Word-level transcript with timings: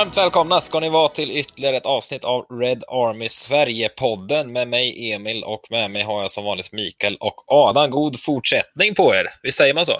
Varmt 0.00 0.16
välkomna 0.16 0.60
ska 0.60 0.80
ni 0.80 0.88
vara 0.88 1.08
till 1.08 1.30
ytterligare 1.30 1.76
ett 1.76 1.86
avsnitt 1.86 2.24
av 2.24 2.46
Red 2.60 2.84
Army 2.88 3.28
Sverige-podden 3.28 4.52
med 4.52 4.68
mig 4.68 5.12
Emil 5.12 5.44
och 5.44 5.60
med 5.70 5.90
mig 5.90 6.02
har 6.02 6.20
jag 6.20 6.30
som 6.30 6.44
vanligt 6.44 6.72
Mikael 6.72 7.16
och 7.20 7.44
Adam. 7.46 7.90
God 7.90 8.20
fortsättning 8.20 8.94
på 8.94 9.14
er, 9.14 9.26
visst 9.42 9.58
säger 9.58 9.74
man 9.74 9.86
så? 9.86 9.92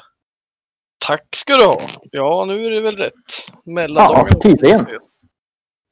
Tack 1.07 1.27
ska 1.37 1.57
du 1.57 1.65
ha. 1.65 1.80
Ja, 2.10 2.45
nu 2.45 2.66
är 2.66 2.71
det 2.71 2.80
väl 2.80 2.97
rätt. 2.97 3.12
Mellandagarna. 3.65 4.29
Ja, 4.33 4.41
tydligen. 4.41 4.87
Jag 4.88 5.01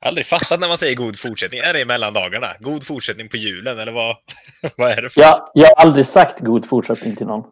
har 0.04 0.08
aldrig 0.08 0.26
fattat 0.26 0.60
när 0.60 0.68
man 0.68 0.78
säger 0.78 0.96
god 0.96 1.18
fortsättning. 1.18 1.60
Är 1.60 1.72
det 1.72 1.80
i 1.80 1.84
mellandagarna? 1.84 2.46
God 2.60 2.86
fortsättning 2.86 3.28
på 3.28 3.36
julen, 3.36 3.78
eller 3.78 3.92
vad, 3.92 4.16
vad 4.76 4.90
är 4.90 5.02
det 5.02 5.10
för 5.10 5.20
Jag, 5.20 5.40
jag 5.54 5.66
har 5.66 5.74
aldrig 5.84 6.06
sagt 6.06 6.40
god 6.40 6.68
fortsättning 6.68 7.16
till 7.16 7.26
någon. 7.26 7.44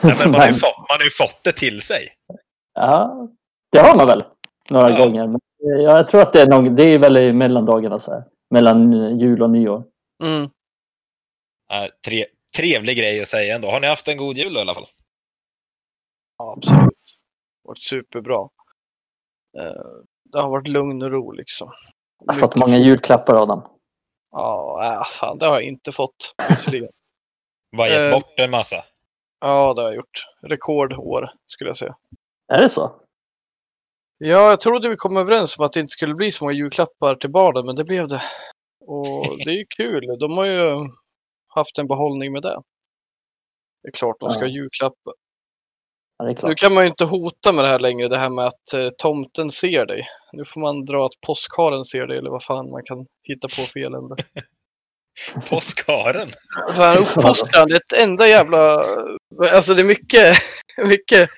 Nej, 0.00 0.14
men 0.18 0.30
man, 0.30 0.40
har 0.40 0.46
ju 0.46 0.52
fått, 0.64 0.76
man 0.76 0.98
har 0.98 1.04
ju 1.04 1.10
fått 1.10 1.44
det 1.44 1.52
till 1.52 1.80
sig. 1.80 2.08
Ja, 2.74 3.28
det 3.72 3.78
har 3.78 3.96
man 3.96 4.06
väl 4.06 4.24
några 4.70 4.90
Ja. 4.90 4.98
gånger. 4.98 5.28
Eh, 5.64 5.82
jag 5.82 6.08
tror 6.08 6.20
att 6.22 6.32
det 6.32 6.40
är, 6.42 6.46
någon, 6.46 6.76
det 6.76 6.82
är 6.94 6.98
väl 6.98 7.16
i 7.16 7.32
mellandagarna 7.32 7.98
så 7.98 8.10
här. 8.12 8.24
Mellan 8.50 8.92
jul 9.18 9.42
och 9.42 9.50
nyår. 9.50 9.84
Mm. 10.24 10.42
Äh, 11.72 11.88
tre, 12.06 12.26
trevlig 12.58 12.96
grej 12.98 13.20
att 13.22 13.28
säga 13.28 13.54
ändå. 13.54 13.68
Har 13.70 13.80
ni 13.80 13.86
haft 13.86 14.08
en 14.08 14.16
god 14.16 14.36
jul 14.36 14.56
i 14.56 14.60
alla 14.60 14.74
fall? 14.74 14.86
Ja, 16.38 16.52
absolut. 16.56 16.80
Det 16.80 17.68
har 17.68 17.70
varit 17.70 17.82
superbra. 17.82 18.48
Eh, 19.58 19.82
Det 20.32 20.40
har 20.40 20.50
varit 20.50 20.68
lugn 20.68 21.02
och 21.02 21.10
ro 21.10 21.32
liksom. 21.32 21.70
Jag 22.26 22.34
har 22.34 22.40
fått 22.40 22.54
många 22.56 22.76
julklappar 22.78 23.34
av 23.34 23.48
dem. 23.48 23.68
Ja, 24.30 24.80
äh, 25.00 25.04
fan, 25.04 25.38
det 25.38 25.46
har 25.46 25.52
jag 25.54 25.62
inte 25.62 25.92
fått. 25.92 26.34
Visserligen. 26.48 26.90
Bara 27.76 27.88
gett 27.88 28.12
Eh. 28.12 28.18
bort 28.18 28.38
en 28.40 28.50
massa. 28.50 28.76
Ja, 29.40 29.74
det 29.74 29.80
har 29.82 29.88
jag 29.88 29.96
gjort. 29.96 30.26
Rekordår, 30.42 31.30
skulle 31.46 31.70
jag 31.70 31.76
säga. 31.76 31.96
Är 32.52 32.58
det 32.62 32.68
så? 32.68 32.90
Ja, 34.26 34.50
jag 34.50 34.60
trodde 34.60 34.88
vi 34.88 34.96
kom 34.96 35.16
överens 35.16 35.58
om 35.58 35.64
att 35.64 35.72
det 35.72 35.80
inte 35.80 35.90
skulle 35.90 36.14
bli 36.14 36.30
så 36.30 36.44
många 36.44 36.54
julklappar 36.56 37.14
till 37.16 37.30
barnen, 37.30 37.66
men 37.66 37.76
det 37.76 37.84
blev 37.84 38.08
det. 38.08 38.22
Och 38.86 39.26
det 39.44 39.50
är 39.50 39.54
ju 39.54 39.66
kul. 39.76 40.18
De 40.20 40.36
har 40.36 40.44
ju 40.44 40.88
haft 41.48 41.78
en 41.78 41.86
behållning 41.86 42.32
med 42.32 42.42
det. 42.42 42.62
Det 43.82 43.88
är 43.88 43.92
klart 43.92 44.16
de 44.20 44.30
ska 44.30 44.40
ha 44.40 44.48
julklappar. 44.48 45.14
Ja, 46.18 46.24
det 46.24 46.42
är 46.42 46.48
Nu 46.48 46.54
kan 46.54 46.74
man 46.74 46.84
ju 46.84 46.90
inte 46.90 47.04
hota 47.04 47.52
med 47.52 47.64
det 47.64 47.68
här 47.68 47.78
längre, 47.78 48.08
det 48.08 48.18
här 48.18 48.30
med 48.30 48.46
att 48.46 48.72
eh, 48.74 48.88
tomten 48.98 49.50
ser 49.50 49.86
dig. 49.86 50.06
Nu 50.32 50.44
får 50.44 50.60
man 50.60 50.84
dra 50.84 51.06
att 51.06 51.20
påskharen 51.26 51.84
ser 51.84 52.06
dig, 52.06 52.18
eller 52.18 52.30
vad 52.30 52.44
fan 52.44 52.70
man 52.70 52.82
kan 52.84 53.06
hitta 53.22 53.48
på 53.48 53.62
för 53.72 53.80
elände. 53.80 54.16
Påskharen. 55.50 56.28
Fan, 56.76 56.98
uppfostran, 56.98 57.68
det 57.68 57.74
är 57.74 57.80
ett 57.80 58.02
enda 58.02 58.28
jävla... 58.28 58.84
Alltså 59.52 59.74
det 59.74 59.82
är 59.82 59.86
mycket, 59.86 60.36
mycket 60.88 61.28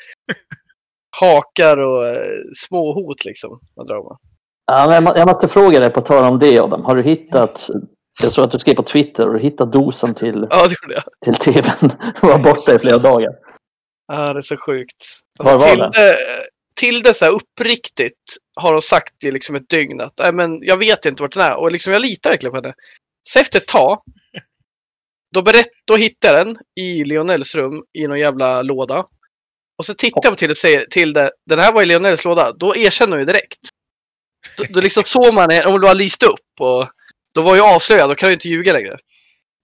hakar 1.20 1.76
och 1.76 2.08
eh, 2.08 2.38
små 2.66 2.92
hot 2.94 3.24
liksom. 3.24 3.58
Man 3.76 3.86
drar 3.86 4.02
med. 4.08 4.16
Ja, 4.66 4.84
men 4.86 4.94
jag, 4.94 5.04
må- 5.04 5.16
jag 5.16 5.28
måste 5.28 5.48
fråga 5.48 5.80
dig 5.80 5.90
på 5.90 6.00
tal 6.00 6.24
om 6.32 6.38
det 6.38 6.58
Adam. 6.58 6.84
Har 6.84 6.96
du 6.96 7.02
hittat, 7.02 7.70
jag 8.22 8.32
såg 8.32 8.44
att 8.44 8.50
du 8.50 8.58
skrev 8.58 8.74
på 8.74 8.82
Twitter, 8.82 9.26
har 9.26 9.32
du 9.34 9.40
hittat 9.40 9.72
dosan 9.72 10.14
till, 10.14 10.46
Ja, 10.50 10.68
det 10.68 10.74
jag. 10.94 11.02
till 11.24 11.34
tvn? 11.52 11.92
var 12.22 12.38
borta 12.38 12.74
i 12.74 12.78
flera 12.78 12.98
dagar. 12.98 13.32
Ja, 14.12 14.32
det 14.32 14.38
är 14.38 14.42
så 14.42 14.56
sjukt. 14.56 15.04
Var 15.38 15.52
var 15.60 15.76
den? 15.76 15.92
Tilde, 15.92 16.16
Tilde 16.80 17.14
så 17.14 17.24
här 17.24 17.32
uppriktigt 17.32 18.20
har 18.60 18.72
hon 18.72 18.82
sagt 18.82 19.24
i 19.24 19.30
liksom 19.30 19.56
ett 19.56 19.68
dygn 19.68 20.00
att 20.00 20.12
Nej, 20.22 20.32
men 20.32 20.58
jag 20.62 20.76
vet 20.76 21.04
inte 21.06 21.22
vart 21.22 21.32
den 21.32 21.42
är 21.42 21.56
och 21.56 21.72
liksom 21.72 21.92
jag 21.92 22.02
litar 22.02 22.30
verkligen 22.30 22.52
på 22.52 22.56
henne. 22.56 22.74
Så 23.28 23.38
efter 23.38 23.58
ett 23.58 23.68
tag, 23.68 24.02
då, 25.34 25.42
berätt, 25.42 25.68
då 25.84 25.96
hittar 25.96 26.28
jag 26.34 26.46
den 26.46 26.56
i 26.80 27.04
Lionels 27.04 27.54
rum 27.54 27.84
i 27.98 28.06
någon 28.06 28.18
jävla 28.18 28.62
låda. 28.62 29.04
Och 29.78 29.86
så 29.86 29.94
tittar 29.94 30.20
jag 30.22 30.32
på 30.32 30.36
Tilde 30.36 30.52
och 30.52 30.58
säger 30.58 30.86
till 30.90 31.12
det, 31.12 31.30
den 31.46 31.58
här 31.58 31.72
var 31.72 31.82
i 31.82 31.86
Lionels 31.86 32.24
låda. 32.24 32.52
Då 32.52 32.76
erkänner 32.76 33.10
hon 33.10 33.20
ju 33.20 33.26
direkt. 33.26 33.58
Då, 34.58 34.64
då 34.68 34.80
liksom 34.80 35.02
såg 35.06 35.34
man 35.34 35.50
om 35.66 35.80
du 35.80 35.86
har 35.86 35.94
lyst 35.94 36.22
upp 36.22 36.60
och 36.60 36.88
då 37.34 37.42
var 37.42 37.54
ju 37.54 37.62
avslöjad, 37.62 38.10
då 38.10 38.14
kan 38.14 38.28
du 38.28 38.32
inte 38.32 38.48
ljuga 38.48 38.72
längre. 38.72 38.98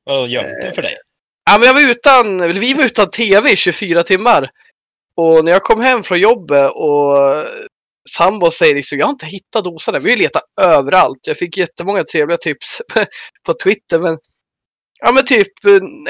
Vad 0.04 0.28
gömt 0.28 0.62
den 0.62 0.72
för 0.72 0.82
dig? 0.82 0.94
Ja, 1.50 1.58
men 1.58 1.66
jag 1.66 1.74
var 1.74 1.90
utan, 1.90 2.52
vi 2.60 2.74
var 2.74 2.84
utan 2.84 3.10
tv 3.10 3.52
i 3.52 3.56
24 3.56 4.02
timmar. 4.02 4.50
Och 5.16 5.44
när 5.44 5.52
jag 5.52 5.62
kom 5.62 5.80
hem 5.80 6.02
från 6.02 6.20
jobbet 6.20 6.70
och 6.70 7.44
sambo 8.10 8.50
säger 8.50 8.74
liksom, 8.74 8.98
jag 8.98 9.06
har 9.06 9.10
inte 9.10 9.26
hittat 9.26 9.64
dosan 9.64 9.94
än. 9.94 10.02
Vi 10.02 10.10
har 10.10 10.16
letat 10.16 10.42
överallt. 10.60 11.26
Jag 11.26 11.36
fick 11.36 11.56
jättemånga 11.56 12.04
trevliga 12.04 12.38
tips 12.38 12.82
på 13.46 13.54
Twitter. 13.54 13.98
Men, 13.98 14.18
ja, 15.02 15.12
men 15.12 15.24
typ 15.24 15.52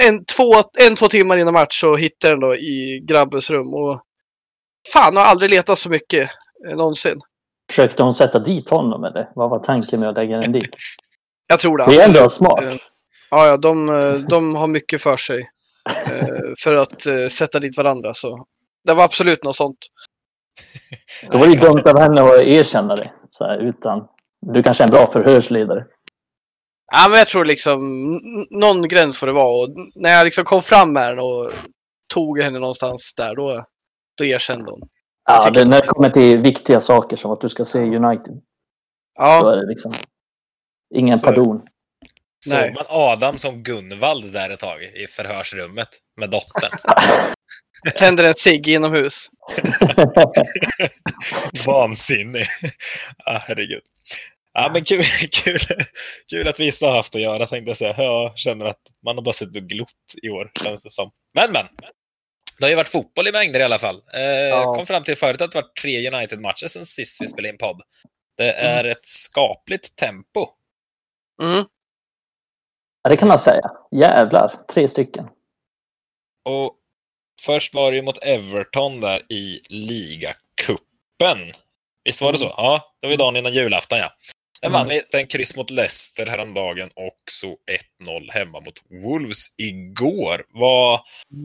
en 0.01 0.25
två, 0.25 0.53
en, 0.89 0.97
två 0.97 1.09
timmar 1.09 1.39
innan 1.39 1.53
match 1.53 1.81
så 1.81 1.97
hittade 1.97 2.31
jag 2.31 2.41
den 2.41 2.49
då 2.49 2.57
i 2.57 3.05
grabbens 3.09 3.51
rum. 3.51 3.75
Och 3.75 4.03
fan, 4.93 5.17
har 5.17 5.25
aldrig 5.25 5.51
letat 5.51 5.79
så 5.79 5.91
mycket 5.91 6.31
eh, 6.69 6.77
någonsin. 6.77 7.21
Försökte 7.71 8.03
hon 8.03 8.13
sätta 8.13 8.39
dit 8.39 8.71
honom 8.71 9.05
eller 9.05 9.29
vad 9.35 9.51
var 9.51 9.59
tanken 9.59 10.01
med 10.01 10.09
att 10.09 10.15
lägga 10.15 10.39
den 10.39 10.53
dit? 10.53 10.77
Jag 11.49 11.61
tror 11.61 11.79
det. 11.79 11.85
Det 11.85 12.01
är 12.01 12.09
ändå 12.09 12.31
smart. 12.31 12.65
Eh, 12.65 12.75
Ja, 13.33 13.47
ja 13.47 13.57
de, 13.57 13.89
eh, 13.89 14.15
de 14.15 14.55
har 14.55 14.67
mycket 14.67 15.03
för 15.03 15.17
sig 15.17 15.51
eh, 16.07 16.53
för 16.59 16.77
att 16.77 17.07
eh, 17.07 17.27
sätta 17.31 17.61
dit 17.61 17.77
varandra. 17.77 18.15
Så 18.15 18.47
det 18.85 18.95
var 18.95 19.05
absolut 19.05 19.45
något 19.45 19.57
sånt. 19.57 19.79
Då 21.31 21.39
var 21.39 21.47
det 21.47 21.61
dumt 21.61 21.83
av 21.85 21.99
henne 21.99 22.23
att 22.23 22.43
erkänna 22.43 22.95
det. 22.97 23.13
Så 23.31 23.45
här, 23.45 23.59
utan, 23.59 24.07
du 24.41 24.63
kanske 24.63 24.85
är 24.85 24.87
en 24.89 24.93
bra 24.93 25.07
förhörsledare. 25.07 25.85
Ja, 26.95 27.07
men 27.09 27.19
jag 27.19 27.29
tror 27.29 27.45
liksom 27.45 27.81
någon 28.51 28.89
gräns 28.89 29.19
får 29.19 29.27
det 29.27 29.33
vara. 29.33 29.65
Och 29.65 29.75
när 29.95 30.13
jag 30.13 30.25
liksom 30.25 30.45
kom 30.45 30.63
fram 30.63 30.93
med 30.93 31.09
den 31.09 31.19
och 31.19 31.53
tog 32.15 32.41
henne 32.41 32.59
någonstans 32.59 33.13
där, 33.17 33.35
då, 33.35 33.65
då 34.19 34.25
erkände 34.25 34.71
hon. 34.71 34.81
Ja, 35.25 35.51
det, 35.51 35.65
när 35.65 35.81
det 35.81 35.87
kommer 35.87 36.11
till 36.11 36.39
viktiga 36.39 36.81
saker 36.81 37.17
som 37.17 37.31
att 37.31 37.41
du 37.41 37.49
ska 37.49 37.65
se 37.65 37.79
United. 37.79 38.35
Då 38.35 38.41
Ja, 39.15 39.53
är 39.53 39.57
det 39.57 39.67
liksom 39.67 39.93
ingen 40.95 41.19
Så 41.19 41.27
pardon. 41.27 41.63
Såg 42.45 42.59
Nej. 42.59 42.75
man 42.75 42.85
Adam 42.89 43.39
som 43.39 43.63
Gunvald 43.63 44.33
där 44.33 44.51
ett 44.51 44.59
tag 44.59 44.83
i 44.83 45.07
förhörsrummet 45.07 45.89
med 46.17 46.31
dottern? 46.31 46.71
tänder 47.99 48.25
en 48.25 48.35
cigg 48.35 48.69
inomhus. 48.69 49.31
Vansinnig. 51.67 52.45
ah, 53.25 53.39
herregud. 53.39 53.83
Ja, 54.53 54.71
men 54.73 54.85
kul, 54.85 55.03
kul, 55.45 55.59
kul 56.31 56.49
att 56.49 56.61
vissa 56.61 56.87
har 56.87 56.97
haft 56.97 57.15
att 57.15 57.21
göra, 57.21 57.47
tänkte 57.47 57.71
jag 57.71 57.77
säga. 57.77 57.95
Jag 57.97 58.39
känner 58.39 58.65
att 58.65 58.81
man 59.05 59.17
har 59.17 59.23
bara 59.23 59.33
suttit 59.33 59.63
och 59.63 59.69
glott 59.69 59.89
i 60.23 60.31
år, 60.31 60.51
känns 60.65 60.85
det 60.85 60.91
som. 60.91 61.11
Men, 61.35 61.53
men. 61.53 61.67
Det 62.59 62.65
har 62.65 62.71
ju 62.71 62.77
varit 62.77 62.89
fotboll 62.89 63.29
i 63.29 63.33
mängder 63.33 63.61
i 63.61 63.63
alla 63.63 63.79
fall. 63.79 64.03
Eh, 64.15 64.21
Ja. 64.23 64.75
Kom 64.75 64.87
fram 64.87 65.05
till 65.05 65.17
förut 65.17 65.41
att 65.41 65.51
det 65.51 65.59
var 65.61 65.69
tre 65.83 66.09
United-matcher 66.15 66.67
sen 66.67 66.85
sist 66.85 67.23
vi 67.23 67.27
spelade 67.27 67.49
in 67.53 67.59
podd. 67.59 67.83
Det 68.37 68.53
är 68.53 68.85
ett 68.85 69.05
skapligt 69.07 69.97
tempo. 69.97 70.47
Mm. 71.43 71.65
Ja, 73.03 73.11
det 73.11 73.17
kan 73.17 73.29
man 73.29 73.39
säga. 73.39 73.71
Jävlar, 73.91 74.61
tre 74.75 74.89
stycken. 74.89 75.25
Och 76.45 76.75
först 77.47 77.75
var 77.75 77.91
det 77.91 77.97
ju 77.97 78.03
mot 78.03 78.23
Everton 78.25 79.01
där 79.01 79.33
i 79.33 79.61
ligacupen. 79.69 81.53
Visst 82.05 82.23
var 82.23 82.33
det 82.33 82.39
så? 82.39 82.55
Ja, 82.57 82.95
det 83.01 83.07
var 83.07 83.11
ju 83.13 83.17
dagen 83.17 83.37
innan 83.37 83.53
julafton, 83.53 83.99
ja. 83.99 84.13
Sen 84.65 84.73
vann 84.73 84.89
vi 84.89 85.03
sen 85.09 85.27
kryss 85.27 85.57
mot 85.57 85.71
Leicester 85.71 86.27
häromdagen 86.27 86.89
och 86.95 87.19
så 87.31 87.57
1-0 88.07 88.31
hemma 88.31 88.61
mot 88.61 88.83
Wolves 89.05 89.55
igår. 89.59 90.43
Vad, 90.49 91.01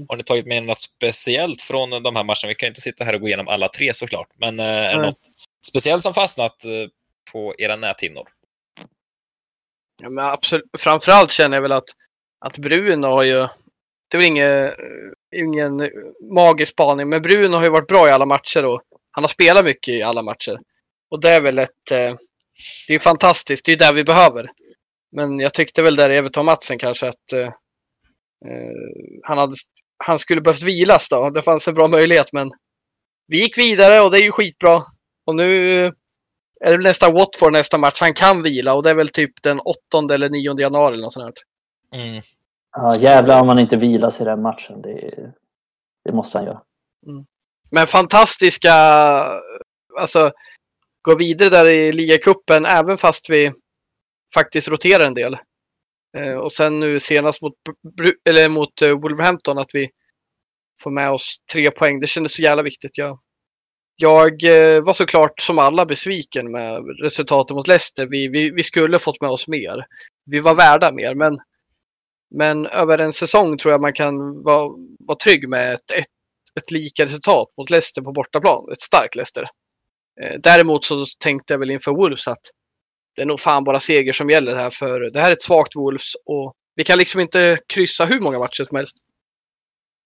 har 0.09 0.17
ni 0.17 0.23
tagit 0.23 0.45
med 0.45 0.63
något 0.63 0.81
speciellt 0.81 1.61
från 1.61 1.89
de 1.89 2.15
här 2.15 2.23
matcherna? 2.23 2.47
Vi 2.47 2.55
kan 2.55 2.67
inte 2.67 2.81
sitta 2.81 3.03
här 3.03 3.15
och 3.15 3.21
gå 3.21 3.27
igenom 3.27 3.47
alla 3.47 3.67
tre 3.67 3.93
såklart, 3.93 4.27
men 4.35 4.59
eh, 4.59 4.65
är 4.65 4.97
det 4.97 5.05
något 5.05 5.19
speciellt 5.67 6.03
som 6.03 6.13
fastnat 6.13 6.65
eh, 6.65 6.89
på 7.31 7.55
era 7.57 7.75
näthinnor? 7.75 8.27
Ja, 10.01 10.09
men 10.09 10.25
absolut. 10.25 10.65
Framförallt 10.77 11.31
känner 11.31 11.57
jag 11.57 11.61
väl 11.61 11.71
att, 11.71 11.89
att 12.45 12.57
Bruno 12.57 13.07
har 13.07 13.23
ju... 13.23 13.47
Det 14.09 14.17
är 14.17 14.21
väl 14.21 14.25
ingen, 14.25 14.71
ingen 15.35 15.89
magisk 16.33 16.71
spaning, 16.71 17.09
men 17.09 17.21
Bruno 17.21 17.55
har 17.55 17.63
ju 17.63 17.69
varit 17.69 17.87
bra 17.87 18.07
i 18.07 18.11
alla 18.11 18.25
matcher 18.25 18.65
och 18.65 18.81
han 19.11 19.23
har 19.23 19.29
spelat 19.29 19.65
mycket 19.65 19.93
i 19.93 20.01
alla 20.01 20.21
matcher. 20.21 20.59
Och 21.11 21.21
det 21.21 21.29
är 21.29 21.41
väl 21.41 21.59
ett... 21.59 21.91
eh, 22.57 22.87
Det 22.87 22.95
är 22.95 22.99
fantastiskt, 22.99 23.65
det 23.65 23.71
är 23.71 23.77
det 23.77 23.93
vi 23.93 24.03
behöver. 24.03 24.51
Men 25.11 25.39
jag 25.39 25.53
tyckte 25.53 25.81
väl 25.81 25.95
där 25.95 26.09
i 26.09 26.17
Everton-matchen 26.17 26.77
kanske 26.79 27.07
att 27.07 27.33
eh, 27.33 27.45
eh, 28.45 29.21
han, 29.23 29.37
hade, 29.37 29.55
han 30.05 30.19
skulle 30.19 30.41
behövt 30.41 30.63
vilas 30.63 31.09
då. 31.09 31.29
Det 31.29 31.41
fanns 31.41 31.67
en 31.67 31.73
bra 31.73 31.87
möjlighet, 31.87 32.33
men 32.33 32.51
vi 33.27 33.41
gick 33.41 33.57
vidare 33.57 34.01
och 34.01 34.11
det 34.11 34.19
är 34.19 34.23
ju 34.23 34.31
skitbra. 34.31 34.81
Och 35.25 35.35
nu 35.35 35.81
är 36.59 36.77
det 36.77 36.83
nästa 36.83 37.11
Watford 37.11 37.53
nästa 37.53 37.77
match. 37.77 37.97
Han 38.01 38.13
kan 38.13 38.43
vila 38.43 38.73
och 38.73 38.83
det 38.83 38.89
är 38.89 38.95
väl 38.95 39.09
typ 39.09 39.43
den 39.43 39.59
8 39.59 40.13
eller 40.13 40.29
9 40.29 40.59
januari 40.59 40.93
eller 40.93 41.03
något 41.03 41.13
sånt 41.13 41.25
här. 41.91 42.01
Mm. 42.01 42.21
Ja, 42.71 42.95
jävlar 42.95 43.41
om 43.41 43.47
man 43.47 43.59
inte 43.59 43.77
vilar 43.77 44.09
sig 44.09 44.21
i 44.21 44.29
den 44.29 44.41
matchen. 44.41 44.81
Det, 44.81 45.33
det 46.05 46.11
måste 46.11 46.37
han 46.37 46.45
göra. 46.47 46.61
Men 47.71 47.87
fantastiska, 47.87 48.73
alltså 49.99 50.31
gå 51.07 51.15
vidare 51.15 51.49
där 51.49 51.69
i 51.69 51.91
ligacupen 51.91 52.65
även 52.65 52.97
fast 52.97 53.29
vi 53.29 53.51
faktiskt 54.33 54.67
roterar 54.67 55.07
en 55.07 55.13
del. 55.13 55.37
Eh, 56.17 56.33
och 56.33 56.51
sen 56.51 56.79
nu 56.79 56.99
senast 56.99 57.41
mot, 57.41 57.53
eller 58.29 58.49
mot 58.49 58.81
eh, 58.81 58.89
Wolverhampton 58.89 59.57
att 59.57 59.69
vi 59.73 59.89
får 60.83 60.91
med 60.91 61.11
oss 61.11 61.37
tre 61.53 61.71
poäng. 61.71 61.99
Det 61.99 62.07
kändes 62.07 62.33
så 62.33 62.41
jävla 62.41 62.63
viktigt. 62.63 62.97
Jag 62.97 63.19
jag 63.99 64.43
eh, 64.43 64.83
var 64.83 64.93
såklart 64.93 65.41
som 65.41 65.59
alla 65.59 65.85
besviken 65.85 66.51
med 66.51 66.83
resultatet 67.01 67.55
mot 67.55 67.67
Leicester. 67.67 68.07
Vi, 68.07 68.27
vi, 68.27 68.51
vi 68.51 68.63
skulle 68.63 68.99
fått 68.99 69.21
med 69.21 69.29
oss 69.29 69.47
mer. 69.47 69.85
Vi 70.25 70.39
var 70.39 70.55
värda 70.55 70.91
mer, 70.91 71.15
men, 71.15 71.37
men 72.35 72.65
över 72.65 72.97
en 72.97 73.13
säsong 73.13 73.57
tror 73.57 73.71
jag 73.71 73.81
man 73.81 73.93
kan 73.93 74.43
vara, 74.43 74.69
vara 74.99 75.17
trygg 75.17 75.49
med 75.49 75.73
ett, 75.73 75.91
ett, 75.91 76.05
ett 76.59 76.71
lika 76.71 77.05
resultat 77.05 77.47
mot 77.57 77.69
Leicester 77.69 78.01
på 78.01 78.11
bortaplan. 78.11 78.71
Ett 78.71 78.81
starkt 78.81 79.15
Leicester. 79.15 79.49
Eh, 80.21 80.39
däremot 80.39 80.85
så 80.85 81.05
tänkte 81.19 81.53
jag 81.53 81.59
väl 81.59 81.71
inför 81.71 81.91
Wolves 81.91 82.27
att 82.27 82.41
det 83.15 83.21
är 83.21 83.25
nog 83.25 83.39
fan 83.39 83.63
bara 83.63 83.79
seger 83.79 84.13
som 84.13 84.29
gäller 84.29 84.55
här 84.55 84.69
för 84.69 84.99
det 84.99 85.19
här 85.19 85.29
är 85.31 85.33
ett 85.33 85.41
svagt 85.41 85.75
Wolves 85.75 86.15
och 86.25 86.53
vi 86.75 86.83
kan 86.83 86.97
liksom 86.97 87.21
inte 87.21 87.59
kryssa 87.67 88.05
hur 88.05 88.19
många 88.19 88.39
matcher 88.39 88.63
som 88.63 88.77
helst. 88.77 88.97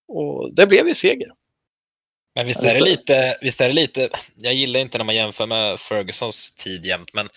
Och 0.07 0.55
det 0.55 0.67
blev 0.67 0.87
ju 0.87 0.95
seger. 0.95 1.27
Men 2.35 2.45
visst 2.45 2.63
är 2.63 2.73
det 2.73 2.79
lite, 2.79 3.37
visst 3.41 3.61
är 3.61 3.67
det 3.67 3.73
lite, 3.73 4.09
jag 4.35 4.53
gillar 4.53 4.79
inte 4.79 4.97
när 4.97 5.05
man 5.05 5.15
jämför 5.15 5.47
med 5.47 5.79
Fergusons 5.79 6.55
tid 6.55 6.85
jämt, 6.85 7.13
men 7.13 7.29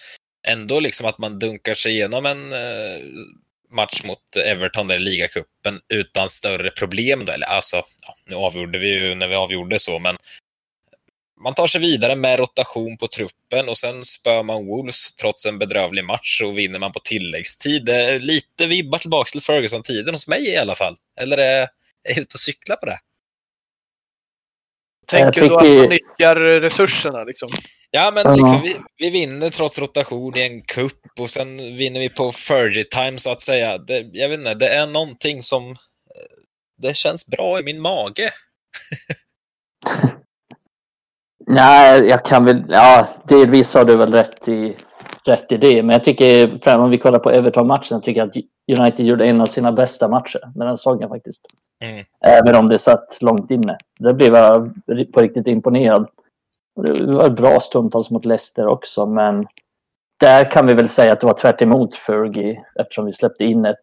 ändå 0.48 0.80
liksom 0.80 1.06
att 1.06 1.18
man 1.18 1.38
dunkar 1.38 1.74
sig 1.74 1.92
igenom 1.92 2.26
en 2.26 2.52
eh, 2.52 3.00
match 3.70 4.04
mot 4.04 4.36
Everton 4.46 4.90
i 4.90 4.98
ligacupen 4.98 5.80
utan 5.94 6.28
större 6.28 6.70
problem 6.70 7.24
då, 7.24 7.32
eller 7.32 7.46
alltså, 7.46 7.76
ja, 7.76 8.14
nu 8.26 8.36
avgjorde 8.36 8.78
vi 8.78 8.94
ju 8.94 9.14
när 9.14 9.28
vi 9.28 9.34
avgjorde 9.34 9.78
så, 9.78 9.98
men 9.98 10.16
man 11.40 11.54
tar 11.54 11.66
sig 11.66 11.80
vidare 11.80 12.16
med 12.16 12.38
rotation 12.38 12.96
på 12.96 13.06
truppen 13.06 13.68
och 13.68 13.78
sen 13.78 14.02
spör 14.02 14.42
man 14.42 14.66
Wolves 14.66 15.14
trots 15.14 15.46
en 15.46 15.58
bedrövlig 15.58 16.04
match 16.04 16.40
och 16.44 16.58
vinner 16.58 16.78
man 16.78 16.92
på 16.92 17.00
tilläggstid. 17.00 17.84
Det 17.84 17.94
är 17.94 18.18
lite 18.18 18.66
vibbar 18.66 18.98
tillbaka 18.98 19.30
till 19.30 19.42
Ferguson-tiden 19.42 20.14
hos 20.14 20.28
mig 20.28 20.48
i 20.48 20.56
alla 20.56 20.74
fall. 20.74 20.96
Eller 21.20 21.38
är 21.38 21.68
jag 22.08 22.18
ute 22.18 22.34
och 22.34 22.40
cyklar 22.40 22.76
på 22.76 22.86
det? 22.86 22.98
Tänker 25.06 25.40
du 25.40 25.48
då 25.48 25.56
att 25.56 25.64
man 25.64 25.88
nyttjar 25.88 26.36
resurserna 26.36 27.24
liksom? 27.24 27.48
Ja, 27.90 28.10
men 28.14 28.36
liksom, 28.36 28.62
vi, 28.62 28.76
vi, 28.96 29.10
vinner 29.10 29.50
trots 29.50 29.78
rotation 29.78 30.36
i 30.36 30.42
en 30.42 30.62
kupp 30.62 31.20
och 31.20 31.30
sen 31.30 31.56
vinner 31.56 32.00
vi 32.00 32.08
på 32.08 32.32
Fergie 32.32 32.84
time 32.84 33.18
så 33.18 33.32
att 33.32 33.42
säga. 33.42 33.78
Det, 33.78 34.10
jag 34.12 34.28
vet 34.28 34.38
inte, 34.38 34.54
det 34.54 34.68
är 34.68 34.86
någonting 34.86 35.42
som... 35.42 35.70
Eh, 35.70 35.76
det 36.82 36.96
känns 36.96 37.26
bra 37.26 37.60
i 37.60 37.62
min 37.62 37.80
mage. 37.80 38.30
Nej, 41.46 42.06
jag 42.06 42.24
kan 42.24 42.44
väl... 42.44 42.64
Ja, 42.68 43.08
delvis 43.24 43.74
har 43.74 43.84
du 43.84 43.96
väl 43.96 44.12
rätt 44.12 44.48
i, 44.48 44.76
rätt 45.24 45.52
i 45.52 45.56
det. 45.56 45.82
Men 45.82 45.92
jag 45.92 46.04
tycker, 46.04 46.76
om 46.76 46.90
vi 46.90 46.98
kollar 46.98 47.18
på 47.18 47.30
Everton-matchen, 47.30 48.00
tycker 48.00 48.20
jag 48.20 48.28
att 48.28 48.78
United 48.78 49.06
gjorde 49.06 49.26
en 49.26 49.40
av 49.40 49.46
sina 49.46 49.72
bästa 49.72 50.08
matcher 50.08 50.40
den 50.54 50.68
här 50.68 50.76
säsongen 50.76 51.08
faktiskt. 51.08 51.40
Mm. 51.84 52.04
Även 52.20 52.56
om 52.56 52.68
det 52.68 52.78
satt 52.78 53.18
långt 53.20 53.50
inne. 53.50 53.78
Det 53.98 54.14
blev 54.14 54.34
jag 54.34 54.74
på 55.12 55.20
riktigt 55.20 55.48
imponerad. 55.48 56.08
Det 56.82 57.06
var 57.06 57.30
bra 57.30 57.60
stundtals 57.60 58.10
mot 58.10 58.24
Leicester 58.24 58.66
också, 58.66 59.06
men 59.06 59.46
där 60.20 60.50
kan 60.50 60.66
vi 60.66 60.74
väl 60.74 60.88
säga 60.88 61.12
att 61.12 61.20
det 61.20 61.26
var 61.26 61.34
tvärt 61.34 61.62
emot 61.62 61.96
Fergie 61.96 62.64
eftersom 62.80 63.04
vi 63.04 63.12
släppte 63.12 63.44
in 63.44 63.64
ett 63.64 63.80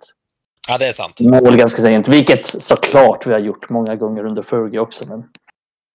ja, 0.68 0.78
det 0.78 0.88
är 0.88 0.92
sant. 0.92 1.20
mål 1.20 1.58
ganska 1.58 1.82
sent. 1.82 2.08
Vilket 2.08 2.64
såklart 2.64 3.28
vi 3.28 3.32
har 3.32 3.40
gjort 3.40 3.70
många 3.70 3.96
gånger 3.96 4.26
under 4.26 4.44
Fergie 4.44 4.80
också. 4.80 5.08
Men 5.08 5.24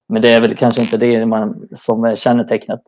men 0.09 0.23
det 0.23 0.31
är 0.31 0.41
väl 0.41 0.57
kanske 0.57 0.81
inte 0.81 0.97
det 0.97 1.27
man, 1.27 1.69
som 1.73 2.05
är 2.05 2.15
kännetecknet 2.15 2.81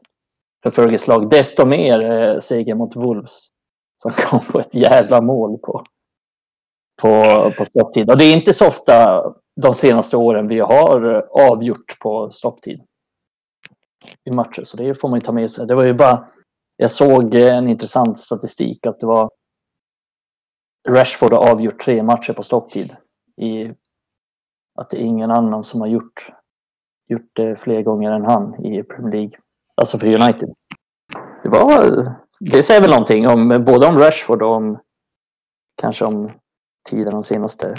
för 0.63 0.71
Fergus 0.71 1.07
lag. 1.07 1.31
Desto 1.31 1.67
mer 1.67 2.11
eh, 2.11 2.39
seger 2.39 2.75
mot 2.75 2.97
Wolves 2.97 3.41
som 4.03 4.13
kom 4.13 4.41
på 4.45 4.61
ett 4.61 4.75
jävla 4.75 5.21
mål 5.21 5.59
på, 5.59 5.85
på, 7.03 7.21
på 7.59 7.65
stopptid. 7.65 8.11
Och 8.11 8.19
det 8.19 8.25
är 8.25 8.37
inte 8.37 8.55
så 8.55 8.69
ofta 8.69 9.23
de 9.61 9.75
senaste 9.75 10.17
åren 10.17 10.49
vi 10.49 10.61
har 10.61 11.15
eh, 11.15 11.51
avgjort 11.51 11.99
på 12.01 12.31
stopptid 12.31 12.83
i 14.25 14.31
matcher. 14.31 14.63
Så 14.63 14.77
det 14.77 14.95
får 14.95 15.09
man 15.09 15.19
ju 15.19 15.25
ta 15.25 15.33
med 15.33 15.51
sig. 15.51 15.67
Det 15.67 15.75
var 15.75 15.85
ju 15.85 15.95
bara, 15.95 16.29
jag 16.77 16.91
såg 16.91 17.35
eh, 17.35 17.57
en 17.57 17.69
intressant 17.69 18.19
statistik 18.19 18.87
att 18.87 19.01
det 19.01 19.07
var 19.07 19.31
Rashford 20.89 21.33
har 21.33 21.51
avgjort 21.51 21.81
tre 21.81 22.03
matcher 22.03 22.33
på 22.33 22.43
stopptid. 22.43 22.97
I, 23.37 23.73
att 24.75 24.91
det 24.91 24.97
är 24.97 25.05
ingen 25.05 25.31
annan 25.31 25.63
som 25.63 25.81
har 25.81 25.89
gjort 25.89 26.33
gjort 27.09 27.31
det 27.33 27.57
fler 27.57 27.83
gånger 27.83 28.11
än 28.11 28.25
han 28.25 28.67
i 28.67 28.83
Premier 28.83 29.13
League. 29.13 29.39
Alltså 29.77 29.99
för 29.99 30.07
United. 30.07 30.49
Det, 31.43 31.49
var, 31.49 32.13
det 32.41 32.63
säger 32.63 32.81
väl 32.81 32.91
någonting 32.91 33.29
om 33.29 33.65
både 33.67 33.87
om 33.87 33.99
Rashford 33.99 34.43
och 34.43 34.55
om 34.55 34.79
kanske 35.81 36.05
om 36.05 36.31
tiden 36.91 37.13
de 37.13 37.25
senaste, 37.25 37.75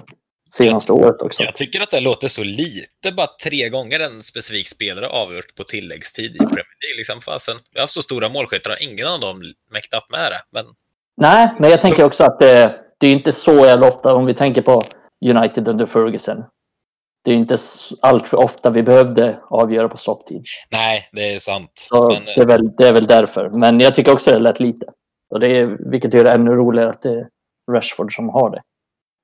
senaste 0.54 0.92
året 0.94 1.22
också. 1.22 1.44
Jag 1.44 1.56
tycker 1.56 1.82
att 1.84 1.90
det 1.90 2.00
låter 2.00 2.28
så 2.28 2.44
lite, 2.44 3.16
bara 3.18 3.28
tre 3.46 3.70
gånger 3.70 4.00
en 4.00 4.22
specifik 4.22 4.68
spelare 4.68 5.08
avgjort 5.08 5.56
på 5.58 5.64
tilläggstid 5.64 6.36
i 6.36 6.38
Premier 6.38 6.80
League. 6.84 6.98
Liksom, 6.98 7.22
fasen. 7.22 7.56
Vi 7.72 7.80
har 7.80 7.84
haft 7.84 7.94
så 7.94 8.02
stora 8.02 8.30
målskyttar, 8.30 8.84
ingen 8.84 9.08
av 9.08 9.20
dem 9.20 9.42
mäktat 9.74 10.10
med 10.10 10.32
det. 10.32 10.42
Men... 10.52 10.66
Nej, 11.18 11.56
men 11.60 11.70
jag 11.70 11.82
tänker 11.82 12.04
också 12.04 12.24
att 12.24 12.40
det, 12.40 12.80
det 13.00 13.08
är 13.08 13.12
inte 13.12 13.32
så 13.32 13.56
jävla 13.56 13.88
ofta, 13.88 14.14
om 14.14 14.26
vi 14.26 14.34
tänker 14.34 14.62
på 14.62 14.84
United 15.26 15.68
under 15.68 15.86
Ferguson 15.86 16.44
det 17.30 17.34
är 17.34 17.38
inte 17.38 17.58
allt 18.02 18.28
för 18.28 18.38
ofta 18.38 18.70
vi 18.70 18.84
behövde 18.84 19.40
avgöra 19.50 19.90
på 19.90 19.98
stopptid. 19.98 20.44
Nej, 20.72 21.02
det 21.12 21.34
är 21.36 21.40
sant. 21.40 21.88
Men... 21.92 22.26
Det, 22.36 22.42
är 22.42 22.46
väl, 22.46 22.72
det 22.78 22.88
är 22.88 22.94
väl 22.94 23.08
därför. 23.08 23.50
Men 23.50 23.80
jag 23.80 23.96
tycker 23.96 24.14
också 24.14 24.32
det 24.32 24.40
lät 24.40 24.60
lite. 24.60 24.86
Och 25.30 25.40
det 25.40 25.48
är, 25.48 25.78
vilket 25.92 26.14
gör 26.14 26.24
det 26.24 26.32
ännu 26.32 26.52
roligare 26.52 26.90
att 26.90 27.02
det 27.02 27.10
är 27.10 27.28
Rashford 27.72 28.16
som 28.16 28.30
har 28.30 28.50
det. 28.50 28.62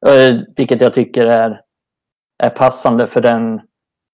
Eh, 0.10 0.42
vilket 0.56 0.82
jag 0.82 0.94
tycker 0.94 1.26
är, 1.26 1.62
är 2.44 2.50
passande 2.50 3.08
för 3.08 3.22
den 3.22 3.62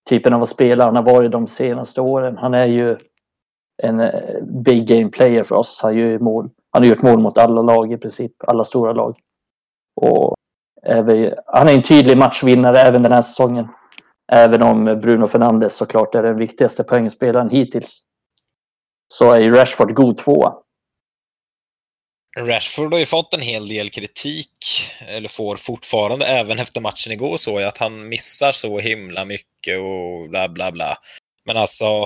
typen 0.09 0.33
av 0.33 0.45
spelare 0.45 0.85
han 0.85 0.95
har 0.95 1.03
varit 1.03 1.31
de 1.31 1.47
senaste 1.47 2.01
åren. 2.01 2.37
Han 2.37 2.53
är 2.53 2.65
ju 2.65 2.97
en 3.83 3.99
eh, 3.99 4.43
big 4.43 4.87
game 4.87 5.09
player 5.09 5.43
för 5.43 5.55
oss. 5.55 5.79
Han, 5.83 5.97
gör 5.97 6.19
mål. 6.19 6.49
han 6.71 6.83
har 6.83 6.89
gjort 6.89 7.01
mål 7.01 7.19
mot 7.19 7.37
alla 7.37 7.61
lag 7.61 7.91
i 7.91 7.97
princip, 7.97 8.31
alla 8.47 8.63
stora 8.63 8.93
lag. 8.93 9.15
Och 10.01 10.35
han 11.45 11.69
är 11.69 11.73
en 11.73 11.83
tydlig 11.83 12.17
matchvinnare 12.17 12.79
även 12.79 13.03
den 13.03 13.11
här 13.11 13.21
säsongen. 13.21 13.67
Även 14.33 14.61
om 14.61 14.99
Bruno 15.01 15.27
Fernandes 15.27 15.75
såklart 15.75 16.15
är 16.15 16.23
den 16.23 16.37
viktigaste 16.37 16.83
poängspelaren 16.83 17.49
hittills. 17.49 18.03
Så 19.07 19.31
är 19.31 19.39
ju 19.39 19.55
Rashford 19.55 19.93
god 19.93 20.17
tvåa. 20.17 20.53
Rashford 22.39 22.93
har 22.93 22.99
ju 22.99 23.05
fått 23.05 23.33
en 23.33 23.41
hel 23.41 23.67
del 23.67 23.89
kritik, 23.89 24.51
eller 25.07 25.29
får 25.29 25.55
fortfarande, 25.55 26.25
även 26.25 26.59
efter 26.59 26.81
matchen 26.81 27.11
igår, 27.11 27.37
så 27.37 27.59
att 27.59 27.77
han 27.77 28.09
missar 28.09 28.51
så 28.51 28.79
himla 28.79 29.25
mycket 29.25 29.79
och 29.79 30.29
bla 30.29 30.49
bla 30.49 30.71
bla. 30.71 30.97
Men 31.45 31.57
alltså, 31.57 32.05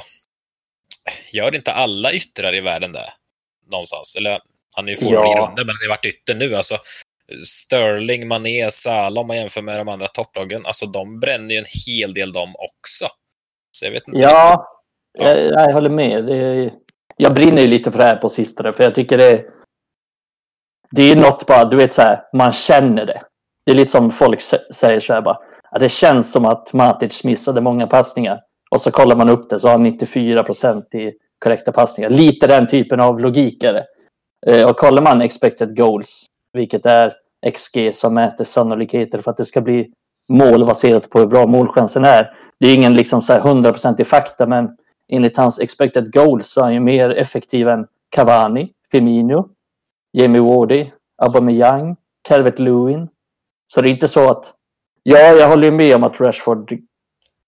gör 1.32 1.56
inte 1.56 1.74
alla 1.74 2.12
yttrar 2.12 2.56
i 2.56 2.62
världen 2.62 2.92
det? 2.92 3.14
Någonstans? 3.72 4.16
Eller 4.20 4.40
han 4.76 4.88
är 4.88 4.90
ju 4.90 4.98
forward 4.98 5.26
ja. 5.26 5.32
i 5.32 5.36
grunden, 5.36 5.66
men 5.66 5.76
han 5.76 5.90
har 5.90 5.98
varit 5.98 6.06
ytter 6.06 6.36
nu. 6.36 6.56
Alltså, 6.56 6.78
Sterling, 7.44 8.28
Mané, 8.28 8.72
Salah 8.72 9.22
om 9.22 9.28
man 9.28 9.38
jämför 9.38 9.62
med 9.62 9.80
de 9.80 9.90
andra 9.90 10.08
topplagen, 10.08 10.62
alltså 10.66 10.86
de 10.86 11.20
bränner 11.20 11.52
ju 11.52 11.58
en 11.58 11.66
hel 11.88 12.14
del 12.14 12.32
de 12.32 12.42
också. 12.42 13.06
Så 13.78 13.86
jag 13.86 13.92
vet 13.92 14.08
inte. 14.08 14.20
Ja, 14.20 14.68
ja. 15.20 15.28
Jag, 15.28 15.46
jag, 15.46 15.74
håller 15.74 15.90
med. 15.90 16.30
Är, 16.30 16.72
jag 17.18 17.36
brinner 17.36 17.62
ju 17.62 17.68
lite 17.68 17.92
för 17.92 17.98
det 17.98 18.04
här 18.04 18.16
på 18.16 18.30
sistone, 18.30 18.74
för 18.74 18.84
jag 18.84 18.96
tycker 18.96 19.18
det, 19.18 19.46
det 20.92 21.12
är 21.12 21.16
något 21.16 21.46
bara, 21.46 21.66
du 21.66 21.78
vet 21.78 21.94
så 21.94 22.02
här, 22.02 22.22
man 22.34 22.52
känner 22.52 23.06
det. 23.06 23.22
Det 23.66 23.72
är 23.72 23.76
lite 23.76 23.92
som 23.92 24.12
folk 24.12 24.42
säger 24.74 25.00
så 25.00 25.14
här 25.14 25.22
bara, 25.22 25.38
att 25.72 25.80
det 25.80 25.90
känns 25.90 26.32
som 26.32 26.46
att 26.46 26.74
Matic 26.74 27.24
missade 27.24 27.62
många 27.62 27.88
passningar. 27.88 28.40
Och 28.72 28.82
så 28.82 28.92
kollar 28.92 29.16
man 29.16 29.30
upp 29.30 29.50
det 29.50 29.60
så 29.60 29.68
har 29.68 29.72
han 29.72 29.84
94 29.84 30.44
procent 30.44 30.96
i 30.96 31.12
korrekta 31.40 31.72
passningar. 31.72 32.10
Lite 32.10 32.48
den 32.48 32.68
typen 32.68 33.00
av 33.00 33.20
logik 33.20 33.64
är 33.64 33.74
det. 33.74 33.86
Eh, 34.48 34.70
och 34.70 34.78
kollar 34.78 35.04
man 35.04 35.22
expected 35.22 35.78
goals 35.78 36.26
vilket 36.56 36.86
är 36.86 37.14
XG 37.54 37.94
som 37.94 38.14
mäter 38.14 38.44
sannolikheter 38.44 39.22
för 39.22 39.32
att 39.32 39.38
det 39.38 39.46
ska 39.46 39.62
bli 39.62 39.92
mål 40.28 40.66
baserat 40.66 41.10
på 41.10 41.20
hur 41.20 41.28
bra 41.28 41.48
målchansen 41.48 42.06
är. 42.06 42.34
Det 42.60 42.68
är 42.68 42.76
ingen 42.76 42.94
liksom 42.94 43.22
så 43.22 43.34
här 43.34 43.40
100% 43.40 44.02
i 44.02 44.04
fakta, 44.04 44.46
men 44.46 44.78
enligt 45.08 45.38
hans 45.38 45.60
expected 45.60 46.14
goals 46.14 46.48
så 46.48 46.60
är 46.60 46.64
han 46.64 46.74
ju 46.74 46.80
mer 46.80 47.10
effektiv 47.10 47.68
än 47.68 47.88
Cavani, 48.10 48.72
Firmino, 48.92 49.50
Jamie 50.14 50.42
Wardy, 50.42 50.92
Aubameyang, 51.18 51.96
Calvert 52.22 52.60
Lewin. 52.60 53.10
Så 53.68 53.82
det 53.82 53.90
är 53.90 53.92
inte 53.92 54.08
så 54.08 54.32
att... 54.32 54.54
Ja, 55.04 55.18
jag 55.18 55.50
håller 55.50 55.72
med 55.72 55.96
om 55.96 56.04
att 56.04 56.22
Rashford, 56.22 56.78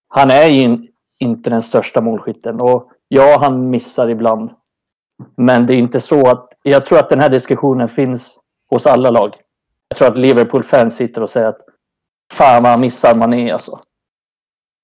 han 0.08 0.32
är 0.32 0.48
ju 0.48 0.88
inte 1.20 1.50
den 1.50 1.62
största 1.62 2.02
målskytten 2.02 2.62
och 2.62 2.92
ja, 3.08 3.38
han 3.40 3.70
missar 3.70 4.10
ibland. 4.10 4.52
Men 5.36 5.66
det 5.66 5.74
är 5.74 5.78
inte 5.78 6.00
så 6.00 6.30
att... 6.30 6.54
Jag 6.64 6.86
tror 6.86 7.00
att 7.00 7.10
den 7.10 7.20
här 7.20 7.30
diskussionen 7.30 7.88
finns 7.88 8.40
hos 8.70 8.88
alla 8.88 9.10
lag. 9.10 9.36
Jag 9.88 9.98
tror 9.98 10.08
att 10.08 10.18
Liverpool-fans 10.18 10.96
sitter 10.96 11.24
och 11.24 11.30
säger 11.30 11.48
att 11.48 11.60
fan 12.34 12.64
vad 12.64 12.72
han 12.72 12.82
missar 12.82 13.16
Mané 13.16 13.52
alltså. 13.52 13.80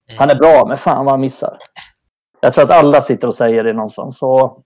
Mm. 0.10 0.20
Han 0.20 0.30
är 0.30 0.36
bra, 0.36 0.66
men 0.68 0.78
fan 0.78 1.06
vad 1.06 1.14
han 1.14 1.22
missar. 1.22 1.58
Jag 2.40 2.54
tror 2.54 2.66
att 2.66 2.72
alla 2.72 3.02
sitter 3.02 3.28
och 3.28 3.36
säger 3.36 3.64
det 3.64 3.74
någonstans. 3.74 4.18
Så, 4.18 4.62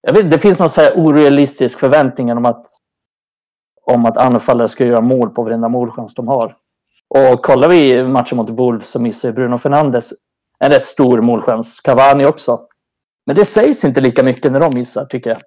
jag 0.00 0.12
vet, 0.12 0.30
det 0.30 0.38
finns 0.38 0.58
någon 0.58 0.70
så 0.70 0.80
här 0.80 0.92
orealistisk 0.96 1.78
förväntning 1.78 2.32
om 2.32 2.44
att, 2.44 2.66
om 3.82 4.04
att 4.04 4.16
anfallare 4.16 4.68
ska 4.68 4.86
göra 4.86 5.00
mål 5.00 5.30
på 5.30 5.42
varenda 5.42 5.68
målchans 5.68 6.14
de 6.14 6.28
har. 6.28 6.56
Och 7.08 7.42
kollar 7.42 7.68
vi 7.68 8.02
matchen 8.02 8.36
mot 8.36 8.50
Wolves 8.50 8.88
så 8.88 9.00
missar 9.00 9.32
Bruno 9.32 9.58
Fernandes 9.58 10.12
en 10.58 10.70
rätt 10.70 10.84
stor 10.84 11.20
målchans. 11.20 11.80
Cavani 11.80 12.26
också. 12.26 12.60
Men 13.26 13.36
det 13.36 13.44
sägs 13.44 13.84
inte 13.84 14.00
lika 14.00 14.22
mycket 14.22 14.52
när 14.52 14.60
de 14.60 14.74
missar, 14.74 15.04
tycker 15.04 15.30
jag. 15.30 15.38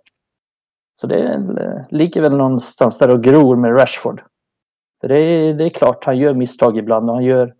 Så 0.93 1.07
det 1.07 1.33
eh, 1.33 1.97
ligger 1.97 2.21
väl 2.21 2.37
någonstans 2.37 2.97
där 2.97 3.09
och 3.09 3.23
gror 3.23 3.55
med 3.55 3.79
Rashford. 3.79 4.23
För 5.01 5.07
det 5.07 5.19
är, 5.19 5.53
det 5.53 5.65
är 5.65 5.69
klart, 5.69 6.05
han 6.05 6.17
gör 6.17 6.33
misstag 6.33 6.77
ibland 6.77 7.09
och 7.09 7.15
han 7.15 7.25
gör 7.25 7.53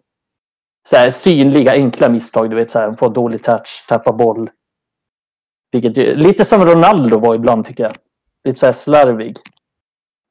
så 0.89 0.95
här 0.95 1.09
synliga, 1.09 1.71
enkla 1.71 2.09
misstag. 2.09 2.49
Du 2.49 2.55
vet, 2.55 2.71
så 2.71 2.79
här, 2.79 2.85
han 2.85 2.97
får 2.97 3.09
dålig 3.09 3.43
touch, 3.43 3.85
tappar 3.87 4.13
boll. 4.13 4.49
Vilket, 5.71 6.17
lite 6.17 6.45
som 6.45 6.65
Ronaldo 6.65 7.19
var 7.19 7.35
ibland, 7.35 7.65
tycker 7.65 7.83
jag. 7.83 7.93
Lite 8.43 8.59
så 8.59 8.65
här 8.65 8.73
slarvig. 8.73 9.37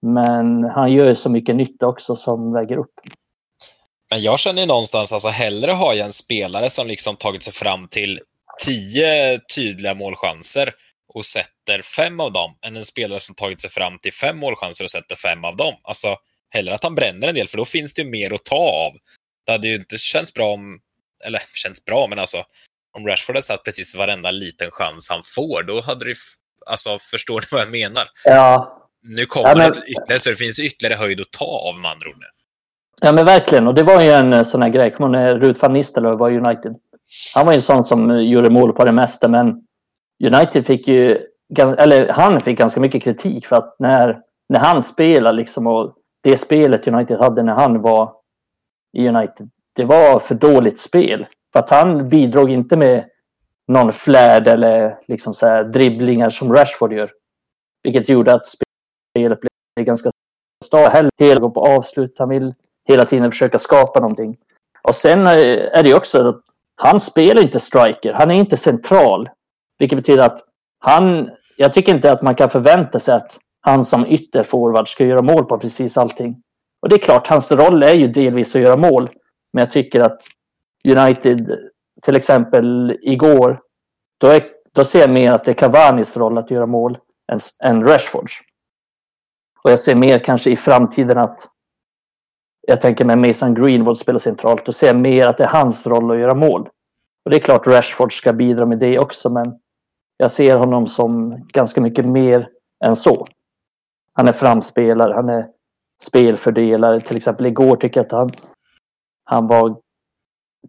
Men 0.02 0.64
han 0.64 0.92
gör 0.92 1.14
så 1.14 1.30
mycket 1.30 1.56
nytta 1.56 1.86
också 1.86 2.16
som 2.16 2.52
väger 2.52 2.76
upp. 2.76 2.94
Men 4.10 4.22
jag 4.22 4.38
känner 4.38 4.60
ju 4.60 4.68
någonstans, 4.68 5.12
alltså 5.12 5.28
hellre 5.28 5.72
har 5.72 5.94
jag 5.94 6.06
en 6.06 6.12
spelare 6.12 6.70
som 6.70 6.86
liksom 6.86 7.16
tagit 7.16 7.42
sig 7.42 7.52
fram 7.52 7.88
till 7.88 8.20
tio 8.64 9.38
tydliga 9.56 9.94
målchanser 9.94 10.70
och 11.14 11.26
sätter 11.26 11.82
fem 11.82 12.20
av 12.20 12.32
dem, 12.32 12.58
än 12.66 12.76
en 12.76 12.84
spelare 12.84 13.20
som 13.20 13.34
tagit 13.34 13.60
sig 13.60 13.70
fram 13.70 13.98
till 13.98 14.12
fem 14.12 14.38
målchanser 14.38 14.84
och 14.84 14.90
sätter 14.90 15.16
fem 15.16 15.44
av 15.44 15.56
dem. 15.56 15.74
Alltså, 15.82 16.16
hellre 16.50 16.74
att 16.74 16.84
han 16.84 16.94
bränner 16.94 17.28
en 17.28 17.34
del, 17.34 17.48
för 17.48 17.56
då 17.56 17.64
finns 17.64 17.94
det 17.94 18.02
ju 18.02 18.08
mer 18.08 18.34
att 18.34 18.44
ta 18.44 18.56
av. 18.56 18.92
Det 19.46 19.52
hade 19.52 19.68
ju 19.68 19.74
inte 19.74 19.98
känts 19.98 20.34
bra 20.34 20.52
om, 20.52 20.80
eller 21.24 21.42
känts 21.54 21.84
bra, 21.84 22.06
men 22.06 22.18
alltså 22.18 22.44
om 22.96 23.06
Rashford 23.06 23.36
hade 23.36 23.42
satt 23.42 23.64
precis 23.64 23.94
varenda 23.94 24.30
liten 24.30 24.70
chans 24.70 25.10
han 25.10 25.22
får, 25.24 25.62
då 25.62 25.80
hade 25.80 26.04
det 26.04 26.14
Alltså, 26.66 26.98
förstår 27.10 27.40
du 27.40 27.46
vad 27.50 27.60
jag 27.60 27.70
menar? 27.70 28.04
Ja. 28.24 28.76
Nu 29.02 29.26
kommer 29.26 29.48
ja, 29.48 29.56
men... 29.56 29.70
det 29.72 29.80
ytterligare, 29.86 30.20
så 30.20 30.30
det 30.30 30.36
finns 30.36 30.60
ytterligare 30.60 30.98
höjd 30.98 31.20
att 31.20 31.30
ta 31.38 31.44
av 31.44 31.78
med 31.78 31.90
andra 31.90 32.10
ord 32.10 32.16
nu. 32.18 32.26
Ja, 33.00 33.12
men 33.12 33.24
verkligen. 33.24 33.66
Och 33.66 33.74
det 33.74 33.82
var 33.82 34.00
ju 34.00 34.10
en 34.10 34.44
sån 34.44 34.62
här 34.62 34.68
grej. 34.68 34.90
Kommer 34.90 35.18
när 35.18 35.38
Ruth 35.38 35.60
van 35.60 35.72
Nistelrooy 35.72 36.16
var 36.16 36.30
United? 36.30 36.74
Han 37.34 37.46
var 37.46 37.52
ju 37.52 37.56
en 37.56 37.62
sån 37.62 37.84
som 37.84 38.24
gjorde 38.24 38.50
mål 38.50 38.72
på 38.72 38.84
det 38.84 38.92
mesta, 38.92 39.28
men 39.28 39.54
United 40.24 40.66
fick 40.66 40.88
ju, 40.88 41.26
eller 41.58 42.08
han 42.08 42.40
fick 42.40 42.58
ganska 42.58 42.80
mycket 42.80 43.02
kritik 43.02 43.46
för 43.46 43.56
att 43.56 43.76
när, 43.78 44.22
när 44.48 44.58
han 44.58 44.82
spelade 44.82 45.36
liksom 45.36 45.66
och 45.66 45.94
det 46.22 46.36
spelet 46.36 46.88
United 46.88 47.18
hade 47.18 47.42
när 47.42 47.54
han 47.54 47.82
var 47.82 48.12
i 48.92 49.08
United, 49.08 49.50
det 49.76 49.84
var 49.84 50.18
för 50.18 50.34
dåligt 50.34 50.78
spel. 50.78 51.26
För 51.52 51.58
att 51.58 51.70
han 51.70 52.08
bidrog 52.08 52.50
inte 52.50 52.76
med 52.76 53.04
någon 53.68 53.92
flärd 53.92 54.48
eller 54.48 54.98
liksom 55.08 55.34
så 55.34 55.46
här 55.46 55.64
dribblingar 55.64 56.30
som 56.30 56.52
Rashford 56.52 56.92
gör. 56.92 57.12
Vilket 57.82 58.08
gjorde 58.08 58.34
att 58.34 58.46
spelet 58.46 59.40
blev 59.40 59.86
ganska 59.86 60.10
stadigt. 60.64 61.10
Hela 61.18 61.40
går 61.40 61.50
på 61.50 61.66
avslut. 61.66 62.18
Han 62.18 62.28
vill 62.28 62.54
hela 62.88 63.04
tiden 63.04 63.30
försöka 63.30 63.58
skapa 63.58 64.00
någonting. 64.00 64.36
Och 64.82 64.94
sen 64.94 65.26
eh, 65.26 65.78
är 65.78 65.82
det 65.82 65.94
också 65.94 66.28
att 66.28 66.40
han 66.76 67.00
spelar 67.00 67.42
inte 67.42 67.60
striker. 67.60 68.12
Han 68.12 68.30
är 68.30 68.34
inte 68.34 68.56
central. 68.56 69.28
Vilket 69.80 69.98
betyder 69.98 70.24
att 70.24 70.44
han... 70.78 71.30
Jag 71.56 71.72
tycker 71.72 71.94
inte 71.94 72.12
att 72.12 72.22
man 72.22 72.34
kan 72.34 72.50
förvänta 72.50 73.00
sig 73.00 73.14
att 73.14 73.38
han 73.60 73.84
som 73.84 74.06
ytterforward 74.06 74.88
ska 74.88 75.04
göra 75.04 75.22
mål 75.22 75.44
på 75.44 75.58
precis 75.58 75.98
allting. 75.98 76.42
Och 76.82 76.88
det 76.88 76.94
är 76.94 76.98
klart, 76.98 77.26
hans 77.26 77.52
roll 77.52 77.82
är 77.82 77.94
ju 77.94 78.08
delvis 78.08 78.56
att 78.56 78.62
göra 78.62 78.76
mål. 78.76 79.10
Men 79.52 79.60
jag 79.60 79.70
tycker 79.70 80.00
att 80.00 80.22
United, 80.88 81.58
till 82.02 82.16
exempel 82.16 82.98
igår, 83.02 83.60
då, 84.18 84.26
är, 84.26 84.42
då 84.72 84.84
ser 84.84 85.00
jag 85.00 85.10
mer 85.10 85.32
att 85.32 85.44
det 85.44 85.50
är 85.50 85.54
Cavanis 85.54 86.16
roll 86.16 86.38
att 86.38 86.50
göra 86.50 86.66
mål 86.66 86.98
än, 87.32 87.38
än 87.64 87.84
Rashfords. 87.84 88.32
Och 89.64 89.70
jag 89.70 89.78
ser 89.78 89.94
mer 89.94 90.18
kanske 90.18 90.50
i 90.50 90.56
framtiden 90.56 91.18
att 91.18 91.48
jag 92.66 92.80
tänker 92.80 93.04
mig 93.04 93.16
Mason 93.16 93.54
Greenwood 93.54 93.98
spelar 93.98 94.18
centralt. 94.18 94.66
Då 94.66 94.72
ser 94.72 94.86
jag 94.86 94.96
mer 94.96 95.26
att 95.26 95.38
det 95.38 95.44
är 95.44 95.48
hans 95.48 95.86
roll 95.86 96.10
att 96.10 96.18
göra 96.18 96.34
mål. 96.34 96.68
Och 97.24 97.30
det 97.30 97.36
är 97.36 97.40
klart 97.40 97.66
Rashford 97.66 98.12
ska 98.12 98.32
bidra 98.32 98.66
med 98.66 98.78
det 98.78 98.98
också, 98.98 99.30
men 99.30 99.58
jag 100.20 100.30
ser 100.30 100.56
honom 100.56 100.86
som 100.86 101.40
ganska 101.52 101.80
mycket 101.80 102.06
mer 102.06 102.48
än 102.84 102.96
så. 102.96 103.26
Han 104.12 104.28
är 104.28 104.32
framspelare, 104.32 105.14
han 105.14 105.28
är 105.28 105.48
spelfördelare. 106.02 107.00
Till 107.00 107.16
exempel 107.16 107.46
igår 107.46 107.76
tycker 107.76 108.00
jag 108.00 108.06
att 108.06 108.12
han, 108.12 108.32
han 109.24 109.46
var, 109.46 109.76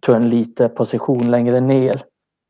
tog 0.00 0.16
en 0.16 0.28
lite 0.28 0.68
position 0.68 1.30
längre 1.30 1.60
ner 1.60 2.04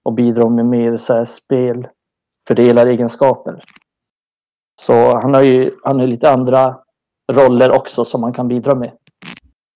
och 0.05 0.13
bidrog 0.13 0.53
med 0.53 0.67
mer 0.67 0.97
så 0.97 1.15
här 1.15 1.25
spelfördelaregenskaper. 1.25 3.65
Så 4.81 5.19
han 5.19 5.35
har 5.35 5.43
ju 5.43 5.71
han 5.85 6.01
har 6.01 6.07
lite 6.07 6.31
andra 6.31 6.79
roller 7.33 7.71
också 7.71 8.05
som 8.05 8.21
man 8.21 8.33
kan 8.33 8.49
bidra 8.49 8.75
med. 8.75 8.93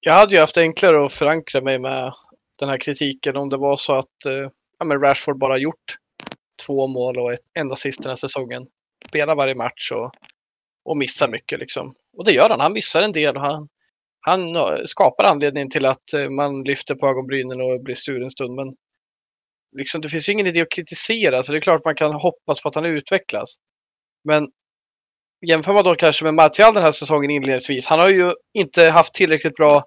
Jag 0.00 0.12
hade 0.12 0.34
ju 0.34 0.40
haft 0.40 0.58
enklare 0.58 1.06
att 1.06 1.12
förankra 1.12 1.60
mig 1.60 1.78
med 1.78 2.12
den 2.58 2.68
här 2.68 2.78
kritiken 2.78 3.36
om 3.36 3.48
det 3.48 3.56
var 3.56 3.76
så 3.76 3.94
att 3.94 4.26
eh, 4.26 4.50
ja, 4.78 4.84
men 4.84 5.00
Rashford 5.00 5.38
bara 5.38 5.58
gjort 5.58 5.96
två 6.66 6.86
mål 6.86 7.18
och 7.18 7.32
ett 7.32 7.40
enda 7.58 7.72
assist 7.72 8.02
den 8.02 8.10
här 8.10 8.16
säsongen. 8.16 8.66
Spelar 9.08 9.34
varje 9.34 9.54
match 9.54 9.92
och, 9.92 10.10
och 10.84 10.96
missar 10.96 11.28
mycket 11.28 11.58
liksom. 11.58 11.94
Och 12.16 12.24
det 12.24 12.32
gör 12.32 12.50
han. 12.50 12.60
Han 12.60 12.72
missar 12.72 13.02
en 13.02 13.12
del 13.12 13.36
och 13.36 13.42
han, 13.42 13.68
han 14.20 14.56
skapar 14.86 15.24
anledning 15.24 15.70
till 15.70 15.86
att 15.86 16.12
eh, 16.14 16.30
man 16.30 16.62
lyfter 16.62 16.94
på 16.94 17.08
ögonbrynen 17.08 17.60
och 17.60 17.82
blir 17.82 17.94
sur 17.94 18.22
en 18.22 18.30
stund. 18.30 18.54
Men 18.54 18.74
liksom, 19.76 20.00
det 20.00 20.08
finns 20.08 20.28
ju 20.28 20.32
ingen 20.32 20.46
idé 20.46 20.60
att 20.60 20.70
kritisera, 20.70 21.42
så 21.42 21.52
det 21.52 21.58
är 21.58 21.60
klart 21.60 21.84
man 21.84 21.94
kan 21.94 22.12
hoppas 22.12 22.62
på 22.62 22.68
att 22.68 22.74
han 22.74 22.84
utvecklas. 22.84 23.56
Men 24.24 24.48
jämför 25.46 25.72
man 25.72 25.84
då 25.84 25.94
kanske 25.94 26.24
med 26.24 26.34
Martial 26.34 26.74
den 26.74 26.82
här 26.82 26.92
säsongen 26.92 27.30
inledningsvis. 27.30 27.86
Han 27.86 28.00
har 28.00 28.08
ju 28.08 28.30
inte 28.58 28.82
haft 28.84 29.14
tillräckligt 29.14 29.54
bra 29.54 29.84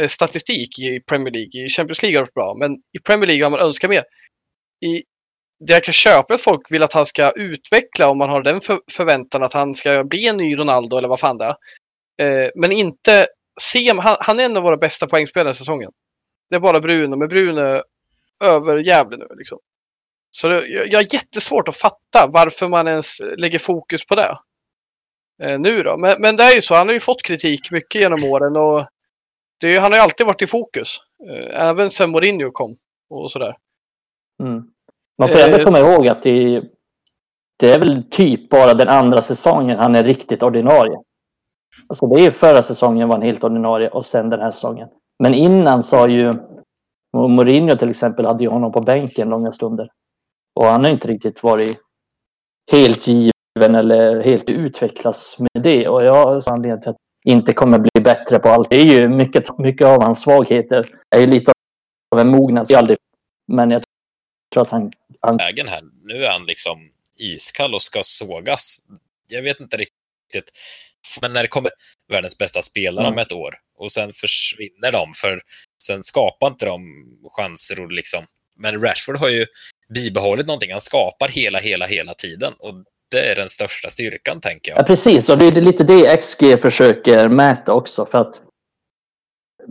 eh, 0.00 0.06
statistik 0.08 0.78
i 0.78 1.00
Premier 1.00 1.32
League. 1.32 1.66
I 1.66 1.68
Champions 1.68 2.02
League 2.02 2.18
har 2.18 2.24
det 2.24 2.30
varit 2.34 2.34
bra, 2.34 2.54
men 2.54 2.76
i 2.76 2.98
Premier 3.04 3.26
League 3.26 3.44
har 3.44 3.50
man 3.50 3.60
önskat 3.60 3.90
mer. 3.90 4.04
I 4.86 5.02
det 5.60 5.72
jag 5.72 5.84
kan 5.84 5.92
köpa 5.92 6.34
att 6.34 6.40
folk 6.40 6.70
vill 6.70 6.82
att 6.82 6.92
han 6.92 7.06
ska 7.06 7.30
utveckla 7.30 8.08
om 8.08 8.18
man 8.18 8.30
har 8.30 8.42
den 8.42 8.60
för 8.60 8.80
förväntan 8.90 9.42
att 9.42 9.52
han 9.52 9.74
ska 9.74 10.04
bli 10.04 10.26
en 10.26 10.36
ny 10.36 10.58
Ronaldo 10.58 10.96
eller 10.96 11.08
vad 11.08 11.20
fan 11.20 11.38
det 11.38 11.44
är. 11.44 11.56
Eh, 12.22 12.50
men 12.54 12.72
inte 12.72 13.26
se, 13.60 13.92
han, 14.00 14.16
han 14.20 14.40
är 14.40 14.44
en 14.44 14.56
av 14.56 14.62
våra 14.62 14.76
bästa 14.76 15.06
poängspelare 15.06 15.50
i 15.50 15.54
säsongen. 15.54 15.90
Det 16.48 16.56
är 16.56 16.60
bara 16.60 16.80
Bruno, 16.80 17.16
men 17.16 17.28
Bruno 17.28 17.60
är 17.60 17.82
överjävlig 18.44 19.18
nu 19.18 19.26
liksom. 19.36 19.58
Så 20.30 20.48
det, 20.48 20.66
jag, 20.66 20.86
jag 20.92 20.98
har 20.98 21.14
jättesvårt 21.14 21.68
att 21.68 21.76
fatta 21.76 22.26
varför 22.26 22.68
man 22.68 22.88
ens 22.88 23.20
lägger 23.36 23.58
fokus 23.58 24.06
på 24.06 24.14
det. 24.14 24.38
Eh, 25.42 25.60
nu 25.60 25.82
då. 25.82 25.96
Men, 25.98 26.22
men 26.22 26.36
det 26.36 26.42
är 26.42 26.54
ju 26.54 26.62
så, 26.62 26.74
han 26.74 26.88
har 26.88 26.94
ju 26.94 27.00
fått 27.00 27.22
kritik 27.22 27.70
mycket 27.70 28.00
genom 28.00 28.24
åren 28.24 28.56
och 28.56 28.86
det, 29.60 29.78
han 29.78 29.92
har 29.92 29.98
ju 29.98 30.02
alltid 30.02 30.26
varit 30.26 30.42
i 30.42 30.46
fokus. 30.46 30.96
Eh, 31.30 31.60
även 31.68 31.90
sen 31.90 32.10
Mourinho 32.10 32.50
kom 32.50 32.76
och 33.10 33.30
sådär. 33.30 33.56
Mm. 34.42 34.62
Man 35.18 35.28
får 35.28 35.38
ändå 35.38 35.56
eh, 35.56 35.64
komma 35.64 35.78
ihåg 35.78 36.08
att 36.08 36.22
det, 36.22 36.62
det 37.58 37.72
är 37.72 37.78
väl 37.78 38.02
typ 38.10 38.50
bara 38.50 38.74
den 38.74 38.88
andra 38.88 39.22
säsongen 39.22 39.78
han 39.78 39.94
är 39.94 40.04
riktigt 40.04 40.42
ordinarie. 40.42 40.98
Alltså 41.86 42.06
det 42.06 42.26
är 42.26 42.30
förra 42.30 42.62
säsongen 42.62 43.08
var 43.08 43.16
han 43.16 43.26
helt 43.26 43.44
ordinarie 43.44 43.88
och 43.88 44.06
sen 44.06 44.30
den 44.30 44.40
här 44.40 44.50
säsongen. 44.50 44.88
Men 45.18 45.34
innan 45.34 45.82
så 45.82 45.96
har 45.96 46.08
ju 46.08 46.34
Mourinho 47.16 47.76
till 47.76 47.90
exempel 47.90 48.26
hade 48.26 48.44
ju 48.44 48.50
honom 48.50 48.72
på 48.72 48.80
bänken 48.80 49.28
långa 49.28 49.52
stunder. 49.52 49.90
Och 50.54 50.64
han 50.64 50.84
har 50.84 50.90
inte 50.90 51.08
riktigt 51.08 51.42
varit 51.42 51.78
helt 52.72 53.06
given 53.06 53.74
eller 53.74 54.22
helt 54.22 54.48
utvecklas 54.48 55.36
med 55.38 55.62
det. 55.62 55.88
Och 55.88 56.04
jag 56.04 56.26
har 56.26 56.50
anledning 56.52 56.80
till 56.80 56.90
att 56.90 56.96
inte 57.24 57.52
kommer 57.52 57.78
bli 57.78 58.02
bättre 58.02 58.38
på 58.38 58.48
allt. 58.48 58.70
Det 58.70 58.76
är 58.76 59.00
ju 59.00 59.08
mycket, 59.08 59.58
mycket 59.58 59.86
av 59.86 60.02
hans 60.02 60.20
svagheter. 60.20 60.90
är 61.16 61.20
ju 61.20 61.26
lite 61.26 61.52
av 62.14 62.20
en 62.20 62.28
mognad. 62.28 62.66
Men 63.52 63.70
jag 63.70 63.82
tror 64.52 64.62
att 64.62 64.70
han... 64.70 64.92
han... 65.22 65.36
Vägen 65.36 65.68
här. 65.68 65.82
Nu 66.04 66.24
är 66.24 66.30
han 66.30 66.46
liksom 66.46 66.78
iskall 67.18 67.74
och 67.74 67.82
ska 67.82 68.00
sågas. 68.02 68.78
Jag 69.28 69.42
vet 69.42 69.60
inte 69.60 69.76
riktigt. 69.76 70.50
Men 71.22 71.32
när 71.32 71.42
det 71.42 71.48
kommer 71.48 71.70
världens 72.08 72.38
bästa 72.38 72.62
spelare 72.62 73.06
mm. 73.06 73.12
om 73.12 73.18
ett 73.18 73.32
år 73.32 73.54
och 73.78 73.92
sen 73.92 74.12
försvinner 74.12 74.92
de 74.92 75.12
för 75.14 75.40
sen 75.82 76.02
skapar 76.02 76.46
inte 76.46 76.66
de 76.66 76.82
chanser 77.36 77.80
och 77.80 77.92
liksom. 77.92 78.24
Men 78.56 78.80
Rashford 78.80 79.16
har 79.16 79.28
ju 79.28 79.46
bibehållit 79.94 80.46
någonting. 80.46 80.70
Han 80.70 80.80
skapar 80.80 81.28
hela, 81.28 81.58
hela, 81.58 81.86
hela 81.86 82.14
tiden 82.14 82.52
och 82.58 82.74
det 83.10 83.30
är 83.30 83.34
den 83.34 83.48
största 83.48 83.90
styrkan 83.90 84.40
tänker 84.40 84.70
jag. 84.70 84.78
Ja, 84.78 84.82
precis, 84.82 85.28
och 85.28 85.38
det 85.38 85.46
är 85.46 85.52
lite 85.52 85.84
det 85.84 86.16
XG 86.16 86.60
försöker 86.62 87.28
mäta 87.28 87.72
också 87.72 88.06
för 88.06 88.18
att 88.18 88.40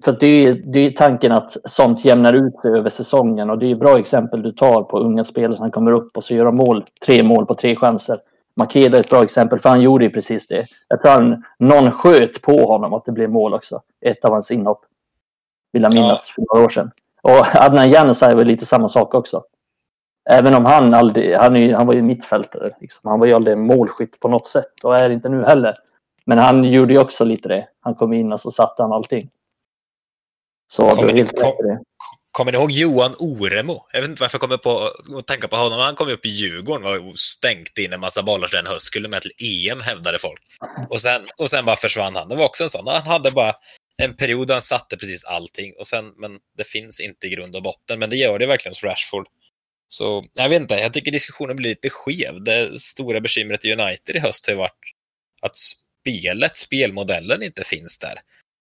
för 0.04 0.18
det 0.20 0.46
är, 0.46 0.54
det 0.54 0.80
är 0.80 0.92
tanken 0.92 1.32
att 1.32 1.58
sånt 1.66 2.06
jämnar 2.06 2.34
ut 2.34 2.60
sig 2.62 2.72
över 2.72 2.90
säsongen 2.90 3.50
och 3.50 3.58
det 3.58 3.72
är 3.72 3.76
bra 3.76 4.00
exempel 4.00 4.42
du 4.42 4.52
tar 4.52 4.84
på 4.84 5.00
unga 5.00 5.24
spelare 5.24 5.58
som 5.58 5.72
kommer 5.72 5.92
upp 5.92 6.18
och 6.18 6.24
så 6.24 6.34
gör 6.34 6.46
de 6.46 6.56
mål, 6.56 6.86
tre 7.06 7.24
mål 7.24 7.46
på 7.46 7.56
tre 7.56 7.76
chanser. 7.76 8.18
Makeda 8.56 8.98
är 8.98 9.02
ett 9.02 9.10
bra 9.10 9.24
exempel 9.24 9.60
för 9.60 9.70
han 9.70 9.82
gjorde 9.82 10.06
ju 10.06 10.12
precis 10.12 10.48
det. 10.48 10.66
Jag 10.88 11.02
tror 11.02 11.12
han, 11.12 11.44
någon 11.60 11.92
sköt 11.92 12.42
på 12.42 12.58
honom 12.58 12.94
att 12.94 13.06
det 13.06 13.12
blev 13.12 13.30
mål 13.30 13.54
också. 13.54 13.82
Ett 14.02 14.26
av 14.26 14.32
hans 14.32 14.52
inhopp. 14.52 14.82
Vill 15.74 15.84
jag 15.84 15.94
minnas 15.94 16.30
för 16.30 16.44
några 16.54 16.66
år 16.66 16.70
sedan. 16.70 16.92
Och 17.22 17.56
Adnan 17.56 17.90
Januzaj 17.90 18.36
var 18.36 18.44
lite 18.44 18.66
samma 18.66 18.90
sak 18.90 19.14
också. 19.14 19.44
Även 20.30 20.56
om 20.56 20.66
han 20.66 20.94
aldrig, 20.94 21.36
han, 21.36 21.56
är, 21.56 21.74
han 21.74 21.88
var 21.88 21.94
ju 21.94 22.02
mittfältare. 22.02 22.76
Liksom. 22.82 23.10
Han 23.10 23.20
var 23.20 23.28
ju 23.28 23.34
aldrig 23.34 23.58
målskytt 23.58 24.20
på 24.20 24.28
något 24.28 24.48
sätt 24.48 24.84
och 24.84 24.96
är 24.96 25.10
inte 25.10 25.30
nu 25.30 25.44
heller. 25.44 25.76
Men 26.26 26.38
han 26.38 26.64
gjorde 26.64 26.94
ju 26.94 27.00
också 27.00 27.26
lite 27.26 27.50
det. 27.50 27.68
Han 27.80 27.96
kom 27.96 28.14
in 28.14 28.34
och 28.34 28.40
så 28.40 28.52
satte 28.52 28.82
han 28.82 28.92
allting. 28.92 29.30
Så 30.68 30.90
kom, 30.90 31.10
helt 31.10 31.42
kom, 31.42 31.54
Kommer 32.38 32.52
ni 32.52 32.58
ihåg 32.58 32.72
Johan 32.72 33.14
Oremo? 33.20 33.86
Jag 33.94 34.02
vet 34.02 34.10
inte 34.10 34.22
varför 34.22 34.36
jag 34.36 34.42
kommer 34.42 34.58
på 34.58 34.92
att 35.18 35.28
tänka 35.28 35.48
på 35.48 35.56
honom. 35.56 35.80
Han 35.80 35.96
kom 35.96 36.10
upp 36.10 36.26
i 36.26 36.30
Djurgården 36.30 37.08
och 37.10 37.20
stängt 37.20 37.78
in 37.78 37.94
en 37.94 38.00
massa 38.00 38.24
bollar 38.24 38.50
den 38.52 38.68
höst. 38.68 38.86
Skulle 38.86 39.08
med 39.08 39.22
till 39.22 39.32
EM, 39.70 39.82
hävdade 39.82 40.20
folk. 40.20 40.42
Och 40.90 41.02
sen, 41.02 41.22
och 41.38 41.50
sen 41.50 41.66
bara 41.66 41.76
försvann 41.76 42.16
han. 42.16 42.30
Det 42.30 42.36
var 42.36 42.46
också 42.46 42.64
en 42.64 42.70
sån. 42.70 42.88
Han 42.88 43.02
hade 43.02 43.32
bara 43.32 43.54
en 43.98 44.16
period 44.16 44.48
där 44.48 44.54
han 44.54 44.62
satte 44.62 44.98
precis 44.98 45.26
allting. 45.26 45.74
Och 45.80 45.88
sen, 45.88 46.06
men 46.18 46.32
det 46.58 46.68
finns 46.68 47.00
inte 47.02 47.28
i 47.28 47.30
grund 47.30 47.56
och 47.56 47.64
botten. 47.64 48.00
Men 48.00 48.10
det 48.10 48.16
gör 48.16 48.40
det 48.40 48.48
verkligen 48.48 48.72
hos 48.72 48.84
Rashford. 48.84 49.28
Så 49.88 50.26
jag 50.34 50.50
vet 50.50 50.62
inte, 50.62 50.76
jag 50.76 50.94
tycker 50.94 51.12
diskussionen 51.12 51.56
blir 51.56 51.70
lite 51.70 51.90
skev. 51.90 52.44
Det 52.44 52.80
stora 52.82 53.22
bekymret 53.22 53.66
i 53.66 53.74
United 53.74 54.16
i 54.16 54.20
höst 54.20 54.48
har 54.48 54.54
ju 54.54 54.58
varit 54.58 54.80
att 55.42 55.56
spelet, 55.56 56.58
spelmodellen 56.58 57.44
inte 57.44 57.64
finns 57.64 58.00
där. 58.00 58.14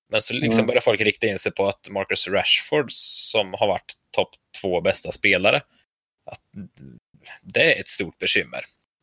Men 0.08 0.20
så 0.20 0.34
liksom 0.34 0.58
mm. 0.58 0.66
börjar 0.66 0.80
folk 0.80 1.00
rikta 1.00 1.26
in 1.26 1.38
sig 1.38 1.52
på 1.52 1.66
att 1.66 1.90
Marcus 1.90 2.28
Rashford, 2.28 2.86
som 2.90 3.54
har 3.58 3.66
varit 3.66 3.94
topp 4.16 4.28
två 4.62 4.80
bästa 4.80 5.12
spelare, 5.12 5.56
att 6.30 6.40
det 7.54 7.76
är 7.76 7.80
ett 7.80 7.88
stort 7.88 8.18
bekymmer. 8.18 8.60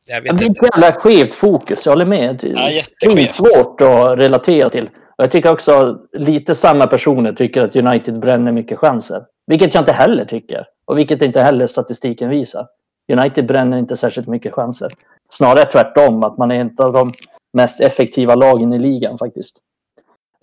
Jag 0.10 0.22
vet 0.22 0.38
det 0.38 0.46
är 0.46 0.50
ett 0.50 0.58
jävla 0.76 1.00
skevt 1.00 1.34
fokus, 1.34 1.86
jag 1.86 1.92
håller 1.92 2.06
med. 2.06 2.40
Det 2.42 3.06
är 3.06 3.34
svårt 3.34 3.82
att 3.82 4.20
relatera 4.20 4.70
till. 4.70 4.90
Och 5.18 5.24
jag 5.24 5.32
tycker 5.32 5.52
också 5.52 6.00
lite 6.14 6.56
samma 6.56 6.88
personer 6.88 7.34
tycker 7.34 7.62
att 7.62 7.76
United 7.76 8.20
bränner 8.20 8.52
mycket 8.52 8.80
chanser. 8.80 9.26
Vilket 9.48 9.74
jag 9.74 9.82
inte 9.82 9.92
heller 9.92 10.26
tycker. 10.26 10.66
Och 10.86 10.98
vilket 10.98 11.22
inte 11.22 11.42
heller 11.42 11.68
statistiken 11.68 12.30
visar. 12.30 12.68
United 13.12 13.46
bränner 13.46 13.78
inte 13.78 13.98
särskilt 13.98 14.28
mycket 14.28 14.54
chanser. 14.54 14.92
Snarare 15.30 15.66
tvärtom, 15.66 16.24
att 16.24 16.38
man 16.38 16.52
är 16.52 16.66
ett 16.66 16.80
av 16.80 16.94
de 16.94 17.14
mest 17.54 17.82
effektiva 17.82 18.36
lagen 18.36 18.74
i 18.74 18.80
ligan 18.80 19.18
faktiskt. 19.18 19.58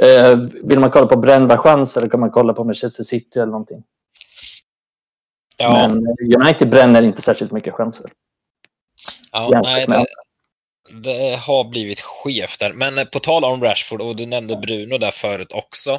Eh, 0.03 0.37
vill 0.63 0.79
man 0.79 0.91
kolla 0.91 1.07
på 1.07 1.17
brända 1.17 1.59
chanser 1.59 2.07
kan 2.07 2.21
man 2.21 2.31
kolla 2.31 2.53
på 2.53 2.65
Manchester 2.65 3.05
City 3.05 3.39
eller 3.39 3.53
någonting. 3.53 3.83
Ja. 5.59 5.89
Men 5.89 6.07
United 6.43 6.71
bränner 6.71 7.03
inte 7.03 7.23
särskilt 7.23 7.53
mycket 7.53 7.75
chanser. 7.75 8.13
Ja, 9.33 9.61
nej, 9.65 9.87
det, 9.87 10.07
det, 11.03 11.37
har 11.37 11.71
blivit 11.71 12.01
skevt 12.01 12.61
där. 12.61 12.73
Men 12.73 12.99
eh, 12.99 13.05
på 13.05 13.19
tal 13.19 13.45
om 13.45 13.63
Rashford, 13.63 14.01
och 14.01 14.17
du 14.17 14.27
nämnde 14.27 14.57
Bruno 14.57 14.99
där 14.99 15.11
förut 15.11 15.53
också. 15.53 15.91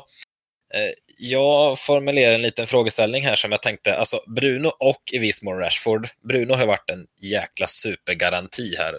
Eh, 0.74 0.92
jag 1.18 1.80
formulerar 1.80 2.36
en 2.36 2.42
liten 2.42 2.68
frågeställning 2.68 3.24
här 3.24 3.36
som 3.36 3.52
jag 3.52 3.62
tänkte, 3.62 3.98
alltså 3.98 4.20
Bruno 4.36 4.68
och 4.68 5.02
i 5.12 5.18
viss 5.18 5.44
mån 5.44 5.58
Rashford. 5.58 6.08
Bruno 6.28 6.54
har 6.54 6.66
varit 6.66 6.90
en 6.90 7.06
jäkla 7.22 7.68
supergaranti 7.68 8.76
här 8.78 8.94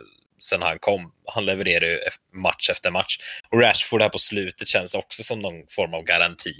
sen 0.45 0.63
han 0.63 0.79
kom. 0.79 1.13
Han 1.27 1.47
levererar 1.47 1.87
ju 1.87 2.01
match 2.33 2.71
efter 2.71 2.91
match. 2.91 3.19
Och 3.51 3.61
Rashford 3.61 4.03
här 4.03 4.09
på 4.09 4.19
slutet 4.19 4.69
känns 4.69 4.95
också 4.95 5.23
som 5.23 5.39
någon 5.39 5.67
form 5.69 5.95
av 5.95 6.03
garanti. 6.03 6.55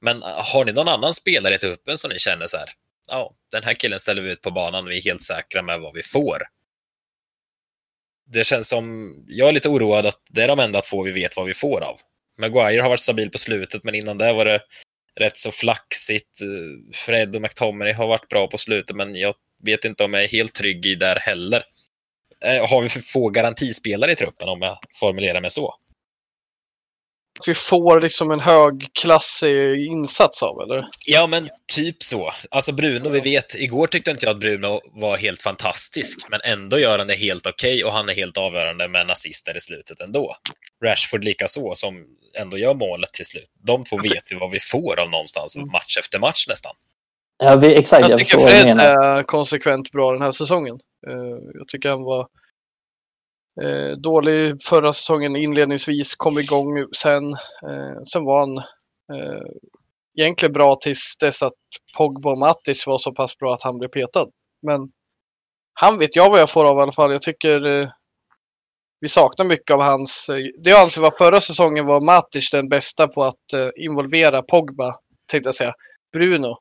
Men 0.00 0.22
ah, 0.22 0.42
har 0.42 0.64
ni 0.64 0.72
någon 0.72 0.88
annan 0.88 1.12
spelare 1.12 1.54
i 1.54 1.58
truppen 1.58 1.96
som 1.96 2.10
ni 2.10 2.18
känner 2.18 2.46
så 2.46 2.56
här, 2.56 2.68
ja, 3.10 3.34
den 3.52 3.62
här 3.62 3.74
killen 3.74 4.00
ställer 4.00 4.22
vi 4.22 4.30
ut 4.30 4.42
på 4.42 4.50
banan, 4.50 4.84
vi 4.84 4.96
är 4.96 5.02
helt 5.02 5.22
säkra 5.22 5.62
med 5.62 5.80
vad 5.80 5.94
vi 5.94 6.02
får. 6.02 6.42
Det 8.32 8.44
känns 8.44 8.68
som, 8.68 9.14
jag 9.28 9.48
är 9.48 9.52
lite 9.52 9.68
oroad 9.68 10.06
att 10.06 10.20
det 10.30 10.42
är 10.42 10.48
de 10.48 10.60
enda 10.60 10.80
två 10.80 11.02
vi 11.02 11.12
vet 11.12 11.36
vad 11.36 11.46
vi 11.46 11.54
får 11.54 11.80
av. 11.80 11.96
Maguire 12.38 12.80
har 12.80 12.88
varit 12.88 13.00
stabil 13.00 13.30
på 13.30 13.38
slutet, 13.38 13.84
men 13.84 13.94
innan 13.94 14.18
det 14.18 14.32
var 14.32 14.44
det 14.44 14.60
rätt 15.20 15.36
så 15.36 15.50
flaxigt. 15.50 16.42
Eh, 16.42 16.96
Fred 16.96 17.36
och 17.36 17.42
McTominay 17.42 17.92
har 17.92 18.06
varit 18.06 18.28
bra 18.28 18.46
på 18.46 18.58
slutet, 18.58 18.96
men 18.96 19.16
jag 19.16 19.34
vet 19.64 19.84
inte 19.84 20.04
om 20.04 20.14
jag 20.14 20.24
är 20.24 20.28
helt 20.28 20.52
trygg 20.52 20.86
i 20.86 20.94
där 20.94 21.16
heller. 21.16 21.62
Eh, 22.44 22.70
har 22.70 22.82
vi 22.82 22.88
för 22.88 23.00
få 23.00 23.28
garantispelare 23.28 24.12
i 24.12 24.16
truppen 24.16 24.48
om 24.48 24.62
jag 24.62 24.78
formulerar 24.94 25.40
mig 25.40 25.50
så? 25.50 25.74
Att 27.40 27.48
vi 27.48 27.54
får 27.54 28.00
liksom 28.00 28.30
en 28.30 28.40
högklassig 28.40 29.86
insats 29.86 30.42
av, 30.42 30.60
eller? 30.60 30.88
Ja, 31.06 31.26
men 31.26 31.48
typ 31.74 32.02
så. 32.02 32.32
Alltså 32.50 32.72
Bruno, 32.72 33.08
vi 33.08 33.20
vet, 33.20 33.54
igår 33.54 33.86
tyckte 33.86 34.10
inte 34.10 34.26
jag 34.26 34.34
att 34.34 34.40
Bruno 34.40 34.80
var 34.92 35.16
helt 35.16 35.42
fantastisk, 35.42 36.26
men 36.30 36.40
ändå 36.44 36.78
gör 36.78 36.98
han 36.98 37.06
det 37.06 37.14
helt 37.14 37.46
okej 37.46 37.74
okay, 37.74 37.84
och 37.84 37.92
han 37.92 38.08
är 38.08 38.14
helt 38.14 38.38
avgörande 38.38 38.88
med 38.88 39.06
nazister 39.06 39.56
i 39.56 39.60
slutet 39.60 40.00
ändå. 40.00 40.36
Rashford 40.84 41.24
lika 41.24 41.48
så 41.48 41.74
som 41.74 42.04
ändå 42.38 42.58
gör 42.58 42.74
målet 42.74 43.12
till 43.12 43.26
slut. 43.26 43.50
De 43.66 43.82
två 43.82 43.96
vet 43.96 44.24
vi 44.30 44.34
vad 44.34 44.50
vi 44.50 44.60
får 44.60 45.00
av 45.00 45.10
någonstans, 45.10 45.56
mm. 45.56 45.68
match 45.68 45.98
efter 45.98 46.18
match 46.18 46.46
nästan. 46.48 46.72
Ja, 47.38 47.56
vi, 47.56 47.74
exakt. 47.74 48.00
Jag, 48.00 48.10
jag 48.10 48.18
tycker 48.18 48.38
Fred 48.38 48.78
är 48.78 49.22
konsekvent 49.22 49.90
bra 49.90 50.12
den 50.12 50.22
här 50.22 50.32
säsongen. 50.32 50.78
Eh, 51.06 51.38
jag 51.54 51.68
tycker 51.68 51.88
han 51.88 52.02
var 52.02 52.28
eh, 53.62 53.96
dålig 53.96 54.62
förra 54.62 54.92
säsongen 54.92 55.36
inledningsvis, 55.36 56.14
kom 56.14 56.38
igång 56.38 56.86
sen. 56.96 57.32
Eh, 57.32 58.02
sen 58.12 58.24
var 58.24 58.40
han 58.40 58.64
egentligen 60.18 60.52
bra 60.52 60.76
tills 60.76 61.16
dess 61.20 61.42
att 61.42 61.52
Pogba 61.96 62.30
och 62.30 62.38
Matic 62.38 62.86
var 62.86 62.98
så 62.98 63.12
pass 63.12 63.38
bra 63.38 63.54
att 63.54 63.62
han 63.62 63.78
blev 63.78 63.88
petad. 63.88 64.28
Men 64.62 64.80
han 65.80 65.98
vet 65.98 66.16
jag 66.16 66.30
vad 66.30 66.40
jag 66.40 66.50
får 66.50 66.64
av 66.64 66.78
i 66.78 66.80
alla 66.80 66.92
fall. 66.92 67.12
Jag 67.12 67.22
tycker 67.22 67.60
vi 69.00 69.08
saknar 69.08 69.46
mycket 69.46 69.70
av 69.70 69.80
hans... 69.80 70.30
Det 70.64 70.70
jag 70.70 70.80
anser 70.80 71.02
var 71.02 71.10
förra 71.10 71.40
säsongen 71.40 71.86
var 71.86 72.00
Matic 72.00 72.50
den 72.50 72.68
bästa 72.68 73.08
på 73.08 73.24
att 73.24 73.74
involvera 73.76 74.42
Pogba, 74.42 74.96
tänkte 75.30 75.48
jag 75.48 75.54
säga, 75.54 75.74
Bruno. 76.12 76.58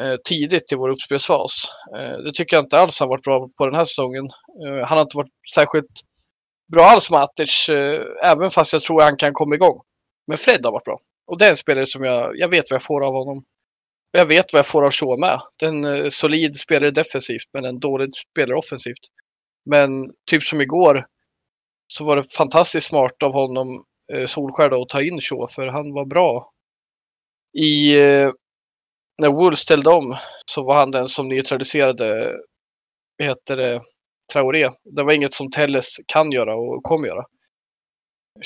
Eh, 0.00 0.16
tidigt 0.24 0.72
i 0.72 0.76
vår 0.76 0.88
uppspelsfas. 0.88 1.74
Eh, 1.96 2.16
det 2.18 2.32
tycker 2.34 2.56
jag 2.56 2.64
inte 2.64 2.78
alls 2.78 3.00
har 3.00 3.06
varit 3.06 3.24
bra 3.24 3.48
på 3.58 3.66
den 3.66 3.74
här 3.74 3.84
säsongen. 3.84 4.24
Eh, 4.64 4.86
han 4.86 4.98
har 4.98 5.04
inte 5.04 5.16
varit 5.16 5.32
särskilt 5.54 6.00
bra 6.72 6.84
alls 6.84 7.10
Matic, 7.10 7.68
även 8.24 8.50
fast 8.50 8.72
jag 8.72 8.82
tror 8.82 9.02
han 9.02 9.16
kan 9.16 9.32
komma 9.32 9.54
igång. 9.54 9.80
Men 10.26 10.38
Fred 10.38 10.64
har 10.64 10.72
varit 10.72 10.84
bra. 10.84 11.00
Och 11.26 11.38
det 11.38 11.46
är 11.46 11.50
en 11.50 11.56
spelare 11.56 11.86
som 11.86 12.04
jag, 12.04 12.38
jag 12.38 12.48
vet 12.48 12.70
vad 12.70 12.76
jag 12.76 12.82
får 12.82 13.06
av 13.06 13.12
honom. 13.12 13.44
Jag 14.10 14.26
vet 14.26 14.52
vad 14.52 14.58
jag 14.58 14.66
får 14.66 14.84
av 14.84 14.90
Shaw 14.90 15.20
med. 15.20 15.40
Det 15.58 15.66
är 15.66 15.70
en 15.70 16.10
solid 16.10 16.56
spelare 16.56 16.90
defensivt, 16.90 17.48
men 17.52 17.64
en 17.64 17.80
dålig 17.80 18.14
spelare 18.14 18.58
offensivt. 18.58 19.08
Men 19.70 19.90
typ 20.30 20.42
som 20.42 20.60
igår 20.60 21.06
så 21.86 22.04
var 22.04 22.16
det 22.16 22.36
fantastiskt 22.36 22.86
smart 22.86 23.22
av 23.22 23.32
honom, 23.32 23.84
Solskär, 24.26 24.82
att 24.82 24.88
ta 24.88 25.02
in 25.02 25.20
Shaw, 25.20 25.48
för 25.48 25.66
han 25.66 25.92
var 25.92 26.04
bra 26.04 26.52
i 27.58 27.96
när 29.18 29.28
Wolves 29.28 29.60
ställde 29.60 29.90
om 29.90 30.16
så 30.46 30.64
var 30.64 30.74
han 30.74 30.90
den 30.90 31.08
som 31.08 31.28
neutraliserade 31.28 32.32
heter 33.22 33.56
det, 33.56 33.82
Traoré. 34.32 34.70
Det 34.84 35.02
var 35.02 35.12
inget 35.12 35.34
som 35.34 35.50
Telles 35.50 35.96
kan 36.06 36.32
göra 36.32 36.56
och 36.56 36.82
kommer 36.82 37.08
göra. 37.08 37.24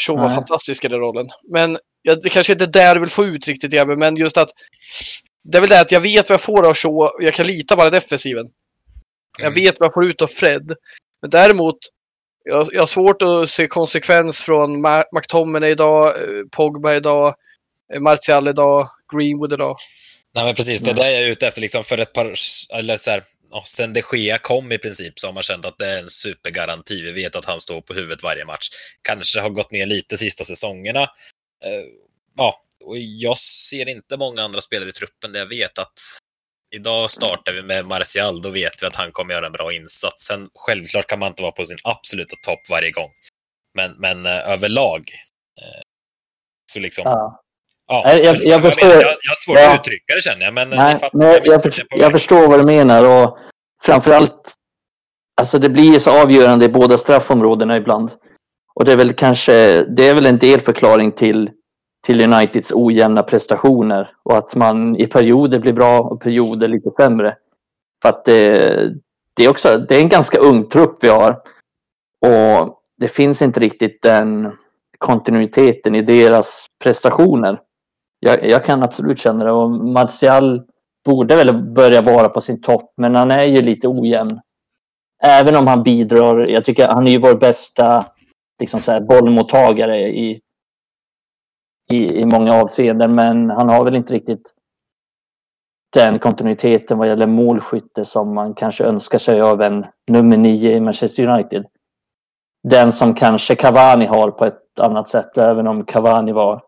Shaw 0.07 0.23
var 0.23 0.31
fantastisk 0.31 0.85
i 0.85 0.89
den 0.89 1.01
rollen. 1.01 1.29
Men 1.53 1.79
ja, 2.03 2.15
det 2.15 2.29
kanske 2.29 2.53
inte 2.53 2.65
är 2.65 2.69
där 2.69 2.95
du 2.95 3.01
vill 3.01 3.11
få 3.11 3.25
ut 3.25 3.49
riktigt, 3.49 3.73
Jebbe, 3.73 3.97
men 3.97 4.17
just 4.17 4.37
att 4.37 4.49
det 5.45 5.59
är 5.59 5.61
väl 5.61 5.71
det 5.71 5.81
att 5.81 5.93
jag 5.93 6.01
vet 6.01 6.29
vad 6.29 6.35
jag 6.35 6.41
får 6.41 6.69
av 6.69 6.75
Shaw 6.75 7.11
jag 7.19 7.35
kan 7.35 7.47
lita 7.47 7.77
på 7.77 7.83
den 7.83 7.93
defensiven. 7.93 8.47
Jag 9.39 9.47
mm. 9.47 9.55
vet 9.55 9.81
vad 9.81 9.87
jag 9.87 9.95
får 9.95 10.07
ut 10.07 10.23
av 10.23 10.27
Fred. 10.27 10.73
Men 11.23 11.31
däremot, 11.31 11.79
jag, 12.45 12.67
jag 12.73 12.83
har 12.83 12.87
svårt 12.87 13.23
att 13.23 13.49
se 13.49 13.69
konsekvens 13.69 14.41
från 14.41 14.83
McTominay 15.13 15.71
idag, 15.71 16.07
eh, 16.07 16.45
Pogba 16.51 16.95
idag, 16.95 17.35
eh, 17.95 18.01
Martial 18.01 18.49
idag, 18.49 18.89
Greenwood 19.13 19.53
idag. 19.53 19.77
Nej, 20.37 20.45
men 20.45 20.55
precis. 20.55 20.83
Det 20.83 20.91
är 20.91 20.95
det 20.95 21.13
jag 21.13 21.23
är 21.23 21.29
ute 21.29 21.47
efter. 21.47 21.61
Liksom 21.61 21.85
för 21.85 21.99
ett 21.99 22.13
par, 22.13 22.35
eller 22.79 22.97
så 22.97 23.11
här, 23.11 23.23
ja, 23.51 23.63
sen 23.67 23.93
de 23.93 24.03
Gea 24.13 24.39
kom 24.39 24.73
i 24.73 24.79
princip 24.79 25.19
så 25.19 25.27
har 25.27 25.33
man 25.33 25.43
känt 25.43 25.65
att 25.65 25.79
det 25.79 25.87
är 25.87 26.03
en 26.03 26.11
supergaranti. 26.11 27.03
Vi 27.03 27.13
vet 27.13 27.37
att 27.37 27.45
han 27.45 27.61
står 27.61 27.81
på 27.81 27.95
huvudet 27.95 28.23
varje 28.23 28.45
match. 28.45 28.69
Kanske 29.03 29.41
har 29.41 29.51
gått 29.51 29.71
ner 29.71 29.87
lite 29.87 30.17
sista 30.17 30.45
säsongerna. 30.45 31.03
Uh, 31.03 31.87
ja, 32.37 32.65
och 32.85 32.99
jag 32.99 33.39
ser 33.39 33.89
inte 33.89 34.17
många 34.17 34.43
andra 34.43 34.61
spelare 34.61 34.89
i 34.89 34.93
truppen 34.93 35.33
där 35.33 35.41
jag 35.41 35.47
vet 35.47 35.79
att 35.79 35.93
idag 36.75 37.11
startar 37.11 37.53
vi 37.53 37.63
med 37.63 37.87
Martial, 37.87 38.43
då 38.43 38.51
vet 38.51 38.83
vi 38.83 38.87
att 38.87 38.97
han 38.97 39.13
kommer 39.13 39.35
göra 39.35 39.47
en 39.47 39.53
bra 39.53 39.73
insats. 39.73 40.25
Sen 40.25 40.49
självklart 40.55 41.07
kan 41.07 41.19
man 41.19 41.29
inte 41.29 41.43
vara 41.43 41.53
på 41.53 41.65
sin 41.65 41.79
absoluta 41.85 42.37
topp 42.47 42.61
varje 42.71 42.91
gång. 42.91 43.11
Men, 43.75 43.95
men 43.99 44.27
uh, 44.27 44.51
överlag 44.51 45.11
uh, 45.63 45.83
så 46.73 46.81
liksom, 46.81 47.03
ja. 47.05 47.43
Ja, 47.89 48.13
jag, 48.13 48.25
jag, 48.25 48.37
jag, 48.37 48.63
förstår, 48.63 48.89
jag, 48.89 49.03
jag 49.03 49.07
har 49.07 49.45
svårt 49.45 49.59
ja, 49.59 49.75
att 49.75 49.81
uttrycka 49.81 50.15
det 50.15 50.21
känner 50.21 50.45
jag. 50.45 50.55
Men, 50.55 50.69
nej, 50.71 50.97
fattar, 50.97 51.19
nej, 51.19 51.41
jag, 51.45 51.63
förstår, 51.63 51.87
jag 51.91 52.13
förstår 52.13 52.49
vad 52.49 52.61
du 52.61 52.65
menar. 52.65 53.25
Och 53.25 53.39
framförallt, 53.83 54.55
alltså 55.37 55.59
det 55.59 55.69
blir 55.69 55.99
så 55.99 56.23
avgörande 56.23 56.65
i 56.65 56.69
båda 56.69 56.99
straffområdena 56.99 57.77
ibland. 57.77 58.11
Och 58.75 58.85
det 58.85 58.93
är 58.93 58.97
väl 58.97 59.13
kanske, 59.13 59.85
det 59.85 60.09
är 60.09 60.15
väl 60.15 60.27
en 60.27 60.39
del 60.39 60.61
förklaring 60.61 61.13
till, 61.13 61.51
till 62.07 62.21
Uniteds 62.21 62.73
ojämna 62.75 63.23
prestationer. 63.23 64.11
Och 64.23 64.39
att 64.39 64.55
man 64.55 64.97
i 64.97 65.07
perioder 65.07 65.59
blir 65.59 65.73
bra 65.73 66.01
och 66.01 66.21
perioder 66.21 66.69
lite 66.69 66.91
sämre. 66.91 67.37
För 68.03 68.09
att 68.09 68.25
det, 68.25 68.93
det 69.35 69.45
är 69.45 69.49
också, 69.49 69.79
det 69.89 69.97
är 69.97 70.01
en 70.01 70.09
ganska 70.09 70.39
ung 70.39 70.69
trupp 70.69 70.97
vi 71.01 71.09
har. 71.09 71.31
Och 72.27 72.81
det 72.99 73.09
finns 73.09 73.43
inte 73.43 73.61
riktigt 73.61 74.03
den 74.03 74.53
kontinuiteten 74.99 75.95
i 75.95 76.03
deras 76.03 76.67
prestationer 76.83 77.59
jag, 78.21 78.45
jag, 78.45 78.65
kan 78.65 78.83
absolut 78.83 79.19
känna 79.19 79.45
det. 79.45 79.51
Och 79.51 79.71
Martial 79.71 80.63
borde 81.05 81.37
väl 81.37 81.63
börja 81.63 82.03
vara 82.03 82.29
på 82.29 82.41
sin 82.41 82.63
topp, 82.63 82.95
men 82.97 83.15
han 83.15 83.31
är 83.31 83.47
ju 83.47 83.63
lite 83.63 83.89
ojämn. 83.89 84.41
Även 85.23 85.57
om 85.57 85.67
han 85.67 85.83
bidrar. 85.83 86.47
Jag 86.47 86.65
tycker 86.65 86.89
han 86.89 87.07
är 87.07 87.13
ju 87.13 87.19
vår 87.19 87.35
bästa 87.35 88.07
liksom 88.61 88.81
så 88.81 88.93
här, 88.93 89.01
bollmottagare 89.01 90.09
i, 90.09 90.41
i, 91.93 92.21
i 92.21 92.27
många 92.27 92.55
avseenden, 92.55 93.15
men 93.15 93.51
han 93.51 93.69
har 93.69 93.85
väl 93.85 93.97
inte 93.97 94.15
riktigt 94.15 94.53
den 95.95 96.19
kontinuiteten 96.19 96.99
vad 96.99 97.09
gäller 97.09 97.27
målskytte 97.27 98.05
som 98.05 98.35
man 98.35 98.55
kanske 98.55 98.85
önskar 98.85 99.19
sig 99.19 99.41
av 99.41 99.63
en 99.63 99.87
nummer 100.09 100.37
nio 100.37 100.77
i 100.77 100.81
Manchester 100.81 101.29
United. 101.29 101.67
Den 102.69 102.93
som 102.93 103.15
kanske 103.15 103.55
Cavani 103.55 104.07
har 104.07 104.31
på 104.31 104.45
ett 104.45 104.81
annat 104.81 105.09
sätt, 105.09 105.39
även 105.39 105.67
om 105.67 105.85
Cavani 105.85 106.33
var 106.33 106.63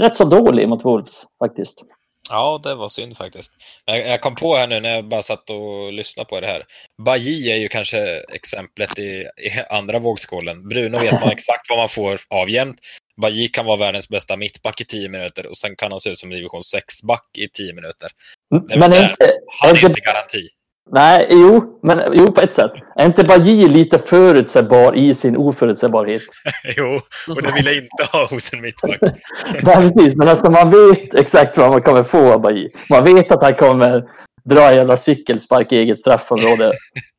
rätt 0.00 0.16
så 0.16 0.24
dålig 0.24 0.68
mot 0.68 0.84
Wolves 0.84 1.24
faktiskt. 1.38 1.82
Ja, 2.30 2.60
det 2.62 2.74
var 2.74 2.88
synd 2.88 3.16
faktiskt. 3.16 3.52
Jag, 3.84 4.08
jag 4.08 4.20
kom 4.20 4.34
på 4.34 4.56
här 4.56 4.66
nu 4.66 4.80
när 4.80 4.94
jag 4.94 5.08
bara 5.08 5.22
satt 5.22 5.50
och 5.50 5.92
lyssnade 5.92 6.28
på 6.28 6.40
det 6.40 6.46
här. 6.46 6.64
Bailly 7.04 7.50
är 7.50 7.56
ju 7.56 7.68
kanske 7.68 7.98
exemplet 8.32 8.98
i, 8.98 9.02
i 9.22 9.50
andra 9.70 9.98
vågskålen. 9.98 10.68
Bruno 10.68 10.98
vet 10.98 11.20
man 11.20 11.30
exakt 11.32 11.70
vad 11.70 11.78
man 11.78 11.88
får 11.88 12.18
av 12.30 12.50
jämt. 12.50 12.78
Bailly 13.20 13.48
kan 13.48 13.66
vara 13.66 13.76
världens 13.76 14.08
bästa 14.08 14.36
mittback 14.36 14.80
i 14.80 14.84
10 14.84 15.08
minuter 15.08 15.46
och 15.46 15.56
sen 15.56 15.76
kan 15.76 15.90
han 15.90 16.00
se 16.00 16.10
ut 16.10 16.18
som 16.18 16.30
division 16.30 16.60
6-back 16.60 17.38
i 17.38 17.48
10 17.48 17.72
minuter. 17.72 18.10
Mm, 18.54 18.80
men 18.80 18.92
är 18.92 19.10
inte, 19.10 19.30
han 19.60 19.70
är 19.70 19.86
inte 19.86 20.00
garanti. 20.00 20.48
Nej, 20.90 21.28
jo, 21.30 21.78
men 21.82 22.00
jo 22.12 22.32
på 22.32 22.40
ett 22.40 22.54
sätt. 22.54 22.72
Är 22.94 23.06
inte 23.06 23.24
Bajy 23.24 23.68
lite 23.68 23.98
förutsägbar 23.98 24.96
i 24.96 25.14
sin 25.14 25.36
oförutsägbarhet? 25.36 26.22
jo, 26.76 27.00
och 27.34 27.42
det 27.42 27.52
vill 27.52 27.66
jag 27.66 27.76
inte 27.76 28.04
ha 28.12 28.26
hos 28.26 28.52
en 28.52 28.60
mittback. 28.60 28.98
Nej, 29.62 29.76
precis. 29.76 30.16
Men 30.16 30.28
alltså 30.28 30.50
man 30.50 30.70
vet 30.70 31.14
exakt 31.14 31.58
vad 31.58 31.70
man 31.70 31.82
kommer 31.82 32.02
få 32.02 32.32
av 32.32 32.40
Bajy. 32.40 32.70
Man 32.90 33.04
vet 33.04 33.32
att 33.32 33.42
han 33.42 33.54
kommer 33.54 34.04
dra 34.44 34.70
en 34.70 34.76
jävla 34.76 34.96
cykelspark 34.96 35.72
i 35.72 35.76
eget 35.76 35.98
straffområde. 35.98 36.72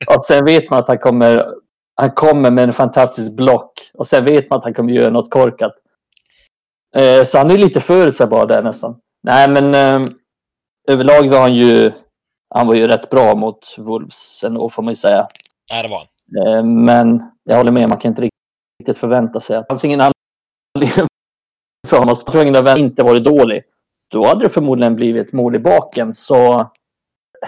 och 0.16 0.26
sen 0.26 0.46
vet 0.46 0.70
man 0.70 0.80
att 0.80 0.88
han 0.88 0.98
kommer, 0.98 1.46
han 1.96 2.12
kommer 2.12 2.52
med 2.52 2.64
en 2.64 2.74
fantastisk 2.74 3.32
block. 3.32 3.92
Och 3.94 4.08
sen 4.08 4.26
vet 4.26 4.50
man 4.50 4.58
att 4.58 4.64
han 4.64 4.74
kommer 4.74 4.94
göra 4.94 5.10
något 5.10 5.32
korkat. 5.32 5.74
Eh, 6.96 7.24
så 7.24 7.38
han 7.38 7.52
är 7.52 7.58
lite 7.58 7.82
förutsägbar 7.82 8.46
där 8.46 8.62
nästan. 8.62 8.96
Nej, 9.24 9.50
men 9.50 9.76
eh, 9.76 10.10
överlag 10.88 11.30
var 11.30 11.42
han 11.42 11.56
ju 11.56 11.92
han 12.56 12.68
var 12.68 12.76
ju 12.76 12.88
rätt 12.88 13.10
bra 13.10 13.36
mot 13.36 13.76
Wolves 13.78 14.44
ändå 14.44 14.70
får 14.70 14.84
man 14.84 14.92
ju 14.92 14.96
säga. 14.96 15.28
Nej, 15.72 15.84
det 15.84 15.90
var 15.90 15.98
han. 15.98 16.08
Eh, 16.48 16.64
men 16.64 17.32
jag 17.44 17.58
håller 17.58 17.72
med, 17.72 17.90
man 17.90 17.98
kan 17.98 18.10
inte 18.10 18.30
riktigt 18.82 18.98
förvänta 18.98 19.40
sig. 19.40 19.58
Det 19.58 19.66
fanns 19.70 19.86
ingen 19.86 20.02
anledning 20.02 21.08
för 21.88 21.98
honom 21.98 22.14
att 22.14 22.26
tvungen 22.26 22.56
att 22.56 22.78
inte 22.78 23.04
varit 23.04 23.24
dålig. 23.24 23.64
Då 24.12 24.28
hade 24.28 24.46
det 24.46 24.50
förmodligen 24.50 24.96
blivit 24.96 25.34
mål 25.34 25.56
i 25.56 25.60
baken. 25.60 26.14
Så 26.14 26.72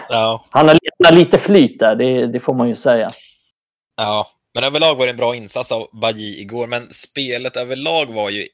ja. 0.10 0.46
han 0.50 0.68
har 0.68 1.12
lite 1.12 1.38
flyt 1.38 1.80
där, 1.80 1.96
det, 1.96 2.28
det, 2.28 2.40
får 2.40 2.54
man 2.54 2.70
ju 2.70 2.76
säga. 2.76 3.08
Ja, 3.98 4.28
men 4.54 4.64
överlag 4.64 4.96
var 4.96 5.06
det 5.06 5.12
en 5.12 5.18
bra 5.18 5.36
insats 5.36 5.72
av 5.72 5.88
Baji 6.02 6.42
igår. 6.42 6.68
Men 6.68 6.88
spelet 6.88 7.58
överlag 7.58 8.06
var 8.06 8.30
ju... 8.30 8.48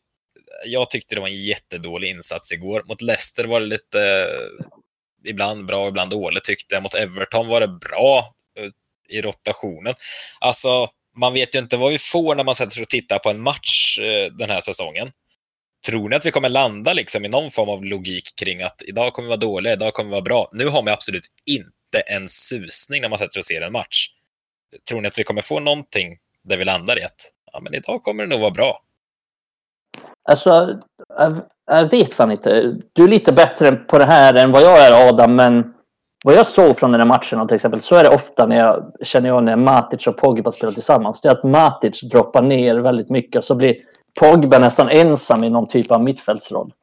Jag 0.65 0.89
tyckte 0.89 1.15
det 1.15 1.21
var 1.21 1.27
en 1.27 1.45
jättedålig 1.45 2.10
insats 2.10 2.51
igår. 2.51 2.84
Mot 2.86 3.01
Leicester 3.01 3.47
var 3.47 3.60
det 3.60 3.65
lite 3.65 4.27
ibland 5.27 5.65
bra, 5.65 5.88
ibland 5.88 6.11
dåligt 6.11 6.43
tyckte 6.43 6.75
jag. 6.75 6.83
Mot 6.83 6.93
Everton 6.93 7.47
var 7.47 7.61
det 7.61 7.67
bra 7.67 8.17
eh, 8.59 8.69
i 9.17 9.21
rotationen. 9.21 9.93
Alltså, 10.39 10.88
man 11.17 11.33
vet 11.33 11.55
ju 11.55 11.59
inte 11.59 11.77
vad 11.77 11.91
vi 11.91 11.97
får 11.97 12.35
när 12.35 12.43
man 12.43 12.55
sätter 12.55 12.71
sig 12.71 12.83
och 12.83 12.89
tittar 12.89 13.19
på 13.19 13.29
en 13.29 13.41
match 13.41 13.99
eh, 13.99 14.31
den 14.31 14.49
här 14.49 14.59
säsongen. 14.59 15.11
Tror 15.85 16.09
ni 16.09 16.15
att 16.15 16.25
vi 16.25 16.31
kommer 16.31 16.49
landa 16.49 16.93
liksom 16.93 17.25
i 17.25 17.27
någon 17.27 17.51
form 17.51 17.69
av 17.69 17.83
logik 17.83 18.35
kring 18.35 18.61
att 18.61 18.81
idag 18.85 19.13
kommer 19.13 19.25
vi 19.25 19.29
vara 19.29 19.39
dåliga, 19.39 19.73
idag 19.73 19.93
kommer 19.93 20.09
vi 20.09 20.11
vara 20.11 20.21
bra? 20.21 20.49
Nu 20.51 20.67
har 20.67 20.81
man 20.81 20.93
absolut 20.93 21.27
inte 21.45 21.99
en 22.05 22.29
susning 22.29 23.01
när 23.01 23.09
man 23.09 23.17
sätter 23.17 23.31
sig 23.33 23.39
och 23.39 23.45
ser 23.45 23.61
en 23.61 23.71
match. 23.71 24.07
Tror 24.89 25.01
ni 25.01 25.07
att 25.07 25.19
vi 25.19 25.23
kommer 25.23 25.41
få 25.41 25.59
någonting 25.59 26.17
där 26.43 26.57
vi 26.57 26.65
landar 26.65 26.99
i 26.99 27.03
att 27.03 27.31
ja, 27.53 27.59
men 27.59 27.73
idag 27.73 28.03
kommer 28.03 28.23
det 28.23 28.29
nog 28.29 28.39
vara 28.39 28.51
bra? 28.51 28.81
Alltså, 30.29 30.79
jag, 31.17 31.41
jag 31.67 31.89
vet 31.89 32.13
fan 32.13 32.31
inte. 32.31 32.77
Du 32.93 33.03
är 33.03 33.07
lite 33.07 33.33
bättre 33.33 33.71
på 33.71 33.97
det 33.97 34.05
här 34.05 34.33
än 34.33 34.51
vad 34.51 34.61
jag 34.61 34.79
är 34.79 35.09
Adam, 35.09 35.35
men 35.35 35.73
vad 36.23 36.35
jag 36.35 36.45
såg 36.45 36.79
från 36.79 36.91
den 36.91 37.01
här 37.01 37.07
matchen 37.07 37.47
till 37.47 37.55
exempel 37.55 37.81
så 37.81 37.95
är 37.95 38.03
det 38.03 38.15
ofta 38.15 38.45
när 38.45 38.55
jag 38.55 38.91
känner 39.01 39.29
jag 39.29 39.43
när 39.43 39.55
Matic 39.55 40.07
och 40.07 40.17
Pogba 40.17 40.51
spelar 40.51 40.73
tillsammans. 40.73 41.21
Det 41.21 41.29
är 41.29 41.31
att 41.31 41.43
Matic 41.43 42.01
droppar 42.01 42.41
ner 42.41 42.75
väldigt 42.75 43.09
mycket 43.09 43.43
så 43.43 43.55
blir 43.55 43.75
Pogba 44.19 44.59
nästan 44.59 44.89
ensam 44.89 45.43
i 45.43 45.49
någon 45.49 45.67
typ 45.67 45.91
av 45.91 46.03
mittfältsroll. 46.03 46.73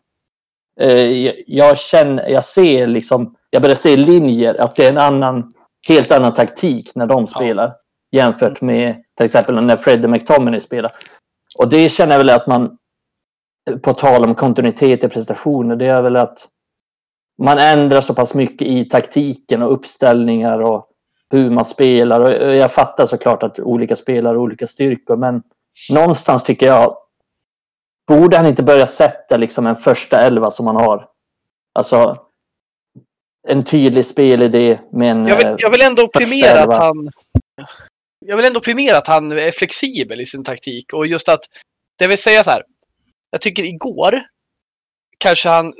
Eh, 0.81 1.33
jag 1.47 1.79
känner, 1.79 2.29
jag 2.29 2.45
ser 2.45 2.87
liksom, 2.87 3.35
jag 3.51 3.63
börjar 3.63 3.75
se 3.75 3.97
linjer 3.97 4.61
att 4.61 4.77
det 4.77 4.87
är 4.87 4.93
en 4.93 4.99
annan, 4.99 5.53
helt 5.89 6.13
annan 6.13 6.35
taktik 6.35 6.91
när 6.95 7.07
de 7.07 7.27
spelar 7.27 7.73
jämfört 8.13 8.61
med 8.61 9.03
till 9.17 9.27
exempel 9.27 9.65
när 9.65 9.77
Freddie 9.77 10.09
McTominay 10.09 10.61
spelar. 10.61 10.93
Och 11.59 11.69
det 11.69 11.89
känner 11.89 12.13
jag 12.13 12.19
väl 12.19 12.31
att 12.31 12.47
man 12.47 12.79
på 13.83 13.95
tal 13.95 14.25
om 14.25 14.35
kontinuitet 14.35 15.05
i 15.05 15.09
prestationer, 15.09 15.77
det 15.77 15.87
är 15.87 16.03
väl 16.03 16.17
att 16.17 16.49
man 17.43 17.59
ändrar 17.59 18.01
så 18.01 18.15
pass 18.15 18.35
mycket 18.35 18.69
i 18.69 18.85
taktiken 18.85 19.63
och 19.63 19.73
uppställningar 19.73 20.59
och 20.59 20.89
hur 21.31 21.51
man 21.51 21.65
spelar. 21.65 22.21
Och 22.21 22.57
jag 22.57 22.73
fattar 22.73 23.07
såklart 23.07 23.43
att 23.43 23.61
olika 23.61 23.97
spelare 23.97 24.33
har 24.33 24.37
olika 24.43 24.67
styrkor, 24.67 25.17
men 25.17 25.43
någonstans 25.91 26.45
tycker 26.45 26.67
jag 26.67 26.97
borde 28.09 28.37
han 28.37 28.47
inte 28.47 28.63
börja 28.63 28.87
sätta 28.87 29.37
liksom 29.37 29.67
en 29.67 29.77
första 29.77 30.21
elva 30.21 30.51
som 30.51 30.65
man 30.65 30.77
har. 30.77 31.09
Alltså 31.75 32.27
en 33.49 33.65
tydlig 33.65 34.07
spelidé 34.07 34.79
med 34.93 35.11
en 35.11 35.27
jag 35.27 35.37
vill, 35.37 35.57
jag 35.59 35.71
vill 35.71 35.83
ändå 35.83 36.09
primera 36.09 36.63
att 36.63 36.77
han 36.77 37.11
jag 38.27 38.37
vill 38.37 38.47
ändå 38.47 38.61
primera 38.61 38.97
att 38.97 39.07
han 39.07 39.33
är 39.33 39.51
flexibel 39.51 40.21
i 40.21 40.27
sin 40.27 40.45
taktik 40.45 40.93
och 40.93 41.07
just 41.07 41.29
att 41.29 41.41
det 41.99 42.07
vill 42.07 42.19
säga 42.19 42.45
så 42.45 42.51
här 42.51 42.63
jag 43.33 43.41
tycker 43.41 43.65
igår 43.65 44.23
kanske 45.19 45.49
han 45.49 45.73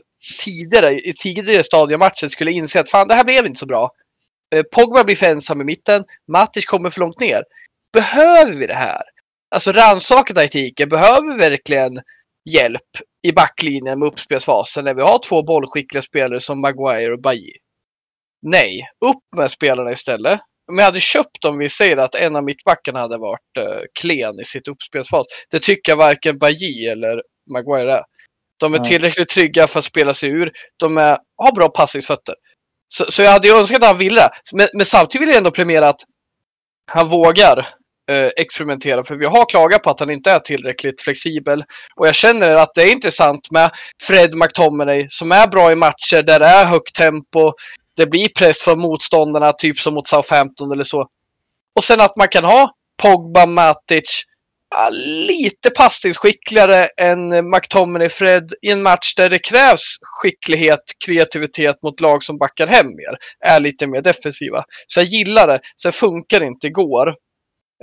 tidigare, 0.45 0.95
i 0.95 1.15
tidigare 1.15 1.65
stadier 1.65 1.99
matchen 1.99 2.31
skulle 2.31 2.53
inse 2.53 2.81
att 2.81 2.89
fan 2.89 3.09
det 3.09 3.15
här 3.15 3.25
blev 3.25 3.47
inte 3.47 3.59
så 3.59 3.67
bra. 3.67 3.91
Eh, 4.55 4.63
Pogba 4.63 5.05
blir 5.05 5.17
för 5.17 5.27
ensam 5.27 5.61
i 5.61 5.65
mitten, 5.65 6.05
Matic 6.33 6.67
kommer 6.67 6.91
för 6.91 7.01
långt 7.01 7.21
ner. 7.21 7.45
Behöver 7.93 8.55
vi 8.55 8.67
det 8.67 8.75
här? 8.75 9.03
Alltså 9.55 9.73
rannsaka 9.73 10.35
taktiken, 10.35 10.89
behöver 10.89 11.33
vi 11.33 11.39
verkligen 11.39 12.01
hjälp 12.51 12.91
i 13.23 13.33
backlinjen 13.33 13.99
med 13.99 14.09
uppspelsfasen 14.09 14.85
när 14.85 14.95
vi 14.95 15.03
har 15.03 15.19
två 15.19 15.43
bollskickliga 15.43 16.03
spelare 16.03 16.41
som 16.41 16.61
Maguire 16.61 17.13
och 17.13 17.23
Bailly? 17.23 17.53
Nej, 18.43 18.81
upp 19.07 19.23
med 19.37 19.51
spelarna 19.51 19.93
istället. 19.93 20.41
Om 20.71 20.79
jag 20.79 20.85
hade 20.85 21.01
köpt 21.01 21.45
om 21.45 21.59
vi 21.59 21.69
säger 21.69 21.97
att 21.97 22.15
en 22.15 22.37
av 22.37 22.45
mittbackarna 22.45 23.01
hade 23.01 23.19
varit 23.19 23.59
uh, 23.59 23.83
klen 24.01 24.41
i 24.41 24.45
sitt 24.45 24.69
uppspelsfas. 24.69 25.27
Det 25.51 25.63
tycker 25.63 25.93
jag 25.93 25.97
varken 25.97 26.39
Bailly 26.39 26.87
eller 26.87 27.23
Maguire 27.51 28.03
De 28.57 28.75
är 28.75 28.79
tillräckligt 28.79 29.29
trygga 29.29 29.67
för 29.67 29.79
att 29.79 29.85
spela 29.85 30.15
sig 30.15 30.31
ur. 30.31 30.53
De 30.77 30.99
är, 30.99 31.19
har 31.37 31.55
bra 31.55 31.69
passningsfötter. 31.69 32.35
Så, 32.89 33.05
så 33.05 33.23
jag 33.23 33.31
hade 33.31 33.49
ju 33.49 33.55
önskat 33.55 33.83
att 33.83 33.89
han 33.89 33.99
ville. 33.99 34.29
Men, 34.53 34.69
men, 34.73 34.87
samtidigt 34.87 35.23
vill 35.23 35.29
jag 35.29 35.39
ändå 35.39 35.51
premiera 35.51 35.89
att 35.89 36.01
han 36.93 37.09
vågar 37.09 37.69
eh, 38.11 38.31
experimentera. 38.37 39.05
För 39.05 39.15
vi 39.15 39.27
har 39.27 39.45
klagat 39.45 39.83
på 39.83 39.91
att 39.91 40.01
han 40.01 40.11
inte 40.11 40.31
är 40.31 40.39
tillräckligt 40.39 41.01
flexibel. 41.01 41.65
Och 41.97 42.07
jag 42.07 42.15
känner 42.15 42.51
att 42.51 42.75
det 42.75 42.83
är 42.83 42.93
intressant 42.93 43.51
med 43.51 43.71
Fred 44.03 44.35
McTominay 44.35 45.07
som 45.09 45.33
är 45.33 45.47
bra 45.47 45.73
i 45.73 45.77
matcher 45.77 46.23
där 46.23 46.39
det 46.41 46.47
är 46.47 46.65
högt 46.65 46.95
tempo. 46.95 47.53
Det 47.97 48.07
blir 48.07 48.29
press 48.39 48.63
från 48.63 48.81
motståndarna, 48.81 49.53
typ 49.53 49.79
som 49.79 49.95
mot 49.95 50.09
Southampton 50.09 50.73
eller 50.73 50.85
så. 50.85 51.09
Och 51.77 51.85
sen 51.85 52.01
att 52.01 52.17
man 52.17 52.29
kan 52.29 52.45
ha 52.45 52.71
Pogba, 53.03 53.47
Matic, 53.47 54.25
lite 54.91 55.71
passningsskickligare 55.71 56.89
än 56.97 57.51
McTominay 57.51 58.09
Fred 58.09 58.53
i 58.63 58.71
en 58.71 58.83
match 58.83 59.15
där 59.15 59.31
det 59.31 59.39
krävs 59.39 59.97
skicklighet, 60.03 60.81
kreativitet 61.07 61.83
mot 61.83 62.01
lag 62.01 62.23
som 62.23 62.39
backar 62.39 62.67
hem 62.67 62.87
mer. 62.87 63.17
Är 63.47 63.61
lite 63.61 63.87
mer 63.87 64.03
defensiva. 64.03 64.65
Så 64.87 65.01
jag 65.01 65.07
gillar 65.07 65.47
det. 65.47 65.61
Sen 65.83 65.93
funkar 65.93 66.41
det 66.41 66.47
inte 66.47 66.67
igår. 66.67 67.15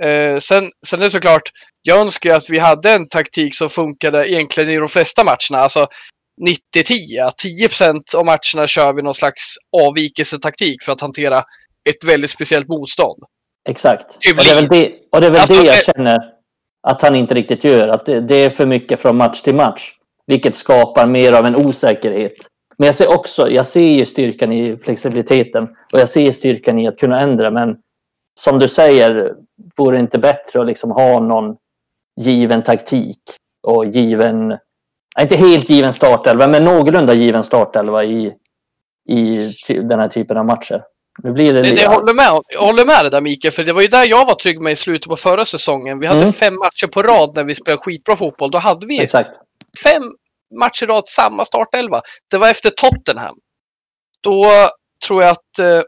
Eh, 0.02 0.38
sen, 0.38 0.70
sen 0.86 1.00
är 1.00 1.04
det 1.04 1.10
såklart, 1.10 1.42
jag 1.82 1.98
önskar 1.98 2.34
att 2.34 2.50
vi 2.50 2.58
hade 2.58 2.90
en 2.92 3.08
taktik 3.08 3.54
som 3.54 3.68
funkade 3.68 4.30
egentligen 4.30 4.70
i 4.70 4.76
de 4.76 4.88
flesta 4.88 5.24
matcherna. 5.24 5.62
Alltså 5.62 5.86
90-10. 6.76 7.30
10 7.36 7.68
av 8.16 8.24
matcherna 8.24 8.66
kör 8.66 8.92
vi 8.92 9.02
någon 9.02 9.14
slags 9.14 9.54
avvikelsetaktik 9.82 10.82
för 10.82 10.92
att 10.92 11.00
hantera 11.00 11.38
ett 11.90 12.04
väldigt 12.06 12.30
speciellt 12.30 12.68
motstånd. 12.68 13.22
Exakt. 13.68 14.20
Typ 14.20 14.38
och 14.38 14.44
det 14.44 14.50
är 14.50 14.54
väl 14.54 14.68
det, 14.68 14.92
och 15.12 15.20
det, 15.20 15.26
är 15.26 15.30
väl 15.30 15.40
alltså, 15.40 15.62
det 15.62 15.66
jag 15.66 15.84
känner 15.84 16.39
att 16.82 17.02
han 17.02 17.16
inte 17.16 17.34
riktigt 17.34 17.64
gör. 17.64 17.88
Att 17.88 18.06
det, 18.06 18.20
det, 18.20 18.34
är 18.34 18.50
för 18.50 18.66
mycket 18.66 19.00
från 19.00 19.16
match 19.16 19.40
till 19.40 19.54
match. 19.54 19.92
Vilket 20.26 20.54
skapar 20.54 21.06
mer 21.06 21.32
av 21.32 21.46
en 21.46 21.56
osäkerhet. 21.56 22.36
Men 22.76 22.86
jag 22.86 22.94
ser 22.94 23.14
också, 23.14 23.50
jag 23.50 23.66
ser 23.66 23.88
ju 23.88 24.04
styrkan 24.04 24.52
i 24.52 24.76
flexibiliteten 24.76 25.64
och 25.92 26.00
jag 26.00 26.08
ser 26.08 26.30
styrkan 26.30 26.78
i 26.78 26.88
att 26.88 26.98
kunna 26.98 27.20
ändra. 27.20 27.50
Men 27.50 27.76
som 28.34 28.58
du 28.58 28.68
säger, 28.68 29.34
vore 29.76 29.96
det 29.96 30.00
inte 30.00 30.18
bättre 30.18 30.60
att 30.60 30.66
liksom 30.66 30.90
ha 30.90 31.20
någon 31.20 31.56
given 32.20 32.62
taktik 32.62 33.18
och 33.62 33.86
given, 33.86 34.58
inte 35.20 35.36
helt 35.36 35.70
given 35.70 35.92
startelva, 35.92 36.48
men 36.48 36.64
någorlunda 36.64 37.14
given 37.14 37.42
startelva 37.42 38.04
i, 38.04 38.34
i 39.08 39.48
den 39.68 40.00
här 40.00 40.08
typen 40.08 40.36
av 40.36 40.46
matcher. 40.46 40.82
Nu 41.22 41.32
blir 41.32 41.52
det, 41.52 41.62
det 41.62 41.82
jag, 41.82 41.90
håller 41.90 42.14
med, 42.14 42.40
jag 42.48 42.60
håller 42.60 42.84
med 42.84 43.04
dig 43.04 43.10
där 43.10 43.20
Mikael, 43.20 43.52
för 43.52 43.64
det 43.64 43.72
var 43.72 43.82
ju 43.82 43.88
där 43.88 44.06
jag 44.08 44.26
var 44.26 44.34
trygg 44.34 44.60
med 44.60 44.72
i 44.72 44.76
slutet 44.76 45.08
på 45.08 45.16
förra 45.16 45.44
säsongen. 45.44 45.98
Vi 45.98 46.06
hade 46.06 46.20
mm. 46.20 46.32
fem 46.32 46.54
matcher 46.54 46.86
på 46.86 47.02
rad 47.02 47.34
när 47.34 47.44
vi 47.44 47.54
spelade 47.54 47.82
skitbra 47.82 48.16
fotboll. 48.16 48.50
Då 48.50 48.58
hade 48.58 48.86
vi 48.86 49.02
Exakt. 49.02 49.30
fem 49.82 50.02
matcher 50.58 50.84
i 50.84 50.86
rad, 50.86 51.08
samma 51.08 51.44
startelva. 51.44 52.02
Det 52.30 52.38
var 52.38 52.50
efter 52.50 52.70
Tottenham. 52.70 53.36
Då 54.20 54.46
tror 55.06 55.22
jag 55.22 55.30
att... 55.30 55.58
Eh, 55.58 55.82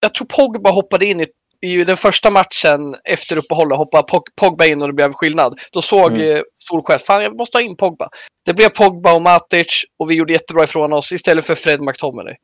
jag 0.00 0.14
tror 0.14 0.26
Pogba 0.26 0.70
hoppade 0.70 1.06
in 1.06 1.20
i, 1.20 1.26
i 1.60 1.84
den 1.84 1.96
första 1.96 2.30
matchen 2.30 2.94
efter 3.04 3.38
uppehållet. 3.38 3.78
Hoppade 3.78 4.02
Pog, 4.02 4.22
Pogba 4.40 4.66
in 4.66 4.82
och 4.82 4.88
det 4.88 4.94
blev 4.94 5.12
skillnad. 5.12 5.60
Då 5.72 5.82
såg 5.82 6.12
Mm. 6.12 6.36
eh, 6.36 6.42
Solskjaer, 6.58 6.98
fan 6.98 7.22
jag 7.22 7.36
måste 7.36 7.58
ha 7.58 7.62
in 7.62 7.76
Pogba. 7.76 8.08
Det 8.44 8.54
blev 8.54 8.68
Pogba 8.68 9.14
och 9.14 9.22
Matic 9.22 9.84
och 9.98 10.10
vi 10.10 10.14
gjorde 10.14 10.32
jättebra 10.32 10.64
ifrån 10.64 10.92
oss 10.92 11.12
istället 11.12 11.46
för 11.46 11.54
Fred 11.54 11.80
McTominay. 11.80 12.34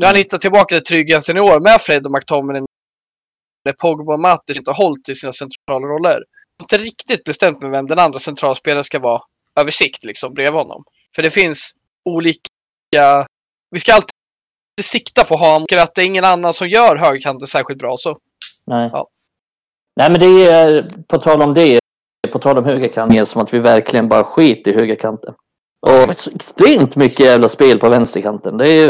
Nu 0.00 0.06
har 0.06 0.12
han 0.12 0.16
hittat 0.16 0.40
tillbaka 0.40 0.74
till 0.74 0.84
tryggheten 0.84 1.36
i 1.36 1.40
år 1.40 1.60
med 1.60 1.80
Fred 1.80 2.06
och 2.06 2.12
McTominay. 2.12 2.62
När 3.64 3.72
Pogba 3.72 4.12
och 4.12 4.20
Matic 4.20 4.56
inte 4.56 4.70
har 4.70 4.76
hållit 4.84 5.08
i 5.08 5.14
sina 5.14 5.32
centrala 5.32 5.86
roller. 5.86 6.10
Jag 6.10 6.62
har 6.62 6.64
inte 6.64 6.78
riktigt 6.78 7.24
bestämt 7.24 7.62
mig 7.62 7.70
vem 7.70 7.86
den 7.86 7.98
andra 7.98 8.18
centralspelaren 8.18 8.84
ska 8.84 8.98
vara 8.98 9.22
över 9.60 9.70
sikt 9.70 10.04
liksom 10.04 10.34
bredvid 10.34 10.54
honom. 10.54 10.84
För 11.16 11.22
det 11.22 11.30
finns 11.30 11.72
olika... 12.04 13.26
Vi 13.70 13.80
ska 13.80 13.94
alltid 13.94 14.10
sikta 14.82 15.24
på 15.24 15.36
honom. 15.36 15.66
Och 15.72 15.78
att 15.78 15.94
det 15.94 16.02
är 16.02 16.06
ingen 16.06 16.24
annan 16.24 16.52
som 16.52 16.68
gör 16.68 16.96
högerkanten 16.96 17.46
särskilt 17.46 17.78
bra. 17.78 17.96
Så 17.98 18.18
Nej. 18.66 18.90
Ja. 18.92 19.08
Nej, 19.96 20.10
men 20.10 20.20
det 20.20 20.46
är 20.46 20.90
på 21.08 21.18
tal 21.18 21.42
om 21.42 21.54
det, 21.54 21.78
på 22.32 22.38
tal 22.38 22.58
om 22.58 22.64
högerkanten, 22.64 23.18
är 23.18 23.24
som 23.24 23.42
att 23.42 23.54
vi 23.54 23.58
verkligen 23.58 24.08
bara 24.08 24.24
skit 24.24 24.66
i 24.66 24.72
högerkanten. 24.72 25.34
Och 25.86 26.10
extremt 26.10 26.96
mycket 26.96 27.20
jävla 27.20 27.48
spel 27.48 27.78
på 27.78 27.88
vänsterkanten. 27.88 28.56
Det 28.56 28.68
är 28.68 28.89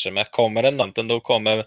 matcher 0.00 0.14
med. 0.14 0.30
Kommer 0.30 0.62
den 0.62 0.76
någonting, 0.76 1.08
då 1.08 1.20
kommer 1.20 1.64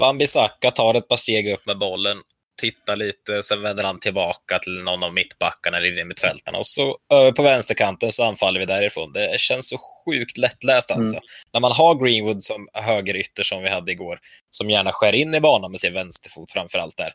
Wan-Bissaka, 0.00 0.70
tar 0.70 0.94
ett 0.94 1.08
par 1.08 1.16
steg 1.16 1.52
upp 1.52 1.66
med 1.66 1.78
bollen, 1.78 2.16
tittar 2.60 2.96
lite, 2.96 3.42
sen 3.42 3.62
vänder 3.62 3.84
han 3.84 3.98
tillbaka 3.98 4.58
till 4.58 4.82
någon 4.82 5.04
av 5.04 5.14
mittbackarna 5.14 5.78
eller 5.78 5.98
i 5.98 6.04
mittfältarna 6.04 6.58
och 6.58 6.66
så 6.66 6.98
över 7.12 7.32
på 7.32 7.42
vänsterkanten 7.42 8.12
så 8.12 8.24
anfaller 8.24 8.60
vi 8.60 8.66
därifrån. 8.66 9.12
Det 9.12 9.40
känns 9.40 9.68
så 9.68 9.78
sjukt 9.78 10.38
lättläst 10.38 10.90
alltså. 10.90 11.18
När 11.52 11.60
man 11.60 11.72
har 11.72 11.94
Greenwood 11.94 12.42
som 12.42 12.68
högerytter 12.72 13.42
som 13.42 13.62
vi 13.62 13.68
hade 13.68 13.92
igår, 13.92 14.18
som 14.56 14.70
gärna 14.70 14.92
skär 14.92 15.14
in 15.14 15.34
i 15.34 15.40
banan 15.40 15.70
med 15.70 15.80
sin 15.80 15.94
vänsterfot 15.94 16.52
framför 16.52 16.78
allt 16.78 16.96
där, 16.96 17.12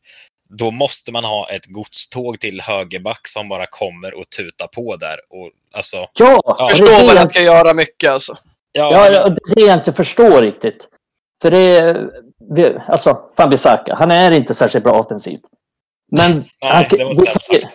då 0.58 0.72
måste 0.72 1.12
man 1.12 1.24
ha 1.24 1.50
ett 1.50 1.66
godståg 1.66 2.40
till 2.40 2.62
högerback 2.62 3.28
som 3.28 3.50
bara 3.50 3.66
kommer 3.66 4.14
och 4.14 4.30
tutar 4.30 4.68
på 4.68 4.96
där. 4.96 5.20
Och, 5.30 5.52
alltså, 5.74 5.98
ja! 5.98 6.42
Ja, 6.46 6.64
och 6.64 6.70
det 6.70 6.78
förstå 6.78 6.92
är 6.92 7.06
vad 7.06 7.18
han 7.18 7.30
ska 7.30 7.42
göra 7.42 7.74
mycket 7.74 8.12
alltså. 8.12 8.38
Ja, 8.72 9.10
Ja, 9.12 9.30
det 9.56 9.62
jag 9.62 9.74
inte 9.78 9.94
förstår 9.94 10.42
riktigt. 10.42 10.88
För 11.42 11.52
det 11.52 11.78
är... 11.78 12.10
Alltså, 12.88 13.20
Fambisaka, 13.38 13.96
han 13.96 14.12
är 14.12 14.32
inte 14.32 14.54
särskilt 14.54 14.84
bra 14.84 15.00
offensivt. 15.00 15.42
Men 16.12 16.32
Nej, 16.62 16.72
han, 16.72 16.86
vi, 17.18 17.26
kan, 17.26 17.70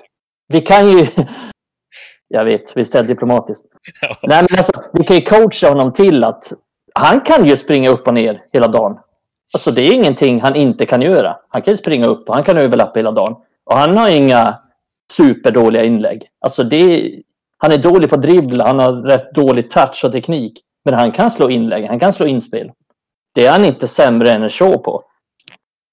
vi 0.49 0.61
kan 0.61 0.89
ju... 0.91 1.07
Jag 2.29 2.45
vet, 2.45 2.77
visst 2.77 2.95
är 2.95 3.03
det 3.03 3.09
diplomatiskt. 3.09 3.65
Ja. 4.01 4.09
Nej, 4.23 4.47
men 4.51 4.59
alltså, 4.59 4.73
vi 4.93 5.05
kan 5.05 5.17
ju 5.17 5.23
coacha 5.23 5.69
honom 5.69 5.93
till 5.93 6.25
att 6.25 6.53
han 6.95 7.21
kan 7.21 7.47
ju 7.47 7.57
springa 7.57 7.91
upp 7.91 8.09
och 8.09 8.15
ner 8.15 8.43
hela 8.53 8.69
dagen. 8.69 8.99
Alltså 9.55 9.71
det 9.71 9.81
är 9.81 9.93
ingenting 9.93 10.41
han 10.41 10.57
inte 10.57 10.87
kan 10.87 11.03
göra. 11.03 11.37
Han 11.49 11.63
kan 11.63 11.73
ju 11.73 11.77
springa 11.77 12.07
upp 12.07 12.29
och 12.29 12.35
han 12.35 12.45
kan 12.45 12.59
överlappa 12.59 12.99
hela 12.99 13.13
dagen. 13.13 13.37
Och 13.65 13.77
han 13.77 13.97
har 13.97 14.09
inga 14.09 14.59
superdåliga 15.13 15.85
inlägg. 15.85 16.29
Alltså 16.41 16.65
det, 16.65 17.13
han 17.59 17.73
är 17.73 17.79
dålig 17.79 18.11
på 18.11 18.17
dribbla, 18.17 18.67
han 18.67 18.79
har 18.79 18.93
rätt 18.93 19.35
dålig 19.35 19.71
touch 19.71 20.05
och 20.05 20.13
teknik. 20.13 20.64
Men 20.85 20.95
han 20.95 21.13
kan 21.13 21.31
slå 21.31 21.51
inlägg, 21.51 21.87
han 21.87 22.01
kan 22.01 22.13
slå 22.13 22.27
inspel. 22.27 22.73
Det 23.35 23.47
är 23.47 23.53
han 23.53 23.65
inte 23.65 23.89
sämre 23.89 24.33
än 24.33 24.43
en 24.43 24.51
show 24.51 24.77
på. 24.77 25.05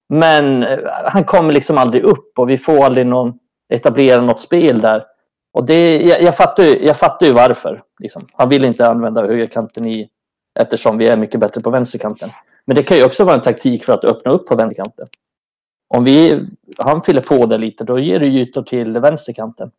Men 0.10 0.64
eh, 0.64 0.80
han 1.06 1.24
kommer 1.24 1.54
liksom 1.54 1.78
aldrig 1.78 2.04
upp 2.04 2.40
och 2.40 2.50
vi 2.50 2.58
får 2.58 2.86
aldrig 2.86 3.08
någon 3.08 3.34
etablera 3.74 4.22
något 4.22 4.40
spel 4.40 4.82
där. 4.82 5.06
Och 5.54 5.66
det, 5.66 6.02
jag, 6.02 6.22
jag, 6.22 6.38
fattar, 6.38 6.64
ju, 6.64 6.86
jag 6.86 6.98
fattar 6.98 7.26
ju 7.26 7.32
varför. 7.32 7.84
Liksom. 8.00 8.28
Han 8.34 8.50
vill 8.50 8.64
inte 8.64 8.88
använda 8.88 9.28
högerkanten 9.28 9.86
i, 9.86 10.10
eftersom 10.60 10.98
vi 10.98 11.08
är 11.08 11.18
mycket 11.18 11.40
bättre 11.40 11.62
på 11.62 11.70
vänsterkanten. 11.70 12.30
Men 12.66 12.76
det 12.76 12.84
kan 12.84 12.98
ju 12.98 13.06
också 13.06 13.24
vara 13.24 13.36
en 13.36 13.42
taktik 13.42 13.86
för 13.86 13.94
att 13.94 14.04
öppna 14.04 14.32
upp 14.32 14.48
på 14.48 14.56
vänsterkanten. 14.56 15.08
Om 15.94 16.04
vi, 16.04 16.46
han 16.78 17.04
fyller 17.04 17.22
på 17.22 17.46
det 17.46 17.58
lite, 17.58 17.84
då 17.84 18.00
ger 18.00 18.20
det 18.20 18.26
ytor 18.26 18.64
till 18.64 19.00
vänsterkanten. 19.00 19.72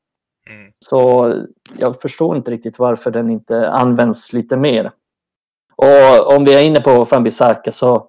Mm. 0.51 0.73
Så 0.79 1.33
jag 1.79 2.01
förstår 2.01 2.37
inte 2.37 2.51
riktigt 2.51 2.79
varför 2.79 3.11
den 3.11 3.31
inte 3.31 3.69
används 3.69 4.33
lite 4.33 4.57
mer. 4.57 4.93
Och 5.83 6.37
om 6.37 6.45
vi 6.45 6.55
är 6.55 6.63
inne 6.63 6.81
på 6.81 7.07
Fambisaka 7.07 7.73
så 7.73 8.09